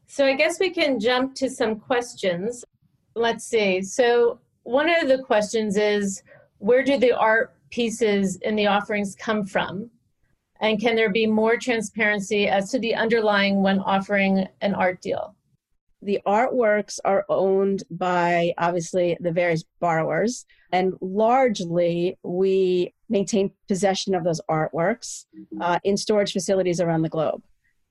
so 0.06 0.24
i 0.24 0.34
guess 0.34 0.60
we 0.60 0.70
can 0.70 0.98
jump 0.98 1.34
to 1.34 1.50
some 1.50 1.76
questions 1.76 2.64
let's 3.14 3.44
see 3.44 3.82
so 3.82 4.38
one 4.62 4.88
of 4.88 5.08
the 5.08 5.18
questions 5.18 5.76
is 5.76 6.22
where 6.58 6.84
do 6.84 6.98
the 6.98 7.12
art 7.12 7.54
pieces 7.70 8.36
in 8.42 8.56
the 8.56 8.66
offerings 8.66 9.14
come 9.14 9.44
from 9.44 9.90
and 10.60 10.80
can 10.80 10.94
there 10.94 11.10
be 11.10 11.26
more 11.26 11.56
transparency 11.56 12.46
as 12.48 12.70
to 12.70 12.78
the 12.78 12.94
underlying 12.94 13.62
when 13.62 13.78
offering 13.80 14.46
an 14.60 14.74
art 14.74 15.00
deal 15.00 15.34
the 16.02 16.20
artworks 16.26 16.98
are 17.04 17.24
owned 17.28 17.82
by 17.90 18.54
obviously 18.58 19.16
the 19.20 19.32
various 19.32 19.64
borrowers, 19.80 20.46
and 20.72 20.94
largely 21.00 22.18
we 22.22 22.94
maintain 23.08 23.52
possession 23.68 24.14
of 24.14 24.24
those 24.24 24.40
artworks 24.48 25.26
uh, 25.60 25.78
in 25.84 25.96
storage 25.96 26.32
facilities 26.32 26.80
around 26.80 27.02
the 27.02 27.08
globe. 27.08 27.42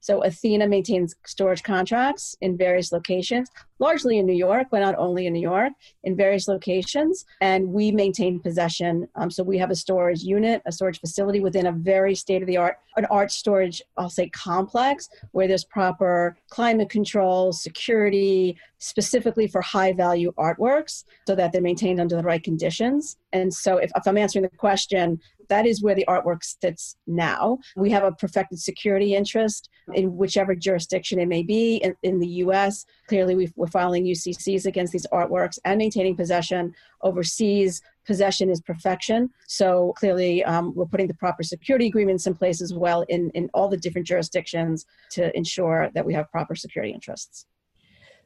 So 0.01 0.23
Athena 0.23 0.67
maintains 0.67 1.15
storage 1.25 1.63
contracts 1.63 2.35
in 2.41 2.57
various 2.57 2.91
locations, 2.91 3.49
largely 3.79 4.17
in 4.17 4.25
New 4.25 4.33
York, 4.33 4.67
but 4.71 4.79
not 4.79 4.95
only 4.97 5.27
in 5.27 5.33
New 5.33 5.41
York, 5.41 5.73
in 6.03 6.15
various 6.15 6.47
locations. 6.47 7.25
And 7.41 7.73
we 7.73 7.91
maintain 7.91 8.39
possession. 8.39 9.07
Um, 9.15 9.29
so 9.29 9.43
we 9.43 9.57
have 9.57 9.71
a 9.71 9.75
storage 9.75 10.21
unit, 10.21 10.61
a 10.65 10.71
storage 10.71 10.99
facility 10.99 11.41
within 11.41 11.67
a 11.67 11.71
very 11.71 12.15
state 12.15 12.41
of 12.41 12.47
the 12.47 12.57
art, 12.57 12.77
an 12.95 13.05
art 13.05 13.31
storage, 13.31 13.81
I'll 13.97 14.09
say, 14.09 14.29
complex 14.29 15.09
where 15.31 15.47
there's 15.47 15.65
proper 15.65 16.37
climate 16.49 16.89
control, 16.89 17.51
security, 17.51 18.57
specifically 18.79 19.47
for 19.47 19.61
high 19.61 19.93
value 19.93 20.33
artworks 20.37 21.03
so 21.27 21.35
that 21.35 21.51
they're 21.51 21.61
maintained 21.61 21.99
under 21.99 22.15
the 22.15 22.23
right 22.23 22.43
conditions. 22.43 23.17
And 23.33 23.53
so 23.53 23.77
if, 23.77 23.91
if 23.95 24.07
I'm 24.07 24.17
answering 24.17 24.43
the 24.43 24.57
question, 24.57 25.19
that 25.49 25.65
is 25.65 25.81
where 25.81 25.95
the 25.95 26.05
artwork 26.07 26.43
sits 26.43 26.95
now. 27.07 27.57
We 27.75 27.89
have 27.89 28.03
a 28.03 28.11
perfected 28.11 28.59
security 28.59 29.15
interest 29.15 29.69
in 29.93 30.15
whichever 30.15 30.55
jurisdiction 30.55 31.19
it 31.19 31.27
may 31.27 31.43
be. 31.43 31.77
In, 31.77 31.95
in 32.03 32.19
the 32.19 32.27
US, 32.43 32.85
clearly 33.07 33.35
we 33.35 33.51
are 33.59 33.67
filing 33.67 34.05
UCCs 34.05 34.65
against 34.65 34.93
these 34.93 35.07
artworks 35.11 35.59
and 35.65 35.77
maintaining 35.77 36.15
possession. 36.15 36.73
Overseas, 37.01 37.81
possession 38.05 38.49
is 38.49 38.61
perfection. 38.61 39.29
So 39.47 39.93
clearly, 39.97 40.43
um, 40.43 40.73
we're 40.75 40.85
putting 40.85 41.07
the 41.07 41.13
proper 41.13 41.43
security 41.43 41.87
agreements 41.87 42.27
in 42.27 42.35
place 42.35 42.61
as 42.61 42.73
well 42.73 43.05
in, 43.09 43.29
in 43.31 43.49
all 43.53 43.69
the 43.69 43.77
different 43.77 44.07
jurisdictions 44.07 44.85
to 45.11 45.35
ensure 45.37 45.89
that 45.93 46.05
we 46.05 46.13
have 46.13 46.31
proper 46.31 46.55
security 46.55 46.93
interests. 46.93 47.45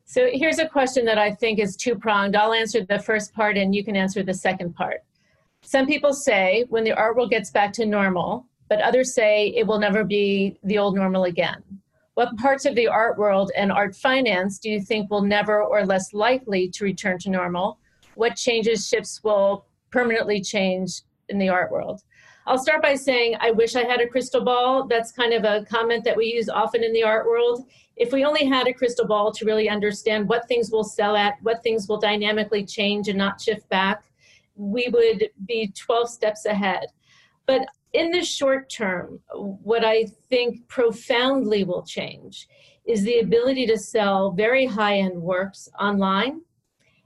So 0.06 0.30
here's 0.32 0.60
a 0.60 0.68
question 0.68 1.06
that 1.06 1.18
I 1.18 1.32
think 1.32 1.60
is 1.60 1.76
two 1.76 1.96
pronged. 1.96 2.36
I'll 2.36 2.54
answer 2.54 2.86
the 2.86 3.00
first 3.00 3.34
part 3.34 3.58
and 3.58 3.74
you 3.74 3.84
can 3.84 3.96
answer 3.96 4.22
the 4.22 4.34
second 4.34 4.76
part. 4.76 5.02
Some 5.62 5.88
people 5.88 6.14
say 6.14 6.66
when 6.70 6.84
the 6.84 6.92
art 6.92 7.16
world 7.16 7.30
gets 7.30 7.50
back 7.50 7.72
to 7.74 7.86
normal, 7.86 8.46
but 8.74 8.82
others 8.82 9.14
say 9.14 9.54
it 9.56 9.68
will 9.68 9.78
never 9.78 10.04
be 10.04 10.58
the 10.64 10.80
old 10.80 10.96
normal 10.96 11.26
again. 11.26 11.62
What 12.16 12.36
parts 12.38 12.66
of 12.66 12.74
the 12.74 12.88
art 12.88 13.20
world 13.20 13.52
and 13.56 13.72
art 13.72 13.96
finance 13.96 14.58
do 14.58 14.68
you 14.68 14.82
think 14.82 15.12
will 15.12 15.22
never 15.22 15.62
or 15.62 15.86
less 15.86 16.12
likely 16.12 16.70
to 16.70 16.84
return 16.84 17.20
to 17.20 17.30
normal? 17.30 17.78
What 18.16 18.36
changes, 18.36 18.88
shifts 18.88 19.24
will 19.24 19.68
permanently 19.92 20.42
change 20.42 21.04
in 21.30 21.38
the 21.38 21.50
art 21.50 21.72
world? 21.72 22.02
I'll 22.48 22.58
start 22.58 22.82
by 22.82 22.96
saying 22.96 23.36
I 23.40 23.52
wish 23.52 23.76
I 23.76 23.84
had 23.84 24.02
a 24.02 24.08
crystal 24.08 24.44
ball. 24.44 24.88
That's 24.88 25.12
kind 25.12 25.34
of 25.34 25.44
a 25.44 25.66
comment 25.70 26.04
that 26.06 26.18
we 26.18 26.26
use 26.26 26.50
often 26.50 26.84
in 26.84 26.94
the 26.94 27.04
art 27.04 27.28
world. 27.28 27.68
If 27.96 28.12
we 28.12 28.26
only 28.26 28.48
had 28.48 28.68
a 28.68 28.74
crystal 28.74 29.06
ball 29.06 29.32
to 29.34 29.46
really 29.46 29.70
understand 29.70 30.28
what 30.28 30.48
things 30.48 30.72
will 30.72 30.84
sell 30.84 31.16
at, 31.16 31.36
what 31.44 31.62
things 31.62 31.88
will 31.88 32.00
dynamically 32.00 32.66
change 32.66 33.08
and 33.08 33.20
not 33.20 33.40
shift 33.40 33.70
back, 33.70 34.04
we 34.56 34.88
would 34.92 35.30
be 35.46 35.72
12 35.78 36.10
steps 36.10 36.46
ahead. 36.46 36.88
But 37.46 37.68
in 37.94 38.10
the 38.10 38.24
short 38.24 38.70
term, 38.70 39.20
what 39.34 39.86
I 39.86 40.06
think 40.30 40.68
profoundly 40.68 41.64
will 41.64 41.84
change 41.84 42.48
is 42.86 43.04
the 43.04 43.20
ability 43.20 43.66
to 43.68 43.78
sell 43.78 44.32
very 44.32 44.66
high 44.66 44.98
end 44.98 45.22
works 45.22 45.70
online 45.80 46.42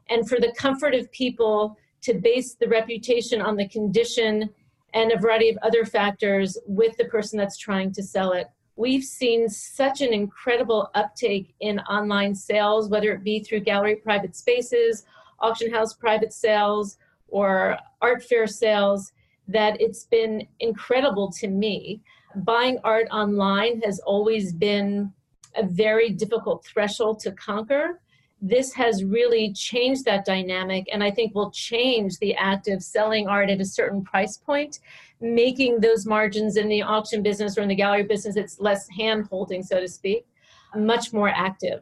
and 0.09 0.27
for 0.27 0.39
the 0.39 0.53
comfort 0.57 0.95
of 0.95 1.11
people 1.11 1.77
to 2.01 2.13
base 2.13 2.55
the 2.55 2.67
reputation 2.67 3.41
on 3.41 3.57
the 3.57 3.67
condition 3.67 4.49
and 4.93 5.11
a 5.11 5.19
variety 5.19 5.49
of 5.49 5.57
other 5.61 5.85
factors 5.85 6.57
with 6.65 6.95
the 6.97 7.05
person 7.05 7.37
that's 7.37 7.57
trying 7.57 7.91
to 7.91 8.01
sell 8.01 8.31
it. 8.31 8.47
We've 8.77 9.03
seen 9.03 9.49
such 9.49 10.01
an 10.01 10.13
incredible 10.13 10.89
uptake 10.95 11.53
in 11.59 11.79
online 11.81 12.33
sales, 12.33 12.89
whether 12.89 13.11
it 13.11 13.23
be 13.23 13.41
through 13.41 13.61
gallery 13.61 13.97
private 13.97 14.35
spaces, 14.35 15.03
auction 15.39 15.71
house 15.71 15.93
private 15.93 16.31
sales, 16.31 16.97
or 17.27 17.77
art 18.01 18.23
fair 18.23 18.47
sales 18.47 19.11
that 19.47 19.79
it's 19.81 20.05
been 20.05 20.47
incredible 20.59 21.31
to 21.31 21.47
me. 21.47 22.01
Buying 22.35 22.79
art 22.83 23.07
online 23.11 23.81
has 23.81 23.99
always 23.99 24.53
been 24.53 25.11
a 25.55 25.65
very 25.65 26.09
difficult 26.09 26.65
threshold 26.65 27.19
to 27.21 27.31
conquer. 27.31 28.01
This 28.41 28.73
has 28.73 29.03
really 29.03 29.51
changed 29.53 30.05
that 30.05 30.25
dynamic, 30.25 30.87
and 30.93 31.03
I 31.03 31.09
think 31.09 31.33
will 31.33 31.49
change 31.51 32.19
the 32.19 32.35
act 32.35 32.67
of 32.67 32.83
selling 32.83 33.27
art 33.27 33.49
at 33.49 33.61
a 33.61 33.65
certain 33.65 34.03
price 34.03 34.37
point, 34.37 34.79
making 35.19 35.79
those 35.79 36.05
margins 36.05 36.57
in 36.57 36.67
the 36.67 36.83
auction 36.83 37.23
business 37.23 37.57
or 37.57 37.61
in 37.61 37.69
the 37.69 37.75
gallery 37.75 38.03
business, 38.03 38.35
it's 38.35 38.59
less 38.59 38.87
hand 38.89 39.27
holding, 39.27 39.63
so 39.63 39.79
to 39.79 39.87
speak, 39.87 40.27
much 40.75 41.13
more 41.13 41.29
active. 41.29 41.81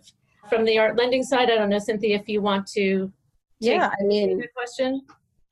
From 0.49 0.63
the 0.63 0.77
art 0.77 0.95
lending 0.95 1.23
side, 1.23 1.49
I 1.49 1.55
don't 1.55 1.69
know, 1.69 1.79
Cynthia, 1.79 2.17
if 2.17 2.29
you 2.29 2.41
want 2.41 2.67
to. 2.67 3.11
yeah, 3.59 3.91
I 3.99 4.03
mean, 4.03 4.41
question. 4.55 5.01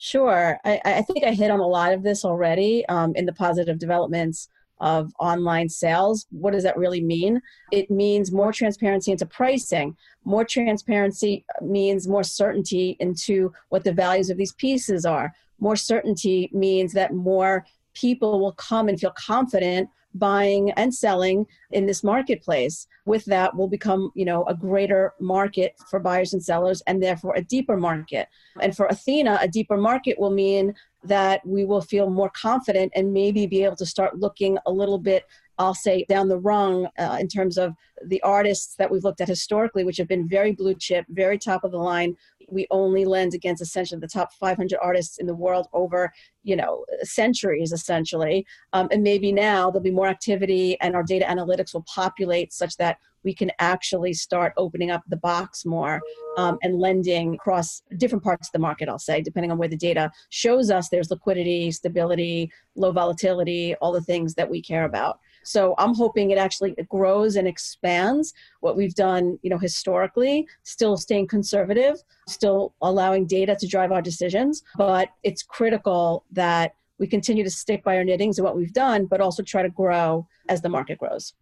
Sure. 0.04 0.60
I, 0.66 0.82
I 0.84 1.02
think 1.04 1.24
I 1.24 1.32
hit 1.32 1.50
on 1.50 1.62
a 1.62 1.66
lot 1.66 1.94
of 1.94 2.04
this 2.04 2.26
already 2.26 2.86
um, 2.88 3.14
in 3.16 3.26
the 3.26 3.32
positive 3.32 3.80
developments 3.80 4.50
of 4.82 5.14
online 5.18 5.70
sales. 5.70 6.28
What 6.30 6.52
does 6.52 6.64
that 6.64 6.76
really 6.76 7.02
mean? 7.02 7.40
It 7.72 7.90
means 7.90 8.30
more 8.30 8.52
transparency 8.52 9.14
into 9.14 9.26
pricing. 9.26 9.96
More 10.26 10.44
transparency 10.44 11.46
means 11.62 12.06
more 12.06 12.26
certainty 12.26 12.98
into 13.00 13.54
what 13.70 13.86
the 13.86 13.94
values 13.94 14.30
of 14.30 14.36
these 14.36 14.52
pieces 14.52 15.06
are. 15.06 15.32
More 15.60 15.78
certainty 15.78 16.50
means 16.52 16.92
that 16.92 17.14
more 17.14 17.66
people 17.94 18.42
will 18.42 18.56
come 18.56 18.90
and 18.90 19.00
feel 19.00 19.14
confident 19.18 19.90
buying 20.14 20.72
and 20.72 20.94
selling 20.94 21.46
in 21.72 21.86
this 21.86 22.04
marketplace 22.04 22.88
with 23.06 23.26
that 23.26 23.56
will 23.56 23.68
become 23.68 24.12
you 24.16 24.26
know 24.26 24.44
a 24.46 24.56
greater 24.56 25.14
market 25.20 25.76
for 25.90 26.00
buyers 26.00 26.34
and 26.34 26.44
sellers 26.44 26.82
and 26.88 27.02
therefore 27.02 27.36
a 27.36 27.44
deeper 27.44 27.78
market 27.78 28.28
and 28.62 28.76
for 28.76 28.86
athena 28.88 29.40
a 29.42 29.48
deeper 29.48 29.78
market 29.78 30.20
will 30.20 30.30
mean 30.30 30.74
that 31.04 31.46
we 31.46 31.66
will 31.66 31.82
feel 31.82 32.10
more 32.10 32.30
confident 32.30 32.92
and 32.96 33.12
maybe 33.12 33.46
be 33.46 33.64
able 33.64 33.76
to 33.76 33.86
start 33.86 34.20
looking 34.20 34.58
a 34.66 34.72
little 34.72 35.00
bit 35.00 35.26
I'll 35.60 35.76
say 35.76 36.06
down 36.10 36.30
the 36.30 36.40
rung 36.40 36.88
uh, 36.98 37.18
in 37.20 37.28
terms 37.28 37.58
of 37.58 37.76
the 38.06 38.22
artists 38.24 38.76
that 38.76 38.90
we've 38.90 39.04
looked 39.04 39.22
at 39.22 39.28
historically, 39.28 39.84
which 39.84 39.98
have 39.98 40.08
been 40.08 40.28
very 40.28 40.52
blue 40.52 40.74
chip, 40.74 41.06
very 41.10 41.38
top 41.38 41.64
of 41.64 41.72
the 41.72 41.78
line. 41.78 42.18
We 42.54 42.68
only 42.72 43.06
lend 43.06 43.34
against 43.34 43.62
essentially 43.62 44.00
the 44.00 44.08
top 44.08 44.34
500 44.34 44.78
artists 44.82 45.18
in 45.18 45.26
the 45.26 45.36
world 45.36 45.68
over, 45.74 46.12
you 46.44 46.56
know, 46.56 46.86
centuries 47.02 47.72
essentially. 47.72 48.46
Um, 48.74 48.88
and 48.92 49.04
maybe 49.04 49.32
now 49.32 49.70
there'll 49.70 49.84
be 49.84 49.92
more 49.92 50.08
activity 50.08 50.80
and 50.82 50.96
our 50.96 51.04
data 51.04 51.26
analytics 51.26 51.74
will 51.74 51.86
populate 51.88 52.54
such 52.54 52.78
that 52.78 52.98
we 53.24 53.34
can 53.34 53.52
actually 53.60 54.14
start 54.14 54.54
opening 54.58 54.92
up 54.92 55.02
the 55.08 55.18
box 55.18 55.66
more 55.66 56.02
um, 56.38 56.58
and 56.62 56.80
lending 56.80 57.36
across 57.36 57.82
different 57.98 58.24
parts 58.24 58.48
of 58.48 58.52
the 58.52 58.60
market, 58.60 58.90
I'll 58.90 59.00
say, 59.00 59.22
depending 59.22 59.52
on 59.52 59.58
where 59.58 59.70
the 59.70 59.78
data 59.78 60.12
shows 60.30 60.70
us 60.70 60.90
there's 60.90 61.10
liquidity, 61.10 61.72
stability, 61.72 62.52
low 62.76 62.92
volatility, 62.92 63.76
all 63.76 63.92
the 63.92 64.02
things 64.02 64.34
that 64.36 64.50
we 64.50 64.62
care 64.62 64.86
about. 64.86 65.20
So 65.44 65.76
I'm 65.78 65.94
hoping 65.94 66.32
it 66.32 66.38
actually 66.38 66.76
grows 66.90 67.36
and 67.36 67.48
expands 67.48 68.34
what 68.62 68.76
we've 68.76 68.96
done, 68.96 69.38
you 69.42 69.50
know, 69.50 69.58
historically, 69.58 70.48
still 70.64 70.98
staying 70.98 71.28
conservative, 71.28 71.98
still 72.28 72.74
allowing 72.82 73.26
data 73.26 73.56
to 73.60 73.68
drive 73.68 73.92
our 73.92 74.02
decisions, 74.02 74.64
but 74.78 75.10
it's 75.24 75.44
critical 75.44 76.26
that 76.32 76.76
we 77.00 77.08
continue 77.08 77.44
to 77.44 77.50
stick 77.50 77.84
by 77.84 77.98
our 77.98 78.04
knittings 78.04 78.38
and 78.38 78.46
what 78.46 78.56
we've 78.56 78.74
done, 78.74 79.06
but 79.06 79.20
also 79.20 79.44
try 79.44 79.62
to 79.62 79.70
grow 79.70 80.28
as 80.50 80.62
the 80.62 80.70
market 80.70 80.98
grows. 80.98 81.34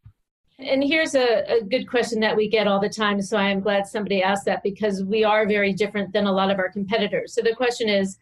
And 0.60 0.84
here's 0.84 1.16
a, 1.16 1.44
a, 1.52 1.64
good 1.64 1.90
question 1.90 2.20
that 2.20 2.36
we 2.36 2.48
get 2.48 2.68
all 2.68 2.80
the 2.80 2.90
time. 2.90 3.22
So 3.22 3.36
I 3.36 3.50
am 3.50 3.62
glad 3.62 3.88
somebody 3.88 4.22
asked 4.22 4.46
that 4.46 4.62
because 4.62 5.04
we 5.04 5.24
are 5.24 5.48
very 5.48 5.74
different 5.74 6.14
than 6.14 6.28
a 6.28 6.32
lot 6.32 6.52
of 6.52 6.60
our 6.60 6.70
competitors. 6.70 7.34
So 7.34 7.42
the 7.42 7.56
question 7.56 7.90
is, 7.90 8.20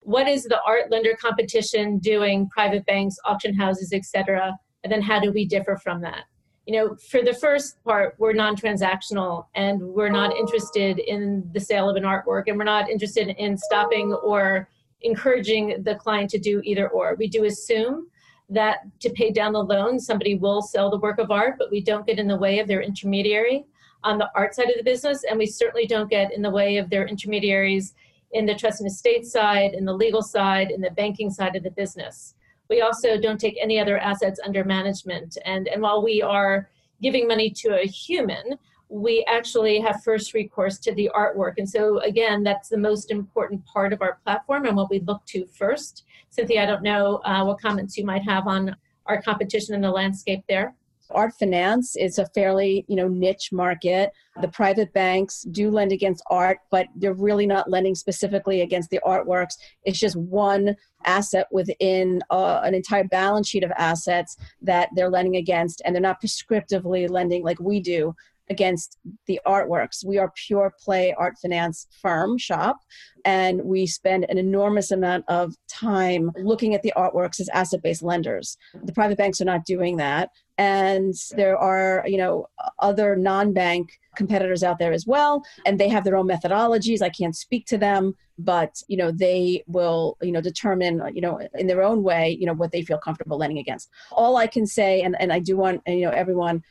what 0.00 0.28
is 0.28 0.44
the 0.44 0.60
art 0.66 0.90
lender 0.90 1.16
competition 1.20 1.98
doing, 1.98 2.48
private 2.48 2.84
banks, 2.86 3.16
auction 3.24 3.54
houses, 3.54 3.92
et 3.92 4.04
cetera? 4.04 4.56
And 4.86 4.92
then 4.92 5.02
how 5.02 5.18
do 5.18 5.32
we 5.32 5.44
differ 5.44 5.76
from 5.76 6.00
that? 6.02 6.26
You 6.64 6.74
know, 6.74 6.94
for 7.10 7.20
the 7.20 7.34
first 7.34 7.82
part, 7.82 8.14
we're 8.18 8.34
non 8.34 8.54
transactional 8.54 9.46
and 9.56 9.82
we're 9.82 10.10
not 10.10 10.32
oh. 10.32 10.38
interested 10.38 11.00
in 11.00 11.50
the 11.52 11.58
sale 11.58 11.90
of 11.90 11.96
an 11.96 12.04
artwork 12.04 12.44
and 12.46 12.56
we're 12.56 12.62
not 12.62 12.88
interested 12.88 13.30
in 13.30 13.58
stopping 13.58 14.12
or 14.12 14.68
encouraging 15.00 15.82
the 15.82 15.96
client 15.96 16.30
to 16.30 16.38
do 16.38 16.60
either 16.62 16.88
or. 16.90 17.16
We 17.18 17.26
do 17.26 17.46
assume 17.46 18.06
that 18.48 18.78
to 19.00 19.10
pay 19.10 19.32
down 19.32 19.54
the 19.54 19.64
loan, 19.64 19.98
somebody 19.98 20.36
will 20.36 20.62
sell 20.62 20.88
the 20.88 21.00
work 21.00 21.18
of 21.18 21.32
art, 21.32 21.56
but 21.58 21.72
we 21.72 21.80
don't 21.80 22.06
get 22.06 22.20
in 22.20 22.28
the 22.28 22.38
way 22.38 22.60
of 22.60 22.68
their 22.68 22.80
intermediary. 22.80 23.66
on 24.04 24.18
the 24.18 24.30
art 24.36 24.54
side 24.54 24.70
of 24.70 24.76
the 24.76 24.84
business, 24.84 25.24
and 25.24 25.36
we 25.36 25.46
certainly 25.46 25.84
don't 25.84 26.08
get 26.08 26.32
in 26.32 26.42
the 26.42 26.50
way 26.50 26.76
of 26.76 26.88
their 26.90 27.08
intermediaries 27.08 27.94
in 28.30 28.46
the 28.46 28.54
trust 28.54 28.80
and 28.80 28.88
estate 28.88 29.26
side, 29.26 29.74
in 29.74 29.84
the 29.84 29.92
legal 29.92 30.22
side, 30.22 30.70
in 30.70 30.80
the 30.80 30.92
banking 30.92 31.28
side 31.28 31.56
of 31.56 31.64
the 31.64 31.72
business. 31.72 32.36
We 32.68 32.80
also 32.80 33.20
don't 33.20 33.38
take 33.38 33.56
any 33.60 33.78
other 33.78 33.98
assets 33.98 34.40
under 34.44 34.64
management. 34.64 35.38
And, 35.44 35.68
and 35.68 35.82
while 35.82 36.02
we 36.02 36.22
are 36.22 36.68
giving 37.02 37.28
money 37.28 37.50
to 37.50 37.80
a 37.80 37.86
human, 37.86 38.58
we 38.88 39.24
actually 39.28 39.80
have 39.80 40.02
first 40.04 40.32
recourse 40.32 40.78
to 40.78 40.94
the 40.94 41.10
artwork. 41.14 41.54
And 41.58 41.68
so, 41.68 41.98
again, 42.00 42.42
that's 42.42 42.68
the 42.68 42.78
most 42.78 43.10
important 43.10 43.64
part 43.66 43.92
of 43.92 44.00
our 44.00 44.18
platform 44.24 44.66
and 44.66 44.76
what 44.76 44.90
we 44.90 45.00
look 45.00 45.24
to 45.26 45.46
first. 45.46 46.04
Cynthia, 46.30 46.62
I 46.62 46.66
don't 46.66 46.82
know 46.82 47.16
uh, 47.24 47.44
what 47.44 47.60
comments 47.60 47.96
you 47.96 48.04
might 48.04 48.22
have 48.22 48.46
on 48.46 48.76
our 49.06 49.20
competition 49.22 49.74
in 49.74 49.80
the 49.80 49.90
landscape 49.90 50.44
there. 50.48 50.74
Art 51.10 51.32
finance 51.38 51.96
is 51.96 52.18
a 52.18 52.26
fairly, 52.26 52.84
you 52.88 52.96
know, 52.96 53.08
niche 53.08 53.50
market. 53.52 54.10
The 54.40 54.48
private 54.48 54.92
banks 54.92 55.42
do 55.50 55.70
lend 55.70 55.92
against 55.92 56.22
art, 56.30 56.58
but 56.70 56.86
they're 56.96 57.14
really 57.14 57.46
not 57.46 57.70
lending 57.70 57.94
specifically 57.94 58.60
against 58.60 58.90
the 58.90 59.00
artworks. 59.06 59.54
It's 59.84 59.98
just 59.98 60.16
one 60.16 60.76
asset 61.04 61.46
within 61.50 62.22
uh, 62.30 62.60
an 62.64 62.74
entire 62.74 63.04
balance 63.04 63.48
sheet 63.48 63.64
of 63.64 63.72
assets 63.78 64.36
that 64.62 64.88
they're 64.94 65.10
lending 65.10 65.36
against, 65.36 65.80
and 65.84 65.94
they're 65.94 66.02
not 66.02 66.22
prescriptively 66.22 67.08
lending 67.08 67.42
like 67.42 67.60
we 67.60 67.80
do 67.80 68.14
against 68.48 68.98
the 69.26 69.40
artworks. 69.46 70.04
We 70.04 70.18
are 70.18 70.32
pure 70.46 70.72
play 70.82 71.14
art 71.18 71.34
finance 71.40 71.86
firm 72.00 72.38
shop, 72.38 72.78
and 73.24 73.62
we 73.62 73.86
spend 73.86 74.26
an 74.28 74.38
enormous 74.38 74.90
amount 74.90 75.24
of 75.28 75.54
time 75.68 76.30
looking 76.36 76.74
at 76.74 76.82
the 76.82 76.92
artworks 76.96 77.40
as 77.40 77.48
asset 77.50 77.82
based 77.82 78.02
lenders. 78.02 78.56
The 78.84 78.92
private 78.92 79.18
banks 79.18 79.40
are 79.40 79.46
not 79.46 79.64
doing 79.64 79.96
that. 79.96 80.30
And 80.58 81.14
there 81.32 81.58
are, 81.58 82.02
you 82.06 82.16
know, 82.16 82.46
other 82.78 83.14
non 83.16 83.52
bank 83.52 83.90
competitors 84.16 84.62
out 84.62 84.78
there 84.78 84.92
as 84.92 85.06
well, 85.06 85.44
and 85.66 85.78
they 85.78 85.88
have 85.88 86.04
their 86.04 86.16
own 86.16 86.26
methodologies. 86.26 87.02
I 87.02 87.10
can't 87.10 87.36
speak 87.36 87.66
to 87.66 87.76
them, 87.76 88.14
but 88.38 88.82
you 88.88 88.96
know 88.96 89.10
they 89.10 89.62
will 89.66 90.16
you 90.20 90.32
know 90.32 90.40
determine 90.40 91.02
you 91.14 91.20
know 91.20 91.40
in 91.54 91.66
their 91.66 91.82
own 91.82 92.02
way 92.02 92.36
you 92.38 92.46
know 92.46 92.52
what 92.52 92.72
they 92.72 92.82
feel 92.82 92.98
comfortable 92.98 93.38
lending 93.38 93.58
against 93.58 93.90
all 94.12 94.36
i 94.36 94.46
can 94.46 94.66
say 94.66 95.00
and, 95.00 95.16
and 95.18 95.32
i 95.32 95.38
do 95.38 95.56
want 95.56 95.80
you 95.86 96.02
know 96.02 96.10
everyone 96.10 96.62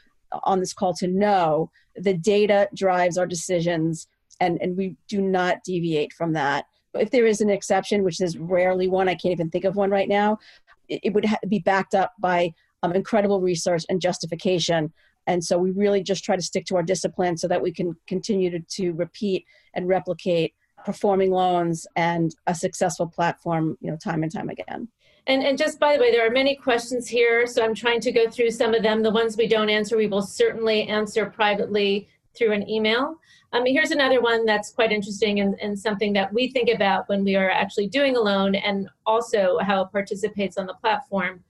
on 0.43 0.59
this 0.59 0.73
call 0.73 0.93
to 0.95 1.07
know 1.07 1.69
the 1.95 2.13
data 2.13 2.67
drives 2.75 3.17
our 3.17 3.25
decisions 3.25 4.07
and, 4.39 4.61
and 4.61 4.75
we 4.77 4.95
do 5.07 5.21
not 5.21 5.63
deviate 5.63 6.13
from 6.13 6.33
that. 6.33 6.65
But 6.93 7.03
if 7.03 7.11
there 7.11 7.25
is 7.25 7.41
an 7.41 7.49
exception, 7.49 8.03
which 8.03 8.21
is 8.21 8.37
rarely 8.37 8.87
one, 8.87 9.09
I 9.09 9.15
can't 9.15 9.31
even 9.31 9.49
think 9.49 9.65
of 9.65 9.75
one 9.75 9.89
right 9.89 10.07
now, 10.07 10.39
it, 10.87 11.01
it 11.03 11.13
would 11.13 11.25
ha- 11.25 11.37
be 11.47 11.59
backed 11.59 11.95
up 11.95 12.13
by 12.19 12.53
um, 12.83 12.93
incredible 12.93 13.41
research 13.41 13.85
and 13.89 14.01
justification. 14.01 14.93
And 15.27 15.43
so 15.43 15.57
we 15.57 15.71
really 15.71 16.03
just 16.03 16.23
try 16.23 16.35
to 16.35 16.41
stick 16.41 16.65
to 16.65 16.75
our 16.75 16.83
discipline 16.83 17.37
so 17.37 17.47
that 17.47 17.61
we 17.61 17.71
can 17.71 17.95
continue 18.07 18.49
to, 18.51 18.59
to 18.59 18.91
repeat 18.91 19.45
and 19.73 19.87
replicate 19.87 20.53
performing 20.85 21.31
loans 21.31 21.87
and 21.95 22.35
a 22.47 22.53
successful 22.53 23.07
platform, 23.07 23.77
you 23.81 23.89
know, 23.89 23.97
time 23.97 24.23
and 24.23 24.31
time 24.31 24.49
again. 24.49 24.87
And, 25.27 25.43
and 25.43 25.57
just 25.57 25.79
by 25.79 25.95
the 25.95 26.01
way, 26.01 26.11
there 26.11 26.25
are 26.25 26.31
many 26.31 26.55
questions 26.55 27.07
here, 27.07 27.47
so 27.47 27.63
I'm 27.63 27.73
trying 27.73 27.99
to 28.01 28.11
go 28.11 28.29
through 28.29 28.51
some 28.51 28.75
of 28.75 28.83
them. 28.83 29.01
The 29.01 29.11
ones 29.11 29.35
we 29.35 29.47
don't 29.47 29.69
answer, 29.69 29.97
we 29.97 30.07
will 30.07 30.21
certainly 30.21 30.83
answer 30.83 31.25
privately 31.25 32.07
through 32.35 32.51
an 32.51 32.69
email. 32.69 33.19
Um, 33.53 33.65
here's 33.65 33.91
another 33.91 34.21
one 34.21 34.45
that's 34.45 34.71
quite 34.71 34.91
interesting 34.91 35.39
and, 35.39 35.55
and 35.61 35.79
something 35.79 36.13
that 36.13 36.31
we 36.33 36.49
think 36.49 36.69
about 36.69 37.07
when 37.09 37.23
we 37.23 37.35
are 37.35 37.49
actually 37.49 37.87
doing 37.87 38.17
a 38.17 38.19
loan 38.19 38.53
and 38.53 38.89
also 39.05 39.57
how 39.59 39.81
it 39.81 39.91
participates 39.91 40.57
on 40.57 40.67
the 40.67 40.73
platform. 40.75 41.43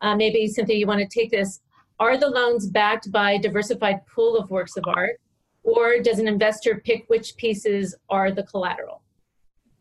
Uh, 0.00 0.16
maybe, 0.16 0.46
Cynthia, 0.48 0.76
you 0.76 0.86
want 0.86 1.00
to 1.00 1.06
take 1.06 1.30
this. 1.30 1.60
Are 2.00 2.18
the 2.18 2.28
loans 2.28 2.66
backed 2.66 3.12
by 3.12 3.32
a 3.32 3.38
diversified 3.38 4.04
pool 4.06 4.36
of 4.36 4.50
works 4.50 4.76
of 4.76 4.84
art, 4.88 5.20
or 5.62 6.00
does 6.00 6.18
an 6.18 6.26
investor 6.26 6.82
pick 6.84 7.04
which 7.06 7.36
pieces 7.36 7.94
are 8.10 8.32
the 8.32 8.42
collateral? 8.42 9.01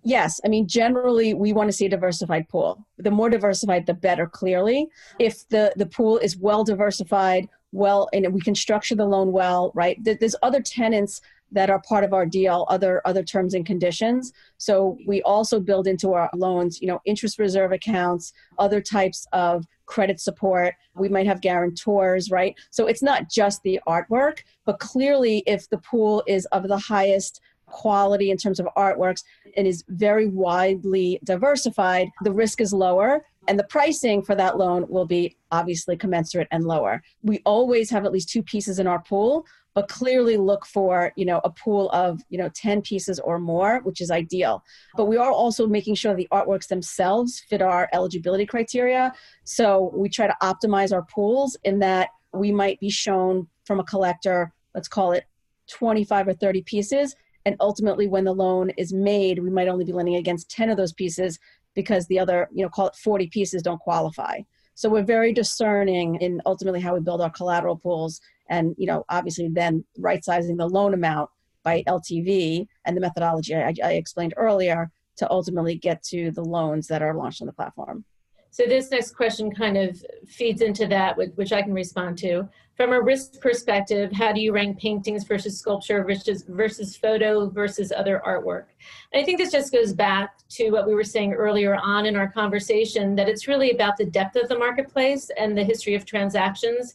Yes, 0.03 0.41
I 0.43 0.47
mean 0.47 0.67
generally 0.67 1.33
we 1.33 1.53
want 1.53 1.69
to 1.69 1.73
see 1.73 1.85
a 1.85 1.89
diversified 1.89 2.49
pool. 2.49 2.85
The 2.97 3.11
more 3.11 3.29
diversified, 3.29 3.85
the 3.85 3.93
better. 3.93 4.27
Clearly, 4.27 4.87
if 5.19 5.47
the 5.49 5.73
the 5.75 5.85
pool 5.85 6.17
is 6.17 6.37
well 6.37 6.63
diversified, 6.63 7.47
well, 7.71 8.09
and 8.13 8.33
we 8.33 8.41
can 8.41 8.55
structure 8.55 8.95
the 8.95 9.05
loan 9.05 9.31
well, 9.31 9.71
right? 9.75 9.97
There's 10.03 10.35
other 10.41 10.61
tenants 10.61 11.21
that 11.53 11.69
are 11.69 11.81
part 11.81 12.03
of 12.03 12.13
our 12.13 12.25
deal, 12.25 12.65
other 12.69 13.01
other 13.05 13.23
terms 13.23 13.53
and 13.53 13.65
conditions. 13.65 14.31
So 14.57 14.97
we 15.05 15.21
also 15.23 15.59
build 15.59 15.87
into 15.87 16.13
our 16.13 16.29
loans, 16.33 16.81
you 16.81 16.87
know, 16.87 17.01
interest 17.05 17.39
reserve 17.39 17.71
accounts, 17.71 18.33
other 18.57 18.81
types 18.81 19.27
of 19.33 19.65
credit 19.85 20.19
support. 20.19 20.75
We 20.95 21.09
might 21.09 21.27
have 21.27 21.41
guarantors, 21.41 22.31
right? 22.31 22.55
So 22.69 22.87
it's 22.87 23.03
not 23.03 23.29
just 23.29 23.61
the 23.63 23.79
artwork, 23.87 24.39
but 24.65 24.79
clearly, 24.79 25.43
if 25.45 25.69
the 25.69 25.79
pool 25.79 26.23
is 26.27 26.45
of 26.47 26.67
the 26.67 26.77
highest 26.77 27.41
quality 27.71 28.31
in 28.31 28.37
terms 28.37 28.59
of 28.59 28.67
artworks 28.77 29.23
and 29.57 29.65
is 29.65 29.83
very 29.87 30.27
widely 30.27 31.19
diversified, 31.23 32.09
the 32.23 32.31
risk 32.31 32.61
is 32.61 32.73
lower 32.73 33.25
and 33.47 33.57
the 33.57 33.63
pricing 33.63 34.21
for 34.21 34.35
that 34.35 34.57
loan 34.57 34.85
will 34.87 35.05
be 35.05 35.35
obviously 35.51 35.97
commensurate 35.97 36.47
and 36.51 36.63
lower. 36.63 37.01
We 37.23 37.41
always 37.45 37.89
have 37.89 38.05
at 38.05 38.11
least 38.11 38.29
two 38.29 38.43
pieces 38.43 38.77
in 38.77 38.85
our 38.85 39.01
pool, 39.01 39.45
but 39.73 39.87
clearly 39.87 40.37
look 40.37 40.65
for, 40.65 41.11
you 41.15 41.25
know, 41.25 41.41
a 41.43 41.49
pool 41.49 41.89
of, 41.91 42.21
you 42.29 42.37
know, 42.37 42.49
10 42.49 42.81
pieces 42.81 43.19
or 43.19 43.39
more, 43.39 43.79
which 43.83 44.01
is 44.01 44.11
ideal. 44.11 44.63
But 44.95 45.05
we 45.05 45.17
are 45.17 45.31
also 45.31 45.65
making 45.65 45.95
sure 45.95 46.13
the 46.13 46.27
artworks 46.31 46.67
themselves 46.67 47.39
fit 47.49 47.61
our 47.61 47.89
eligibility 47.93 48.45
criteria. 48.45 49.13
So 49.43 49.91
we 49.95 50.09
try 50.09 50.27
to 50.27 50.35
optimize 50.43 50.93
our 50.93 51.03
pools 51.03 51.57
in 51.63 51.79
that 51.79 52.09
we 52.33 52.51
might 52.51 52.79
be 52.79 52.89
shown 52.89 53.47
from 53.65 53.79
a 53.79 53.83
collector, 53.83 54.53
let's 54.75 54.87
call 54.87 55.13
it 55.13 55.23
25 55.69 56.27
or 56.27 56.33
30 56.33 56.61
pieces 56.63 57.15
and 57.45 57.55
ultimately 57.59 58.07
when 58.07 58.23
the 58.23 58.33
loan 58.33 58.69
is 58.71 58.93
made 58.93 59.39
we 59.39 59.49
might 59.49 59.67
only 59.67 59.85
be 59.85 59.93
lending 59.93 60.15
against 60.15 60.49
10 60.51 60.69
of 60.69 60.77
those 60.77 60.93
pieces 60.93 61.39
because 61.75 62.07
the 62.07 62.19
other 62.19 62.49
you 62.51 62.63
know 62.63 62.69
call 62.69 62.87
it 62.87 62.95
40 62.95 63.27
pieces 63.27 63.61
don't 63.61 63.79
qualify. 63.79 64.39
So 64.75 64.89
we're 64.89 65.03
very 65.03 65.33
discerning 65.33 66.15
in 66.15 66.41
ultimately 66.45 66.79
how 66.79 66.93
we 66.93 67.01
build 67.01 67.21
our 67.21 67.29
collateral 67.29 67.77
pools 67.77 68.21
and 68.49 68.75
you 68.77 68.87
know 68.87 69.05
obviously 69.09 69.47
then 69.49 69.83
right 69.97 70.23
sizing 70.23 70.57
the 70.57 70.67
loan 70.67 70.93
amount 70.93 71.29
by 71.63 71.83
ltv 71.87 72.65
and 72.85 72.97
the 72.97 73.01
methodology 73.01 73.55
I, 73.55 73.73
I 73.83 73.93
explained 73.93 74.33
earlier 74.37 74.91
to 75.17 75.29
ultimately 75.29 75.75
get 75.75 76.01
to 76.03 76.31
the 76.31 76.43
loans 76.43 76.87
that 76.87 77.01
are 77.01 77.15
launched 77.15 77.41
on 77.41 77.47
the 77.47 77.53
platform 77.53 78.03
so 78.51 78.65
this 78.65 78.91
next 78.91 79.15
question 79.15 79.49
kind 79.49 79.77
of 79.77 80.03
feeds 80.27 80.61
into 80.61 80.85
that, 80.87 81.17
which 81.17 81.53
I 81.53 81.61
can 81.61 81.73
respond 81.73 82.17
to. 82.19 82.49
From 82.75 82.91
a 82.91 83.01
risk 83.01 83.39
perspective, 83.39 84.11
how 84.11 84.33
do 84.33 84.41
you 84.41 84.51
rank 84.51 84.77
paintings 84.77 85.23
versus 85.23 85.57
sculpture 85.57 86.03
versus 86.03 86.43
versus 86.43 86.97
photo 86.97 87.49
versus 87.49 87.93
other 87.95 88.21
artwork? 88.25 88.65
And 89.13 89.21
I 89.21 89.25
think 89.25 89.37
this 89.37 89.53
just 89.53 89.71
goes 89.71 89.93
back 89.93 90.45
to 90.49 90.69
what 90.71 90.85
we 90.85 90.93
were 90.93 91.03
saying 91.03 91.31
earlier 91.31 91.75
on 91.75 92.05
in 92.05 92.17
our 92.17 92.29
conversation 92.29 93.15
that 93.15 93.29
it's 93.29 93.47
really 93.47 93.71
about 93.71 93.95
the 93.95 94.05
depth 94.05 94.35
of 94.35 94.49
the 94.49 94.57
marketplace 94.57 95.29
and 95.37 95.57
the 95.57 95.63
history 95.63 95.95
of 95.95 96.05
transactions 96.05 96.93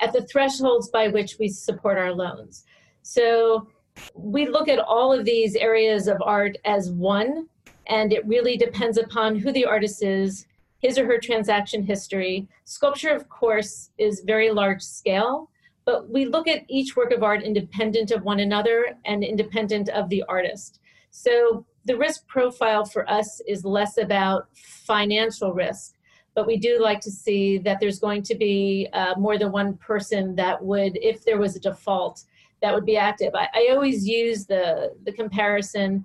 at 0.00 0.12
the 0.12 0.22
thresholds 0.22 0.88
by 0.88 1.06
which 1.06 1.38
we 1.38 1.48
support 1.48 1.98
our 1.98 2.12
loans. 2.12 2.64
So 3.02 3.68
we 4.14 4.48
look 4.48 4.68
at 4.68 4.80
all 4.80 5.12
of 5.12 5.24
these 5.24 5.54
areas 5.54 6.08
of 6.08 6.20
art 6.20 6.56
as 6.64 6.90
one, 6.90 7.46
and 7.86 8.12
it 8.12 8.26
really 8.26 8.56
depends 8.56 8.98
upon 8.98 9.36
who 9.36 9.52
the 9.52 9.64
artist 9.64 10.02
is 10.02 10.46
his 10.78 10.98
or 10.98 11.06
her 11.06 11.18
transaction 11.18 11.82
history. 11.82 12.46
Sculpture, 12.64 13.14
of 13.14 13.28
course, 13.28 13.90
is 13.98 14.22
very 14.26 14.50
large 14.50 14.82
scale, 14.82 15.50
but 15.84 16.10
we 16.10 16.26
look 16.26 16.48
at 16.48 16.64
each 16.68 16.96
work 16.96 17.12
of 17.12 17.22
art 17.22 17.42
independent 17.42 18.10
of 18.10 18.22
one 18.22 18.40
another 18.40 18.96
and 19.04 19.24
independent 19.24 19.88
of 19.90 20.08
the 20.08 20.22
artist. 20.28 20.80
So 21.10 21.64
the 21.86 21.96
risk 21.96 22.26
profile 22.26 22.84
for 22.84 23.08
us 23.08 23.40
is 23.46 23.64
less 23.64 23.96
about 23.96 24.48
financial 24.54 25.52
risk, 25.54 25.94
but 26.34 26.46
we 26.46 26.58
do 26.58 26.78
like 26.80 27.00
to 27.00 27.10
see 27.10 27.58
that 27.58 27.80
there's 27.80 28.00
going 28.00 28.22
to 28.24 28.34
be 28.34 28.88
uh, 28.92 29.14
more 29.16 29.38
than 29.38 29.52
one 29.52 29.76
person 29.78 30.34
that 30.36 30.62
would, 30.62 30.98
if 30.98 31.24
there 31.24 31.38
was 31.38 31.56
a 31.56 31.60
default, 31.60 32.24
that 32.60 32.74
would 32.74 32.84
be 32.84 32.96
active. 32.96 33.34
I, 33.34 33.48
I 33.54 33.68
always 33.70 34.06
use 34.06 34.46
the 34.46 34.94
the 35.04 35.12
comparison 35.12 36.04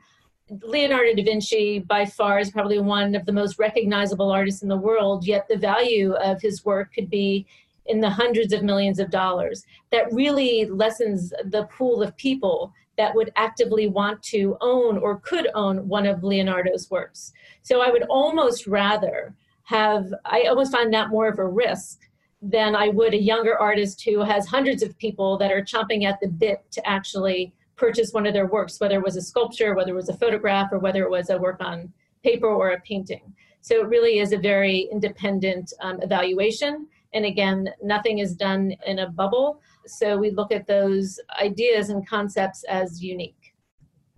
Leonardo 0.63 1.13
da 1.15 1.23
Vinci, 1.23 1.79
by 1.79 2.05
far, 2.05 2.39
is 2.39 2.51
probably 2.51 2.79
one 2.79 3.15
of 3.15 3.25
the 3.25 3.31
most 3.31 3.57
recognizable 3.57 4.31
artists 4.31 4.63
in 4.63 4.67
the 4.67 4.75
world, 4.75 5.25
yet 5.25 5.47
the 5.47 5.57
value 5.57 6.13
of 6.15 6.41
his 6.41 6.65
work 6.65 6.93
could 6.93 7.09
be 7.09 7.45
in 7.85 8.01
the 8.01 8.09
hundreds 8.09 8.51
of 8.51 8.61
millions 8.61 8.99
of 8.99 9.09
dollars. 9.09 9.63
That 9.91 10.11
really 10.11 10.65
lessens 10.65 11.29
the 11.45 11.67
pool 11.71 12.03
of 12.03 12.15
people 12.17 12.73
that 12.97 13.15
would 13.15 13.31
actively 13.37 13.87
want 13.87 14.21
to 14.23 14.57
own 14.59 14.97
or 14.97 15.19
could 15.19 15.47
own 15.55 15.87
one 15.87 16.05
of 16.05 16.23
Leonardo's 16.23 16.91
works. 16.91 17.31
So 17.63 17.81
I 17.81 17.89
would 17.89 18.03
almost 18.03 18.67
rather 18.67 19.33
have, 19.63 20.13
I 20.25 20.43
almost 20.43 20.73
find 20.73 20.93
that 20.93 21.09
more 21.09 21.29
of 21.29 21.39
a 21.39 21.47
risk 21.47 22.01
than 22.41 22.75
I 22.75 22.89
would 22.89 23.13
a 23.13 23.21
younger 23.21 23.57
artist 23.57 24.03
who 24.03 24.19
has 24.19 24.45
hundreds 24.47 24.83
of 24.83 24.97
people 24.97 25.37
that 25.37 25.51
are 25.51 25.63
chomping 25.63 26.03
at 26.03 26.19
the 26.19 26.27
bit 26.27 26.63
to 26.71 26.85
actually 26.87 27.53
purchase 27.81 28.13
one 28.13 28.27
of 28.27 28.33
their 28.33 28.45
works, 28.45 28.79
whether 28.79 28.99
it 28.99 29.03
was 29.03 29.17
a 29.17 29.21
sculpture, 29.21 29.73
whether 29.73 29.91
it 29.91 30.01
was 30.03 30.09
a 30.09 30.21
photograph, 30.23 30.71
or 30.71 30.77
whether 30.77 31.03
it 31.03 31.09
was 31.09 31.31
a 31.31 31.37
work 31.37 31.59
on 31.59 31.91
paper 32.23 32.47
or 32.47 32.69
a 32.69 32.81
painting. 32.81 33.33
So 33.61 33.81
it 33.81 33.87
really 33.87 34.19
is 34.19 34.31
a 34.33 34.37
very 34.37 34.87
independent 34.91 35.73
um, 35.81 35.99
evaluation. 36.03 36.87
And 37.13 37.25
again, 37.25 37.67
nothing 37.81 38.19
is 38.19 38.35
done 38.35 38.75
in 38.85 38.99
a 38.99 39.09
bubble. 39.09 39.61
So 39.87 40.15
we 40.15 40.29
look 40.29 40.51
at 40.51 40.67
those 40.67 41.19
ideas 41.41 41.89
and 41.89 42.07
concepts 42.07 42.63
as 42.65 43.01
unique. 43.01 43.55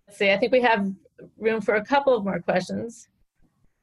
Let's 0.08 0.20
see, 0.20 0.32
I 0.32 0.38
think 0.38 0.52
we 0.52 0.62
have 0.62 0.92
room 1.38 1.62
for 1.62 1.76
a 1.76 1.86
couple 1.86 2.16
of 2.16 2.26
more 2.26 2.42
questions. 2.42 3.08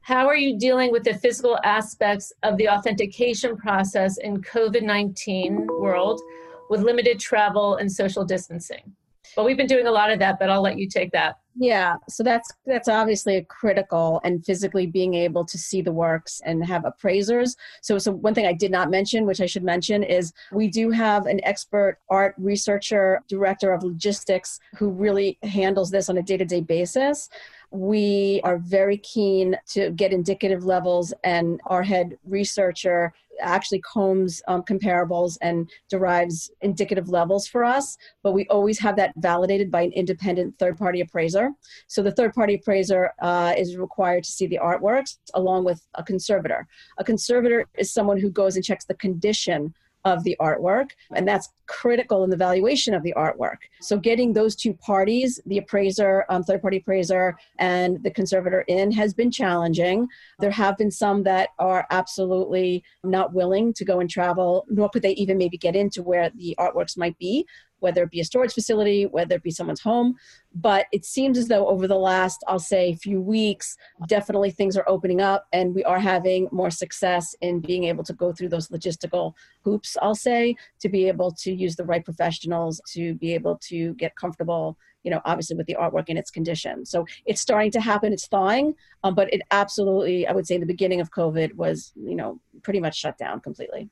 How 0.03 0.27
are 0.27 0.37
you 0.37 0.59
dealing 0.59 0.93
with 0.93 1.05
the 1.05 1.15
physical 1.15 1.59
aspects 1.65 2.33
of 2.43 2.59
the 2.59 2.69
authentication 2.69 3.57
process 3.57 4.19
in 4.19 4.43
COVID-19 4.43 5.67
world 5.81 6.21
with 6.69 6.83
limited 6.83 7.19
travel 7.19 7.77
and 7.77 7.91
social 7.91 8.25
distancing? 8.25 8.95
Well, 9.37 9.47
we've 9.47 9.57
been 9.57 9.67
doing 9.67 9.87
a 9.87 9.91
lot 9.91 10.11
of 10.11 10.19
that, 10.19 10.39
but 10.39 10.51
I'll 10.51 10.63
let 10.63 10.79
you 10.79 10.89
take 10.89 11.13
that. 11.13 11.39
Yeah, 11.57 11.97
so 12.09 12.23
that's 12.23 12.51
that's 12.65 12.89
obviously 12.89 13.37
a 13.37 13.45
critical 13.45 14.21
and 14.25 14.45
physically 14.45 14.87
being 14.87 15.15
able 15.15 15.45
to 15.45 15.59
see 15.59 15.83
the 15.83 15.93
works 15.93 16.41
and 16.45 16.65
have 16.65 16.85
appraisers. 16.85 17.57
So 17.83 17.99
so 17.99 18.13
one 18.13 18.35
thing 18.35 18.47
I 18.47 18.53
did 18.53 18.71
not 18.71 18.89
mention, 18.89 19.27
which 19.27 19.41
I 19.41 19.47
should 19.47 19.65
mention, 19.65 20.03
is 20.05 20.33
we 20.53 20.69
do 20.69 20.91
have 20.91 21.27
an 21.27 21.41
expert 21.45 21.99
art 22.09 22.35
researcher, 22.39 23.23
director 23.29 23.73
of 23.73 23.83
logistics 23.83 24.61
who 24.77 24.91
really 24.91 25.39
handles 25.43 25.91
this 25.91 26.09
on 26.09 26.19
a 26.19 26.23
day-to-day 26.23 26.63
basis. 26.63 27.29
We 27.73 28.41
are 28.43 28.59
very 28.59 28.99
keen 28.99 29.57
to 29.71 29.91
get 29.91 30.13
indicative 30.13 30.65
levels 30.65 31.13
and 31.25 31.61
our 31.67 31.83
head 31.83 32.17
researcher 32.25 33.13
actually 33.41 33.81
combs 33.81 34.43
um, 34.49 34.63
comparables 34.63 35.37
and 35.41 35.71
derives 35.89 36.51
indicative 36.61 37.09
levels 37.09 37.47
for 37.47 37.65
us, 37.65 37.97
but 38.23 38.33
we 38.33 38.47
always 38.49 38.79
have 38.79 38.97
that 38.97 39.13
validated 39.17 39.71
by 39.71 39.83
an 39.83 39.93
independent 39.93 40.59
third 40.59 40.77
party 40.77 41.01
appraiser. 41.01 41.51
So 41.87 42.03
the 42.03 42.13
third 42.13 42.35
party 42.35 42.55
appraiser 42.55 43.11
uh, 43.21 43.55
is 43.57 43.77
required 43.77 44.25
to 44.25 44.31
see 44.31 44.47
the 44.47 44.61
artworks 44.63 45.19
along 45.35 45.65
with 45.65 45.87
a 45.95 46.03
conservator. 46.03 46.67
A 46.99 47.05
conservator 47.05 47.67
is 47.79 47.93
someone 47.93 48.19
who 48.19 48.31
goes 48.31 48.57
and 48.57 48.65
checks 48.65 48.85
the 48.85 48.95
condition 48.95 49.75
of 50.05 50.25
the 50.25 50.37
artwork, 50.41 50.91
and 51.15 51.27
that's 51.27 51.49
critical 51.67 52.25
in 52.25 52.31
the 52.31 52.37
valuation 52.37 52.95
of 52.95 53.03
the 53.03 53.15
artwork. 53.17 53.59
So, 53.81 53.99
getting 53.99 54.33
those 54.33 54.57
two 54.57 54.75
parties, 54.75 55.41
the 55.47 55.59
appraiser, 55.59 56.25
um, 56.29 56.43
third 56.43 56.63
party 56.63 56.79
appraiser, 56.79 57.37
and 57.59 58.03
the 58.03 58.11
conservator 58.11 58.65
in, 58.69 58.91
has 58.93 59.15
been 59.15 59.31
challenging. 59.31 60.09
There 60.39 60.51
have 60.51 60.77
been 60.77 60.91
some 60.91 61.23
that 61.25 61.51
are 61.59 61.87
absolutely 61.91 62.83
not 63.05 63.33
willing 63.33 63.73
to 63.75 63.85
go 63.85 64.01
and 64.01 64.11
travel, 64.11 64.67
nor 64.69 64.89
could 64.89 65.03
they 65.03 65.13
even 65.13 65.39
maybe 65.39 65.59
get 65.59 65.77
into 65.77 66.03
where 66.03 66.31
the 66.31 66.55
artworks 66.59 66.97
might 66.97 67.19
be 67.19 67.47
whether 67.81 68.03
it 68.03 68.11
be 68.11 68.21
a 68.21 68.25
storage 68.25 68.53
facility, 68.53 69.07
whether 69.07 69.35
it 69.35 69.43
be 69.43 69.51
someone's 69.51 69.81
home. 69.81 70.17
But 70.55 70.87
it 70.93 71.05
seems 71.05 71.39
as 71.39 71.49
though 71.49 71.69
over 71.69 71.87
the 71.87 71.99
last, 71.99 72.43
I'll 72.49 72.59
say, 72.59 72.95
few 72.95 73.21
weeks, 73.21 73.77
definitely 74.07 74.51
things 74.51 74.77
are 74.77 74.89
opening 74.89 75.21
up 75.21 75.47
and 75.53 75.75
we 75.75 75.85
are 75.85 76.01
having 76.01 76.49
more 76.53 76.71
success 76.71 77.35
in 77.41 77.61
being 77.61 77.85
able 77.85 78.05
to 78.05 78.13
go 78.13 78.33
through 78.33 78.49
those 78.49 78.69
logistical 78.69 79.35
hoops, 79.63 79.97
I'll 80.03 80.15
say, 80.15 80.57
to 80.81 80.89
be 80.89 81.09
able 81.09 81.33
to 81.33 81.53
use 81.53 81.77
the 81.77 81.85
right 81.85 82.05
professionals 82.05 82.81
to 82.93 83.15
be 83.15 83.35
able 83.35 83.59
to 83.69 83.95
get 83.95 84.17
comfortable 84.17 84.77
you 85.03 85.11
know, 85.11 85.21
obviously 85.25 85.57
with 85.57 85.67
the 85.67 85.77
artwork 85.81 86.09
in 86.09 86.17
its 86.17 86.31
condition. 86.31 86.85
So 86.85 87.07
it's 87.25 87.41
starting 87.41 87.71
to 87.73 87.81
happen. 87.81 88.13
It's 88.13 88.27
thawing, 88.27 88.75
um, 89.03 89.15
but 89.15 89.33
it 89.33 89.41
absolutely, 89.51 90.27
I 90.27 90.33
would 90.33 90.47
say, 90.47 90.59
the 90.59 90.67
beginning 90.67 91.01
of 91.01 91.11
COVID 91.11 91.55
was, 91.55 91.93
you 91.97 92.15
know, 92.15 92.39
pretty 92.63 92.81
much 92.81 92.97
shut 92.97 93.17
down 93.17 93.41
completely 93.41 93.89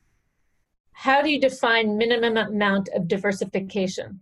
how 0.99 1.21
do 1.21 1.29
you 1.29 1.39
define 1.39 1.97
minimum 1.97 2.35
amount 2.35 2.89
of 2.89 3.07
diversification? 3.07 4.19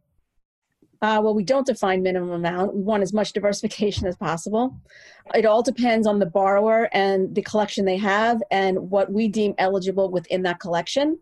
Uh, 1.01 1.19
well, 1.23 1.33
we 1.33 1.43
don't 1.43 1.65
define 1.65 2.03
minimum 2.03 2.29
amount. 2.29 2.75
We 2.75 2.83
want 2.83 3.01
as 3.01 3.13
much 3.13 3.33
diversification 3.33 4.05
as 4.05 4.15
possible. 4.15 4.77
It 5.33 5.47
all 5.47 5.63
depends 5.63 6.05
on 6.05 6.19
the 6.19 6.27
borrower 6.27 6.87
and 6.93 7.33
the 7.33 7.41
collection 7.41 7.85
they 7.85 7.97
have 7.97 8.43
and 8.51 8.91
what 8.91 9.11
we 9.11 9.27
deem 9.27 9.55
eligible 9.57 10.11
within 10.11 10.43
that 10.43 10.59
collection 10.59 11.17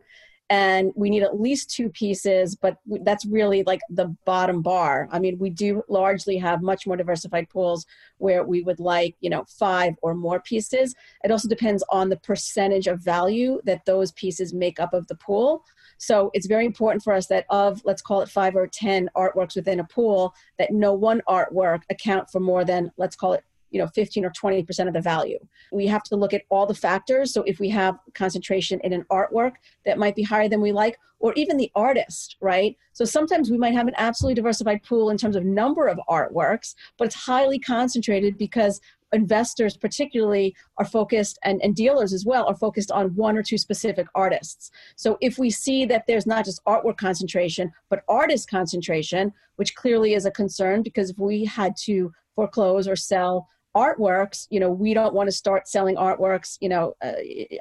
and 0.49 0.91
we 0.95 1.09
need 1.09 1.23
at 1.23 1.39
least 1.39 1.71
two 1.71 1.89
pieces 1.89 2.55
but 2.55 2.77
that's 3.01 3.25
really 3.25 3.63
like 3.63 3.81
the 3.89 4.15
bottom 4.25 4.61
bar. 4.61 5.07
I 5.11 5.19
mean 5.19 5.37
we 5.39 5.49
do 5.49 5.83
largely 5.89 6.37
have 6.37 6.61
much 6.61 6.85
more 6.85 6.95
diversified 6.95 7.49
pools 7.49 7.85
where 8.17 8.43
we 8.43 8.61
would 8.61 8.79
like 8.79 9.15
you 9.21 9.29
know 9.29 9.45
five 9.47 9.95
or 10.01 10.13
more 10.13 10.39
pieces. 10.41 10.93
It 11.23 11.31
also 11.31 11.47
depends 11.47 11.83
on 11.89 12.09
the 12.09 12.17
percentage 12.17 12.87
of 12.87 12.99
value 12.99 13.59
that 13.65 13.85
those 13.85 14.11
pieces 14.11 14.53
make 14.53 14.79
up 14.79 14.93
of 14.93 15.07
the 15.07 15.15
pool. 15.15 15.63
So 15.97 16.29
it's 16.33 16.47
very 16.47 16.65
important 16.65 17.03
for 17.03 17.13
us 17.13 17.27
that 17.27 17.45
of 17.49 17.81
let's 17.85 18.01
call 18.01 18.21
it 18.21 18.29
five 18.29 18.55
or 18.55 18.67
ten 18.67 19.09
artworks 19.15 19.55
within 19.55 19.79
a 19.79 19.85
pool 19.85 20.33
that 20.59 20.71
no 20.71 20.93
one 20.93 21.21
artwork 21.27 21.81
account 21.89 22.29
for 22.29 22.39
more 22.39 22.63
than 22.63 22.91
let's 22.97 23.15
call 23.15 23.33
it 23.33 23.43
you 23.71 23.79
know 23.79 23.87
15 23.87 24.25
or 24.25 24.31
20% 24.31 24.87
of 24.87 24.93
the 24.93 25.01
value. 25.01 25.39
We 25.71 25.87
have 25.87 26.03
to 26.03 26.15
look 26.15 26.33
at 26.33 26.43
all 26.49 26.65
the 26.65 26.73
factors. 26.73 27.33
So 27.33 27.43
if 27.43 27.59
we 27.59 27.69
have 27.69 27.97
concentration 28.13 28.79
in 28.83 28.93
an 28.93 29.05
artwork 29.11 29.53
that 29.85 29.97
might 29.97 30.15
be 30.15 30.23
higher 30.23 30.47
than 30.47 30.61
we 30.61 30.71
like 30.71 30.97
or 31.19 31.33
even 31.33 31.57
the 31.57 31.71
artist 31.75 32.37
right? 32.41 32.77
So 32.93 33.05
sometimes 33.05 33.49
we 33.49 33.57
might 33.57 33.73
have 33.73 33.87
an 33.87 33.95
absolutely 33.97 34.35
diversified 34.35 34.83
pool 34.83 35.09
in 35.09 35.17
terms 35.17 35.35
of 35.35 35.43
number 35.43 35.87
of 35.87 35.99
artworks 36.09 36.75
but 36.97 37.05
it's 37.05 37.15
highly 37.15 37.59
concentrated 37.59 38.37
because 38.37 38.79
investors 39.13 39.77
particularly 39.77 40.55
are 40.77 40.85
focused 40.85 41.39
and, 41.43 41.61
and 41.63 41.75
dealers 41.75 42.13
as 42.13 42.25
well 42.25 42.45
are 42.45 42.55
focused 42.55 42.91
on 42.91 43.15
one 43.15 43.37
or 43.37 43.43
two 43.43 43.57
specific 43.57 44.07
artists. 44.13 44.71
So 44.95 45.17
if 45.21 45.37
we 45.37 45.49
see 45.49 45.85
that 45.85 46.05
there's 46.07 46.27
not 46.27 46.45
just 46.45 46.63
artwork 46.65 46.97
concentration 46.97 47.71
but 47.89 48.03
artist 48.07 48.49
concentration 48.49 49.33
which 49.55 49.75
clearly 49.75 50.13
is 50.13 50.25
a 50.25 50.31
concern 50.31 50.83
because 50.83 51.11
if 51.11 51.17
we 51.17 51.45
had 51.45 51.75
to 51.83 52.11
foreclose 52.35 52.87
or 52.87 52.95
sell 52.95 53.47
artworks 53.75 54.47
you 54.49 54.59
know 54.59 54.69
we 54.71 54.93
don't 54.93 55.13
want 55.13 55.27
to 55.27 55.31
start 55.31 55.67
selling 55.67 55.95
artworks 55.95 56.57
you 56.61 56.69
know 56.69 56.93
uh, 57.01 57.13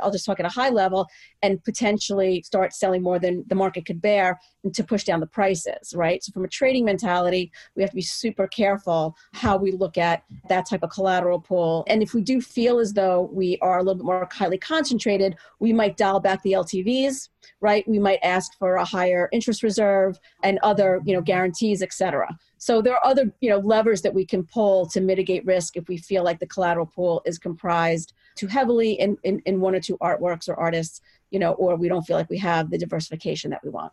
i'll 0.03 0.11
just 0.11 0.25
talk 0.25 0.41
at 0.41 0.47
a 0.47 0.49
high 0.49 0.69
level 0.69 1.07
and 1.43 1.63
potentially 1.65 2.43
start 2.43 2.73
selling 2.73 3.03
more 3.03 3.19
than 3.19 3.45
the 3.49 3.55
market 3.55 3.85
could 3.85 4.01
bear 4.01 4.41
and 4.63 4.75
to 4.75 4.83
push 4.83 5.05
down 5.05 5.21
the 5.21 5.27
prices 5.27 5.95
right? 5.95 6.23
So 6.23 6.33
from 6.33 6.45
a 6.45 6.49
trading 6.49 6.85
mentality 6.85 7.53
we 7.77 7.83
have 7.83 7.91
to 7.91 7.97
be 7.97 8.03
super 8.03 8.47
careful 8.47 9.17
how 9.33 9.57
we 9.57 9.73
look 9.73 9.99
at 9.99 10.25
that 10.49 10.69
type 10.69 10.83
of 10.83 10.91
collateral 10.91 11.41
pool. 11.41 11.85
And 11.87 12.03
if 12.03 12.15
we 12.15 12.23
do 12.23 12.41
feel 12.41 12.79
as 12.79 12.93
though 12.93 13.31
we 13.33 13.59
are 13.61 13.79
a 13.79 13.83
little 13.83 13.97
bit 13.97 14.07
more 14.07 14.29
highly 14.33 14.59
concentrated 14.59 15.37
we 15.61 15.73
might 15.73 15.97
dial 15.97 16.21
back 16.21 16.43
the 16.43 16.53
ltvs 16.53 17.29
right? 17.61 17.87
We 17.87 17.99
might 17.99 18.21
ask 18.23 18.57
for 18.59 18.77
a 18.77 18.85
higher 18.85 19.29
interest 19.31 19.63
reserve 19.63 20.19
and 20.43 20.59
other 20.63 21.01
you 21.05 21.15
know 21.15 21.21
guarantees 21.21 21.83
etc 21.83 22.37
so 22.65 22.81
there 22.81 22.95
are 22.95 23.07
other, 23.07 23.31
you 23.43 23.51
know, 23.51 23.59
levers 23.59 24.01
that 24.01 24.15
we 24.15 24.25
can 24.25 24.43
pull 24.43 24.87
to 24.87 25.03
mitigate 25.03 25.45
risk 25.45 25.77
if 25.77 25.87
we 25.87 25.99
feel 25.99 26.25
like 26.25 26.39
the 26.39 26.47
collateral 26.47 26.87
pool 26.87 27.21
is 27.27 27.39
comprised 27.39 28.15
too 28.37 28.47
heavily 28.47 28.93
in, 28.93 29.19
in, 29.23 29.43
in 29.45 29.61
one 29.61 29.75
or 29.75 29.81
two 29.81 29.99
artworks 29.99 30.49
or 30.49 30.55
artists, 30.55 31.03
you 31.31 31.39
know, 31.39 31.53
or 31.53 31.77
we 31.77 31.91
don't 31.91 32.05
feel 32.05 32.17
like 32.17 32.31
we 32.31 32.39
have 32.39 32.71
the 32.71 32.79
diversification 32.79 33.51
that 33.51 33.63
we 33.63 33.69
want. 33.69 33.93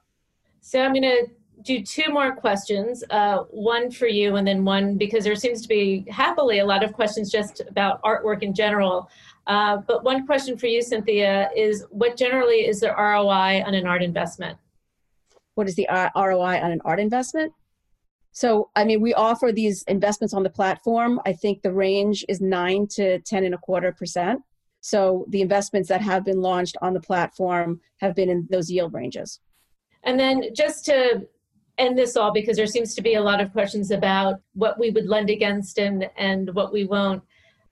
So 0.62 0.82
I'm 0.82 0.94
going 0.94 1.04
to 1.04 1.28
do 1.64 1.84
two 1.84 2.14
more 2.14 2.34
questions, 2.34 3.04
uh, 3.10 3.40
one 3.50 3.92
for 3.92 4.08
you 4.08 4.38
and 4.38 4.48
then 4.48 4.64
one 4.64 4.98
because 4.98 5.26
there 5.26 5.36
seems 5.36 5.62
to 5.64 5.68
be 5.68 6.06
happily 6.10 6.60
a 6.60 6.66
lot 6.66 6.82
of 6.82 6.94
questions 6.94 7.30
just 7.30 7.60
about 7.68 8.02
artwork 8.04 8.42
in 8.42 8.54
general. 8.54 9.10
Uh, 9.48 9.80
but 9.86 10.06
one 10.06 10.26
question 10.26 10.58
for 10.58 10.68
you, 10.68 10.82
Cynthia, 10.82 11.50
is 11.58 11.86
what 11.90 12.16
generally 12.16 12.68
is 12.68 12.80
the 12.80 12.88
ROI 12.88 13.64
on 13.68 13.74
an 13.74 13.86
art 13.86 14.02
investment? 14.02 14.58
What 15.56 15.68
is 15.68 15.76
the 15.76 15.90
ROI 15.92 16.62
on 16.62 16.72
an 16.72 16.80
art 16.86 17.02
investment? 17.02 17.52
So, 18.32 18.70
I 18.76 18.86
mean, 18.86 19.02
we 19.02 19.14
offer 19.14 19.52
these 19.52 19.84
investments 19.84 20.34
on 20.34 20.44
the 20.44 20.50
platform. 20.50 21.20
I 21.26 21.34
think 21.34 21.62
the 21.62 21.74
range 21.74 22.24
is 22.30 22.40
nine 22.40 22.88
to 22.92 23.20
10 23.20 23.44
and 23.44 23.54
a 23.54 23.58
quarter 23.58 23.92
percent. 23.92 24.42
So, 24.80 25.26
the 25.30 25.42
investments 25.42 25.90
that 25.90 26.02
have 26.02 26.24
been 26.24 26.42
launched 26.42 26.78
on 26.82 26.94
the 26.94 27.02
platform 27.02 27.82
have 27.98 28.16
been 28.16 28.30
in 28.30 28.48
those 28.50 28.72
yield 28.72 28.94
ranges. 28.94 29.40
And 30.04 30.20
then 30.20 30.54
just 30.56 30.86
to 30.86 31.28
end 31.78 31.98
this 31.98 32.16
all, 32.16 32.32
because 32.32 32.58
there 32.58 32.68
seems 32.68 32.96
to 32.96 33.02
be 33.02 33.16
a 33.16 33.22
lot 33.22 33.42
of 33.42 33.52
questions 33.52 33.92
about 33.92 34.40
what 34.54 34.80
we 34.80 34.92
would 34.92 35.08
lend 35.08 35.30
against 35.30 35.78
and, 35.78 36.10
and 36.18 36.54
what 36.54 36.72
we 36.72 36.86
won't. 36.86 37.24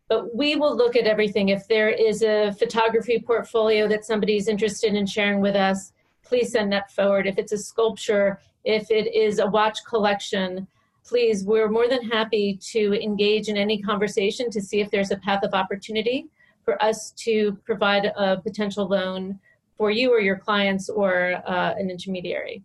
But 0.09 0.35
we 0.35 0.55
will 0.55 0.75
look 0.75 0.95
at 0.95 1.05
everything. 1.05 1.49
If 1.49 1.67
there 1.67 1.89
is 1.89 2.23
a 2.23 2.51
photography 2.51 3.19
portfolio 3.19 3.87
that 3.87 4.05
somebody's 4.05 4.47
interested 4.47 4.95
in 4.95 5.05
sharing 5.05 5.39
with 5.39 5.55
us, 5.55 5.93
please 6.29 6.51
send 6.51 6.71
that 6.71 6.91
forward. 6.91 7.25
If 7.27 7.37
it's 7.37 7.51
a 7.51 7.57
sculpture, 7.57 8.39
if 8.63 8.91
it 8.91 9.13
is 9.13 9.39
a 9.39 9.47
watch 9.47 9.79
collection, 9.87 10.67
please, 11.03 11.43
we're 11.43 11.69
more 11.69 11.89
than 11.89 12.07
happy 12.07 12.57
to 12.73 12.93
engage 13.01 13.49
in 13.49 13.57
any 13.57 13.81
conversation 13.81 14.51
to 14.51 14.61
see 14.61 14.79
if 14.79 14.91
there's 14.91 15.11
a 15.11 15.17
path 15.17 15.43
of 15.43 15.53
opportunity 15.55 16.27
for 16.63 16.81
us 16.83 17.11
to 17.11 17.57
provide 17.65 18.05
a 18.05 18.37
potential 18.37 18.87
loan 18.87 19.39
for 19.75 19.89
you 19.89 20.13
or 20.13 20.19
your 20.19 20.37
clients 20.37 20.87
or 20.87 21.41
uh, 21.47 21.73
an 21.79 21.89
intermediary. 21.89 22.61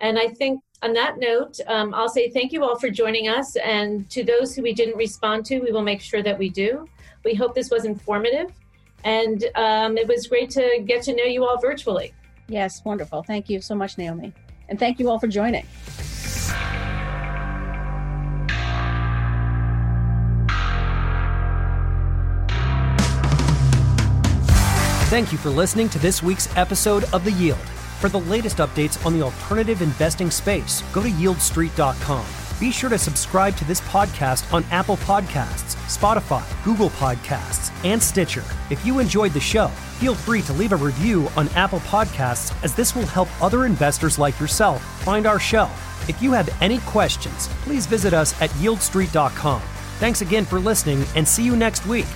And 0.00 0.18
I 0.18 0.28
think 0.28 0.62
on 0.82 0.94
that 0.94 1.18
note, 1.18 1.60
um, 1.66 1.92
I'll 1.94 2.08
say 2.08 2.30
thank 2.30 2.52
you 2.52 2.64
all 2.64 2.78
for 2.78 2.88
joining 2.88 3.28
us. 3.28 3.56
And 3.56 4.08
to 4.10 4.24
those 4.24 4.56
who 4.56 4.62
we 4.62 4.72
didn't 4.72 4.96
respond 4.96 5.44
to, 5.46 5.60
we 5.60 5.70
will 5.70 5.82
make 5.82 6.00
sure 6.00 6.22
that 6.22 6.38
we 6.38 6.48
do. 6.48 6.88
We 7.24 7.34
hope 7.34 7.54
this 7.54 7.70
was 7.70 7.84
informative. 7.84 8.50
And 9.04 9.44
um, 9.54 9.98
it 9.98 10.08
was 10.08 10.28
great 10.28 10.50
to 10.50 10.82
get 10.86 11.02
to 11.02 11.14
know 11.14 11.24
you 11.24 11.44
all 11.44 11.60
virtually. 11.60 12.14
Yes, 12.52 12.84
wonderful. 12.84 13.22
Thank 13.22 13.48
you 13.48 13.62
so 13.62 13.74
much, 13.74 13.96
Naomi. 13.96 14.34
And 14.68 14.78
thank 14.78 15.00
you 15.00 15.08
all 15.08 15.18
for 15.18 15.26
joining. 15.26 15.64
Thank 25.08 25.32
you 25.32 25.38
for 25.38 25.48
listening 25.48 25.88
to 25.90 25.98
this 25.98 26.22
week's 26.22 26.54
episode 26.56 27.04
of 27.14 27.24
The 27.24 27.32
Yield. 27.32 27.58
For 28.00 28.10
the 28.10 28.20
latest 28.20 28.58
updates 28.58 29.04
on 29.06 29.18
the 29.18 29.24
alternative 29.24 29.80
investing 29.80 30.30
space, 30.30 30.82
go 30.92 31.02
to 31.02 31.08
yieldstreet.com. 31.08 32.26
Be 32.60 32.70
sure 32.70 32.90
to 32.90 32.98
subscribe 32.98 33.56
to 33.56 33.64
this 33.64 33.80
podcast 33.82 34.52
on 34.52 34.62
Apple 34.70 34.98
Podcasts, 34.98 35.81
Spotify, 35.96 36.44
Google 36.64 36.90
Podcasts, 36.90 37.70
and 37.84 38.02
Stitcher. 38.02 38.44
If 38.70 38.84
you 38.84 38.98
enjoyed 38.98 39.32
the 39.32 39.40
show, 39.40 39.68
feel 39.98 40.14
free 40.14 40.42
to 40.42 40.52
leave 40.52 40.72
a 40.72 40.76
review 40.76 41.28
on 41.36 41.48
Apple 41.50 41.80
Podcasts 41.80 42.52
as 42.64 42.74
this 42.74 42.94
will 42.94 43.06
help 43.06 43.28
other 43.42 43.66
investors 43.66 44.18
like 44.18 44.38
yourself 44.40 44.82
find 45.02 45.26
our 45.26 45.38
show. 45.38 45.68
If 46.08 46.20
you 46.20 46.32
have 46.32 46.48
any 46.60 46.78
questions, 46.80 47.48
please 47.62 47.86
visit 47.86 48.12
us 48.12 48.40
at 48.40 48.50
yieldstreet.com. 48.50 49.62
Thanks 49.98 50.20
again 50.20 50.44
for 50.44 50.58
listening 50.58 51.04
and 51.14 51.26
see 51.26 51.44
you 51.44 51.56
next 51.56 51.86
week. 51.86 52.06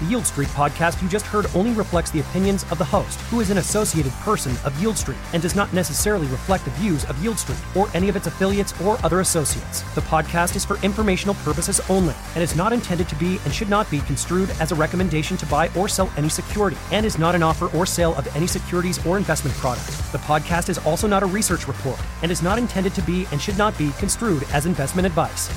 The 0.00 0.06
Yieldstreet 0.06 0.46
podcast 0.46 1.00
you 1.00 1.08
just 1.08 1.24
heard 1.24 1.46
only 1.54 1.70
reflects 1.72 2.10
the 2.10 2.18
opinions 2.18 2.64
of 2.72 2.78
the 2.78 2.84
host, 2.84 3.20
who 3.30 3.40
is 3.40 3.50
an 3.50 3.58
associated 3.58 4.10
person 4.14 4.50
of 4.64 4.72
Yieldstreet, 4.74 5.16
and 5.32 5.40
does 5.40 5.54
not 5.54 5.72
necessarily 5.72 6.26
reflect 6.26 6.64
the 6.64 6.72
views 6.72 7.04
of 7.04 7.14
Yieldstreet 7.16 7.76
or 7.76 7.88
any 7.94 8.08
of 8.08 8.16
its 8.16 8.26
affiliates 8.26 8.78
or 8.80 8.98
other 9.04 9.20
associates. 9.20 9.82
The 9.94 10.00
podcast 10.00 10.56
is 10.56 10.64
for 10.64 10.78
informational 10.82 11.36
purposes 11.36 11.80
only 11.88 12.14
and 12.34 12.42
is 12.42 12.56
not 12.56 12.72
intended 12.72 13.08
to 13.08 13.14
be 13.14 13.38
and 13.44 13.54
should 13.54 13.68
not 13.68 13.88
be 13.88 14.00
construed 14.00 14.50
as 14.60 14.72
a 14.72 14.74
recommendation 14.74 15.36
to 15.36 15.46
buy 15.46 15.70
or 15.76 15.88
sell 15.88 16.12
any 16.16 16.28
security 16.28 16.76
and 16.90 17.06
is 17.06 17.16
not 17.16 17.36
an 17.36 17.44
offer 17.44 17.66
or 17.76 17.86
sale 17.86 18.16
of 18.16 18.26
any 18.34 18.48
securities 18.48 19.04
or 19.06 19.16
investment 19.16 19.56
product. 19.58 19.86
The 20.10 20.18
podcast 20.18 20.70
is 20.70 20.78
also 20.78 21.06
not 21.06 21.22
a 21.22 21.26
research 21.26 21.68
report 21.68 22.00
and 22.22 22.32
is 22.32 22.42
not 22.42 22.58
intended 22.58 22.94
to 22.96 23.02
be 23.02 23.28
and 23.30 23.40
should 23.40 23.58
not 23.58 23.78
be 23.78 23.92
construed 23.92 24.42
as 24.52 24.66
investment 24.66 25.06
advice. 25.06 25.48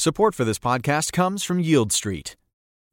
Support 0.00 0.36
for 0.36 0.44
this 0.44 0.60
podcast 0.60 1.12
comes 1.12 1.42
from 1.42 1.60
Yieldstreet. 1.60 2.36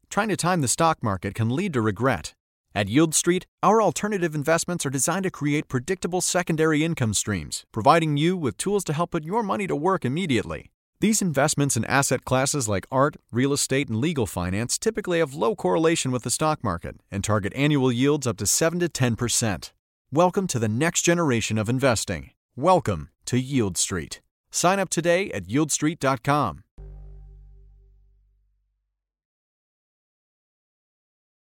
Trying 0.09 0.29
to 0.29 0.35
time 0.35 0.61
the 0.61 0.67
stock 0.67 1.03
market 1.03 1.35
can 1.35 1.51
lead 1.51 1.71
to 1.73 1.81
regret. 1.81 2.33
At 2.73 2.87
Yieldstreet, 2.87 3.43
our 3.61 3.79
alternative 3.79 4.33
investments 4.33 4.87
are 4.87 4.89
designed 4.89 5.21
to 5.25 5.29
create 5.29 5.67
predictable 5.67 6.19
secondary 6.19 6.83
income 6.83 7.13
streams, 7.13 7.63
providing 7.71 8.17
you 8.17 8.35
with 8.35 8.57
tools 8.57 8.83
to 8.85 8.93
help 8.93 9.11
put 9.11 9.23
your 9.23 9.43
money 9.43 9.67
to 9.67 9.75
work 9.75 10.03
immediately. 10.03 10.71
These 10.99 11.21
investments 11.21 11.77
in 11.77 11.85
asset 11.85 12.25
classes 12.25 12.67
like 12.67 12.87
art, 12.91 13.17
real 13.31 13.53
estate, 13.53 13.87
and 13.87 14.01
legal 14.01 14.25
finance 14.25 14.79
typically 14.79 15.19
have 15.19 15.35
low 15.35 15.55
correlation 15.55 16.11
with 16.11 16.23
the 16.23 16.31
stock 16.31 16.63
market 16.63 16.95
and 17.11 17.23
target 17.23 17.53
annual 17.55 17.91
yields 17.91 18.25
up 18.25 18.37
to 18.37 18.47
7 18.47 18.79
to 18.79 18.89
10%. 18.89 19.73
Welcome 20.11 20.47
to 20.47 20.57
the 20.57 20.67
next 20.67 21.03
generation 21.03 21.59
of 21.59 21.69
investing. 21.69 22.31
Welcome 22.55 23.09
to 23.25 23.39
Yieldstreet. 23.39 24.21
Sign 24.49 24.79
up 24.79 24.89
today 24.89 25.29
at 25.29 25.45
yieldstreet.com. 25.45 26.63